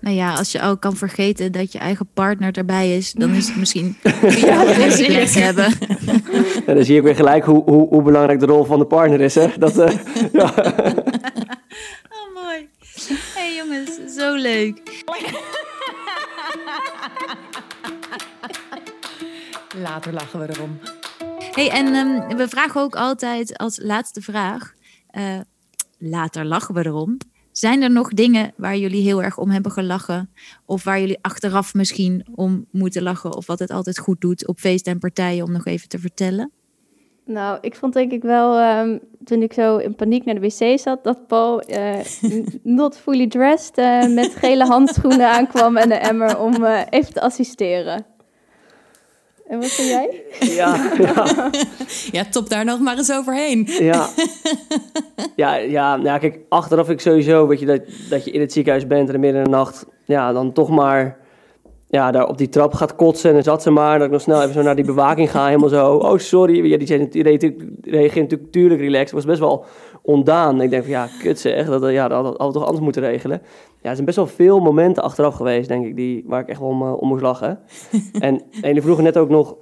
Nou 0.04 0.16
ja, 0.16 0.34
als 0.34 0.52
je 0.52 0.62
ook 0.62 0.80
kan 0.80 0.96
vergeten 0.96 1.52
dat 1.52 1.72
je 1.72 1.80
eigen 1.80 2.08
partner 2.14 2.58
erbij 2.58 2.98
is, 2.98 3.12
dan 3.12 3.30
is 3.30 3.48
het 3.48 3.58
misschien 3.58 3.96
ja, 4.48 4.66
hebben. 4.66 5.66
En 6.66 6.76
dan 6.76 6.84
zie 6.84 6.98
ik 6.98 7.04
weer 7.04 7.16
gelijk 7.16 7.46
hoe, 7.46 7.64
hoe, 7.64 7.88
hoe 7.88 8.02
belangrijk 8.02 8.40
de 8.40 8.46
rol 8.46 8.64
van 8.64 8.80
de 8.80 8.86
partner 8.86 9.22
is. 9.22 9.36
Hè? 9.36 9.48
Dat, 9.58 9.78
eh, 9.78 9.98
ja. 10.34 10.54
Mooi. 12.54 12.70
hey, 13.36 13.56
jongens, 13.56 14.14
zo 14.16 14.36
leuk. 14.36 15.04
Later 19.76 20.14
lachen 20.14 20.40
we 20.40 20.50
erom. 20.50 20.80
hey, 21.52 21.70
en 21.70 21.94
ehm, 21.94 22.38
we 22.38 22.48
vragen 22.48 22.82
ook 22.82 22.96
altijd 22.96 23.58
als 23.58 23.80
laatste 23.82 24.22
vraag. 24.22 24.74
eh, 25.08 25.40
later 25.98 26.46
lachen 26.46 26.76
we 26.76 26.86
erom. 26.86 27.18
Zijn 27.52 27.82
er 27.82 27.92
nog 27.92 28.10
dingen 28.10 28.54
waar 28.58 28.78
jullie 28.78 29.02
heel 29.02 29.24
erg 29.24 29.38
om 29.38 29.50
hebben 29.50 29.72
gelachen? 29.72 30.30
Of 30.66 30.84
waar 30.84 31.00
jullie 31.00 31.20
achteraf 31.22 31.74
misschien 31.74 32.26
om 32.36 32.68
moeten 32.72 33.04
lachen? 33.04 33.36
Of 33.36 33.48
wat 33.48 33.60
het 33.60 33.72
altijd 33.72 34.00
goed 34.00 34.22
doet 34.22 34.48
op 34.48 34.60
feesten 34.60 34.92
en 34.94 35.00
partijen 35.00 35.46
om 35.46 35.52
nog 35.52 35.66
even 35.66 35.88
te 35.90 36.00
vertellen? 36.00 36.52
Nou, 37.26 37.58
ik 37.62 37.76
vond 37.76 37.94
denk 37.94 38.12
ik 38.12 38.22
wel, 38.22 38.58
ehm, 38.58 38.98
toen 39.24 39.42
ik 39.42 39.54
zo 39.54 39.78
in 39.78 39.96
paniek 39.96 40.26
naar 40.26 40.40
de 40.40 40.42
wc 40.42 40.80
zat, 40.80 41.04
dat 41.04 41.28
Paul 41.28 41.62
eh, 41.62 42.00
not 42.64 42.98
fully 42.98 43.28
dressed 43.28 43.78
eh, 43.78 44.08
met 44.08 44.36
gele 44.36 44.66
handschoenen 44.66 45.30
aankwam 45.38 45.78
en 45.78 45.92
een 45.92 46.00
emmer 46.00 46.40
om 46.40 46.64
eh, 46.66 46.82
even 46.90 47.14
te 47.14 47.22
assisteren. 47.22 48.06
En 49.48 49.60
wat 49.60 49.70
vind 49.70 49.88
jij? 49.88 50.22
Ja, 50.56 50.92
ja, 50.98 51.50
Ja, 52.12 52.26
top 52.26 52.50
daar 52.50 52.66
nog 52.66 52.80
maar 52.80 52.98
eens 52.98 53.12
overheen. 53.12 53.68
ja. 53.80 54.08
Ja, 55.36 55.56
ja, 55.56 55.96
nou 55.96 56.08
ja, 56.08 56.18
kijk, 56.18 56.40
achteraf 56.50 56.90
ik 56.90 57.00
sowieso, 57.02 57.48
weet 57.48 57.60
je, 57.60 57.66
dat, 57.66 57.82
dat 58.10 58.26
je 58.26 58.32
in 58.32 58.40
het 58.42 58.52
ziekenhuis 58.54 58.88
bent 58.88 59.10
en 59.10 59.20
midden 59.20 59.38
in 59.38 59.44
de 59.44 59.58
nacht, 59.58 59.86
ja, 60.06 60.32
dan 60.34 60.54
toch 60.54 60.70
maar, 60.70 61.18
ja, 61.94 62.12
daar 62.12 62.28
op 62.28 62.38
die 62.38 62.50
trap 62.50 62.74
gaat 62.74 62.96
kotsen 62.96 63.30
en 63.30 63.36
dan 63.36 63.44
zat 63.44 63.62
ze 63.62 63.70
maar, 63.70 63.98
dat 63.98 64.06
ik 64.06 64.12
nog 64.12 64.22
snel 64.22 64.42
even 64.42 64.54
zo 64.54 64.62
naar 64.62 64.76
die 64.76 64.86
bewaking 64.86 65.32
ga, 65.32 65.46
helemaal 65.46 65.70
zo, 65.70 65.96
oh, 65.96 66.18
sorry, 66.18 66.66
ja, 66.66 66.78
die, 66.78 66.88
zei, 66.88 67.10
die 67.10 67.24
reageert 67.82 68.16
natuurlijk 68.16 68.52
tuurlijk 68.52 68.82
relaxed, 68.82 69.12
was 69.12 69.26
best 69.26 69.40
wel 69.40 69.66
ondaan. 70.02 70.62
Ik 70.62 70.70
denk 70.70 70.84
van, 70.84 70.92
ja, 70.92 71.08
kut 71.20 71.40
zeg, 71.40 71.68
dat, 71.68 71.92
ja, 71.92 72.08
dat 72.08 72.24
hadden 72.24 72.48
we 72.48 72.54
toch 72.54 72.66
anders 72.66 72.84
moeten 72.84 73.02
regelen. 73.02 73.42
Ja, 73.82 73.90
er 73.90 73.94
zijn 73.94 74.06
best 74.06 74.18
wel 74.18 74.28
veel 74.28 74.60
momenten 74.60 75.04
achteraf 75.04 75.36
geweest, 75.36 75.68
denk 75.68 75.86
ik, 75.86 75.96
die, 75.96 76.24
waar 76.28 76.42
ik 76.42 76.48
echt 76.48 76.60
wel 76.60 76.70
om, 76.70 76.82
eh, 76.82 77.02
om 77.02 77.08
moest 77.08 77.22
lachen. 77.22 77.60
en, 78.20 78.36
en 78.40 78.42
jullie 78.62 78.82
vroegen 78.82 79.04
net 79.04 79.18
ook 79.18 79.30
nog, 79.30 79.56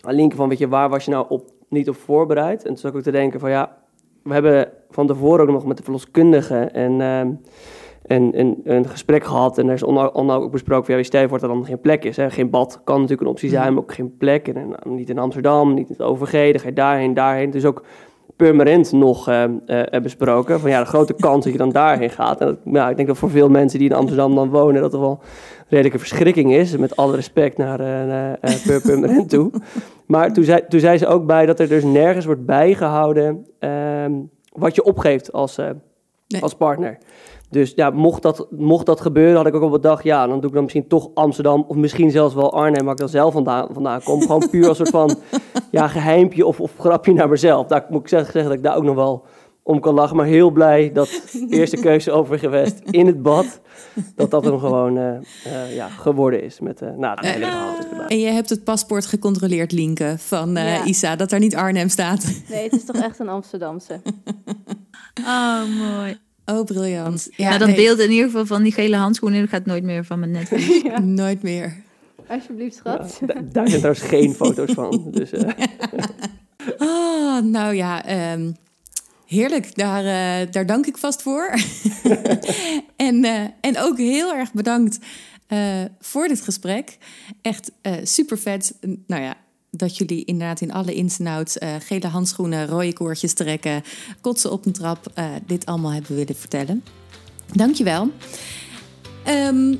Alinke, 0.00 0.36
van, 0.36 0.48
weet 0.48 0.58
je, 0.58 0.68
waar 0.68 0.88
was 0.88 1.04
je 1.04 1.10
nou 1.10 1.26
op, 1.28 1.50
niet 1.68 1.88
op 1.88 1.96
voorbereid? 1.96 2.62
En 2.62 2.68
toen 2.68 2.76
zat 2.76 2.90
ik 2.90 2.96
ook 2.96 3.02
te 3.02 3.10
denken 3.10 3.40
van, 3.40 3.50
ja, 3.50 3.76
we 4.22 4.32
hebben 4.32 4.68
van 4.90 5.06
tevoren 5.06 5.40
ook 5.40 5.52
nog 5.52 5.66
met 5.66 5.76
de 5.76 5.82
verloskundige 5.82 6.58
en, 6.58 7.00
ehm, 7.00 7.30
en, 8.10 8.34
en, 8.34 8.60
een 8.64 8.88
gesprek 8.88 9.24
gehad. 9.24 9.58
En 9.58 9.68
er 9.68 9.74
is 9.74 9.82
onder 9.82 10.12
onder 10.12 10.36
ook 10.36 10.50
besproken 10.50 10.86
van, 10.86 10.96
ja, 10.96 11.02
stel 11.02 11.20
je 11.20 11.28
voor 11.28 11.38
dat 11.38 11.48
er 11.48 11.54
dan 11.54 11.64
geen 11.64 11.80
plek 11.80 12.04
is. 12.04 12.16
Hè? 12.16 12.30
Geen 12.30 12.50
bad 12.50 12.80
kan 12.84 12.94
natuurlijk 12.94 13.22
een 13.22 13.32
optie 13.32 13.48
zijn, 13.48 13.72
maar 13.72 13.82
ook 13.82 13.94
geen 13.94 14.16
plek. 14.16 14.48
En, 14.48 14.56
en 14.56 14.94
niet 14.94 15.10
in 15.10 15.18
Amsterdam, 15.18 15.74
niet 15.74 15.88
in 15.88 15.94
het 15.98 16.06
OVG, 16.06 16.50
dan 16.50 16.60
ga 16.60 16.66
je 16.66 16.72
daarheen, 16.72 17.14
daarheen. 17.14 17.50
Dus 17.50 17.64
ook 17.64 17.84
permanent 18.36 18.92
nog 18.92 19.28
ehm, 19.28 19.52
eh, 19.66 20.00
besproken. 20.02 20.60
Van 20.60 20.70
ja, 20.70 20.80
de 20.80 20.86
grote 20.86 21.14
kans 21.26 21.44
dat 21.44 21.52
je 21.52 21.58
dan 21.58 21.70
daarheen 21.70 22.10
gaat. 22.10 22.40
En 22.40 22.46
dat, 22.46 22.64
nou, 22.64 22.90
ik 22.90 22.96
denk 22.96 23.08
dat 23.08 23.18
voor 23.18 23.30
veel 23.30 23.48
mensen 23.48 23.78
die 23.78 23.88
in 23.88 23.96
Amsterdam 23.96 24.34
dan 24.34 24.50
wonen, 24.50 24.82
dat 24.82 24.92
er 24.92 25.00
wel 25.00 25.20
een 25.20 25.66
redelijke 25.68 25.98
verschrikking 25.98 26.52
is. 26.52 26.76
Met 26.76 26.96
alle 26.96 27.14
respect 27.14 27.56
naar, 27.56 27.80
eh 27.80 27.86
naar 27.86 28.38
eh, 28.40 28.54
per 28.66 28.80
permanent 28.80 29.28
toe. 29.28 29.50
Maar 30.06 30.32
toen 30.32 30.44
zei, 30.44 30.60
toen 30.68 30.80
zei 30.80 30.98
ze 30.98 31.06
ook 31.06 31.26
bij 31.26 31.46
dat 31.46 31.60
er 31.60 31.68
dus 31.68 31.84
nergens 31.84 32.24
wordt 32.24 32.46
bijgehouden 32.46 33.46
ehm, 33.58 34.12
wat 34.52 34.74
je 34.74 34.84
opgeeft 34.84 35.32
als, 35.32 35.58
eh, 35.58 35.70
Nee. 36.30 36.42
als 36.42 36.54
partner. 36.54 36.98
Dus 37.50 37.72
ja, 37.76 37.90
mocht 37.90 38.22
dat, 38.22 38.46
mocht 38.50 38.86
dat 38.86 39.00
gebeuren, 39.00 39.36
had 39.36 39.46
ik 39.46 39.54
ook 39.54 39.62
op 39.62 39.70
bedacht, 39.70 40.04
ja, 40.04 40.26
dan 40.26 40.40
doe 40.40 40.48
ik 40.48 40.54
dan 40.54 40.62
misschien 40.62 40.86
toch 40.86 41.10
Amsterdam 41.14 41.64
of 41.68 41.76
misschien 41.76 42.10
zelfs 42.10 42.34
wel 42.34 42.52
Arnhem, 42.52 42.84
waar 42.84 42.92
ik 42.92 42.98
dan 42.98 43.08
zelf 43.08 43.32
vandaan, 43.32 43.68
vandaan 43.72 44.02
kom. 44.02 44.20
Gewoon 44.20 44.48
puur 44.50 44.68
als 44.68 44.76
soort 44.76 44.90
van 44.90 45.18
ja, 45.70 45.88
geheimpje 45.88 46.46
of, 46.46 46.60
of 46.60 46.72
grapje 46.78 47.12
naar 47.12 47.28
mezelf. 47.28 47.66
Daar 47.66 47.86
moet 47.88 48.00
ik 48.00 48.08
zeggen, 48.08 48.32
zeggen 48.32 48.50
dat 48.50 48.58
ik 48.58 48.64
daar 48.64 48.76
ook 48.76 48.84
nog 48.84 48.94
wel 48.94 49.24
om 49.62 49.80
kan 49.80 49.94
lachen. 49.94 50.16
Maar 50.16 50.26
heel 50.26 50.50
blij 50.50 50.92
dat 50.92 51.22
eerste 51.48 51.76
keuze 51.76 52.10
overgewest 52.10 52.78
in 52.90 53.06
het 53.06 53.22
bad, 53.22 53.60
dat 54.14 54.30
dat 54.30 54.44
hem 54.44 54.58
gewoon 54.58 54.98
eh, 54.98 55.16
eh, 55.44 55.74
ja, 55.74 55.88
geworden 55.88 56.42
is. 56.42 56.60
Met, 56.60 56.82
eh 56.82 56.88
nou, 56.96 57.14
het 57.14 57.26
hele 57.26 57.44
verhaal 57.44 57.76
erbij. 57.76 58.06
En 58.06 58.18
je 58.18 58.30
hebt 58.30 58.48
het 58.48 58.64
paspoort 58.64 59.06
gecontroleerd, 59.06 59.72
Linke, 59.72 60.14
van 60.18 60.56
eh, 60.56 60.76
Ja. 60.76 60.84
Isa, 60.84 61.16
dat 61.16 61.30
daar 61.30 61.40
niet 61.40 61.56
Arnhem 61.56 61.88
staat. 61.88 62.42
Nee, 62.48 62.62
het 62.62 62.72
is 62.72 62.84
toch 62.84 62.96
echt 62.96 63.18
een 63.18 63.28
Amsterdamse. 63.28 64.00
Oh, 65.26 65.62
mooi. 65.78 66.18
Oh, 66.50 66.64
briljant. 66.64 67.28
Ja, 67.36 67.58
dat 67.58 67.68
nee, 67.68 67.76
beeld 67.76 67.98
in 67.98 68.10
ieder 68.10 68.26
geval 68.26 68.46
van 68.46 68.62
die 68.62 68.72
gele 68.72 68.96
handschoenen 68.96 69.40
dat 69.40 69.48
gaat 69.48 69.66
nooit 69.66 69.84
meer 69.84 70.04
van 70.04 70.18
mijn 70.18 70.30
net. 70.30 70.50
Nooit 71.04 71.42
meer. 71.42 71.76
Alsjeblieft, 72.28 72.76
schat. 72.76 73.18
Ja, 73.20 73.26
da- 73.26 73.40
daar 73.52 73.68
zijn 73.68 73.80
trouwens 73.80 74.04
geen 74.04 74.34
foto's 74.34 74.72
van. 74.72 75.08
Dus, 75.10 75.30
eh, 75.30 75.48
Ah, 76.78 77.42
nou 77.44 77.74
ja, 77.74 78.04
ehm, 78.04 78.50
heerlijk. 79.26 79.74
Daar, 79.76 80.04
eh, 80.04 80.46
daar 80.52 80.66
dank 80.66 80.86
ik 80.86 80.98
vast 80.98 81.22
voor. 81.22 81.54
en, 82.96 83.24
eh, 83.24 83.40
en 83.60 83.78
ook 83.78 83.98
heel 83.98 84.34
erg 84.34 84.52
bedankt 84.52 84.98
eh, 85.46 85.84
voor 86.00 86.28
dit 86.28 86.40
gesprek. 86.40 86.98
Echt 87.42 87.70
eh 87.82 87.92
super 88.02 88.38
vet. 88.38 88.74
Nou 89.06 89.22
ja, 89.22 89.36
dat 89.70 89.96
jullie 89.96 90.24
inderdaad 90.24 90.60
in 90.60 90.72
alle 90.72 90.94
ins 90.94 91.18
en 91.18 91.26
outs... 91.26 91.58
eh, 91.58 91.74
gele 91.78 92.06
handschoenen, 92.06 92.66
rode 92.66 92.92
koordjes 92.92 93.32
trekken... 93.32 93.82
kotsen 94.20 94.52
op 94.52 94.66
een 94.66 94.72
trap, 94.72 95.06
eh, 95.14 95.24
dit 95.46 95.66
allemaal 95.66 95.92
hebben 95.92 96.16
willen 96.16 96.36
vertellen. 96.36 96.84
Dankjewel. 97.52 98.10
Ehm 99.24 99.74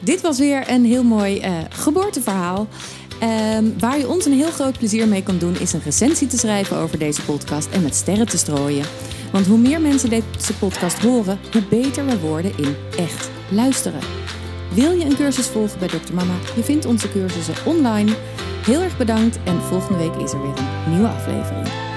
dit 0.00 0.20
was 0.20 0.38
weer 0.38 0.70
een 0.70 0.84
heel 0.84 1.04
mooi 1.04 1.38
eh, 1.38 1.58
geboorteverhaal. 1.70 2.68
Ehm, 3.20 3.64
waar 3.78 3.98
je 3.98 4.08
ons 4.08 4.24
een 4.24 4.32
heel 4.32 4.50
groot 4.50 4.78
plezier 4.78 5.08
mee 5.08 5.22
kan 5.22 5.38
doen, 5.38 5.58
is 5.58 5.72
een 5.72 5.82
recensie 5.84 6.26
te 6.26 6.38
schrijven 6.38 6.76
over 6.76 6.98
deze 6.98 7.22
podcast 7.22 7.70
en 7.70 7.82
met 7.82 7.94
sterren 7.94 8.26
te 8.26 8.38
strooien. 8.38 8.84
Want 9.32 9.46
hoe 9.46 9.58
meer 9.58 9.80
mensen 9.80 10.10
deze 10.10 10.54
podcast 10.58 10.98
horen, 10.98 11.38
hoe 11.52 11.62
beter 11.68 12.06
we 12.06 12.18
worden 12.18 12.52
in 12.56 12.74
echt 12.96 13.30
luisteren. 13.50 14.00
Wil 14.74 14.92
je 14.92 15.04
een 15.04 15.16
cursus 15.16 15.46
volgen 15.46 15.78
bij 15.78 15.88
Dr. 15.88 16.14
Mama? 16.14 16.34
Je 16.56 16.62
vindt 16.62 16.86
onze 16.86 17.10
cursussen 17.10 17.54
online. 17.64 18.16
Heel 18.66 18.80
erg 18.80 18.96
bedankt 18.96 19.38
en 19.44 19.62
volgende 19.62 19.98
week 19.98 20.24
is 20.24 20.32
er 20.32 20.42
weer 20.42 20.58
een 20.58 20.92
nieuwe 20.92 21.08
aflevering. 21.08 21.89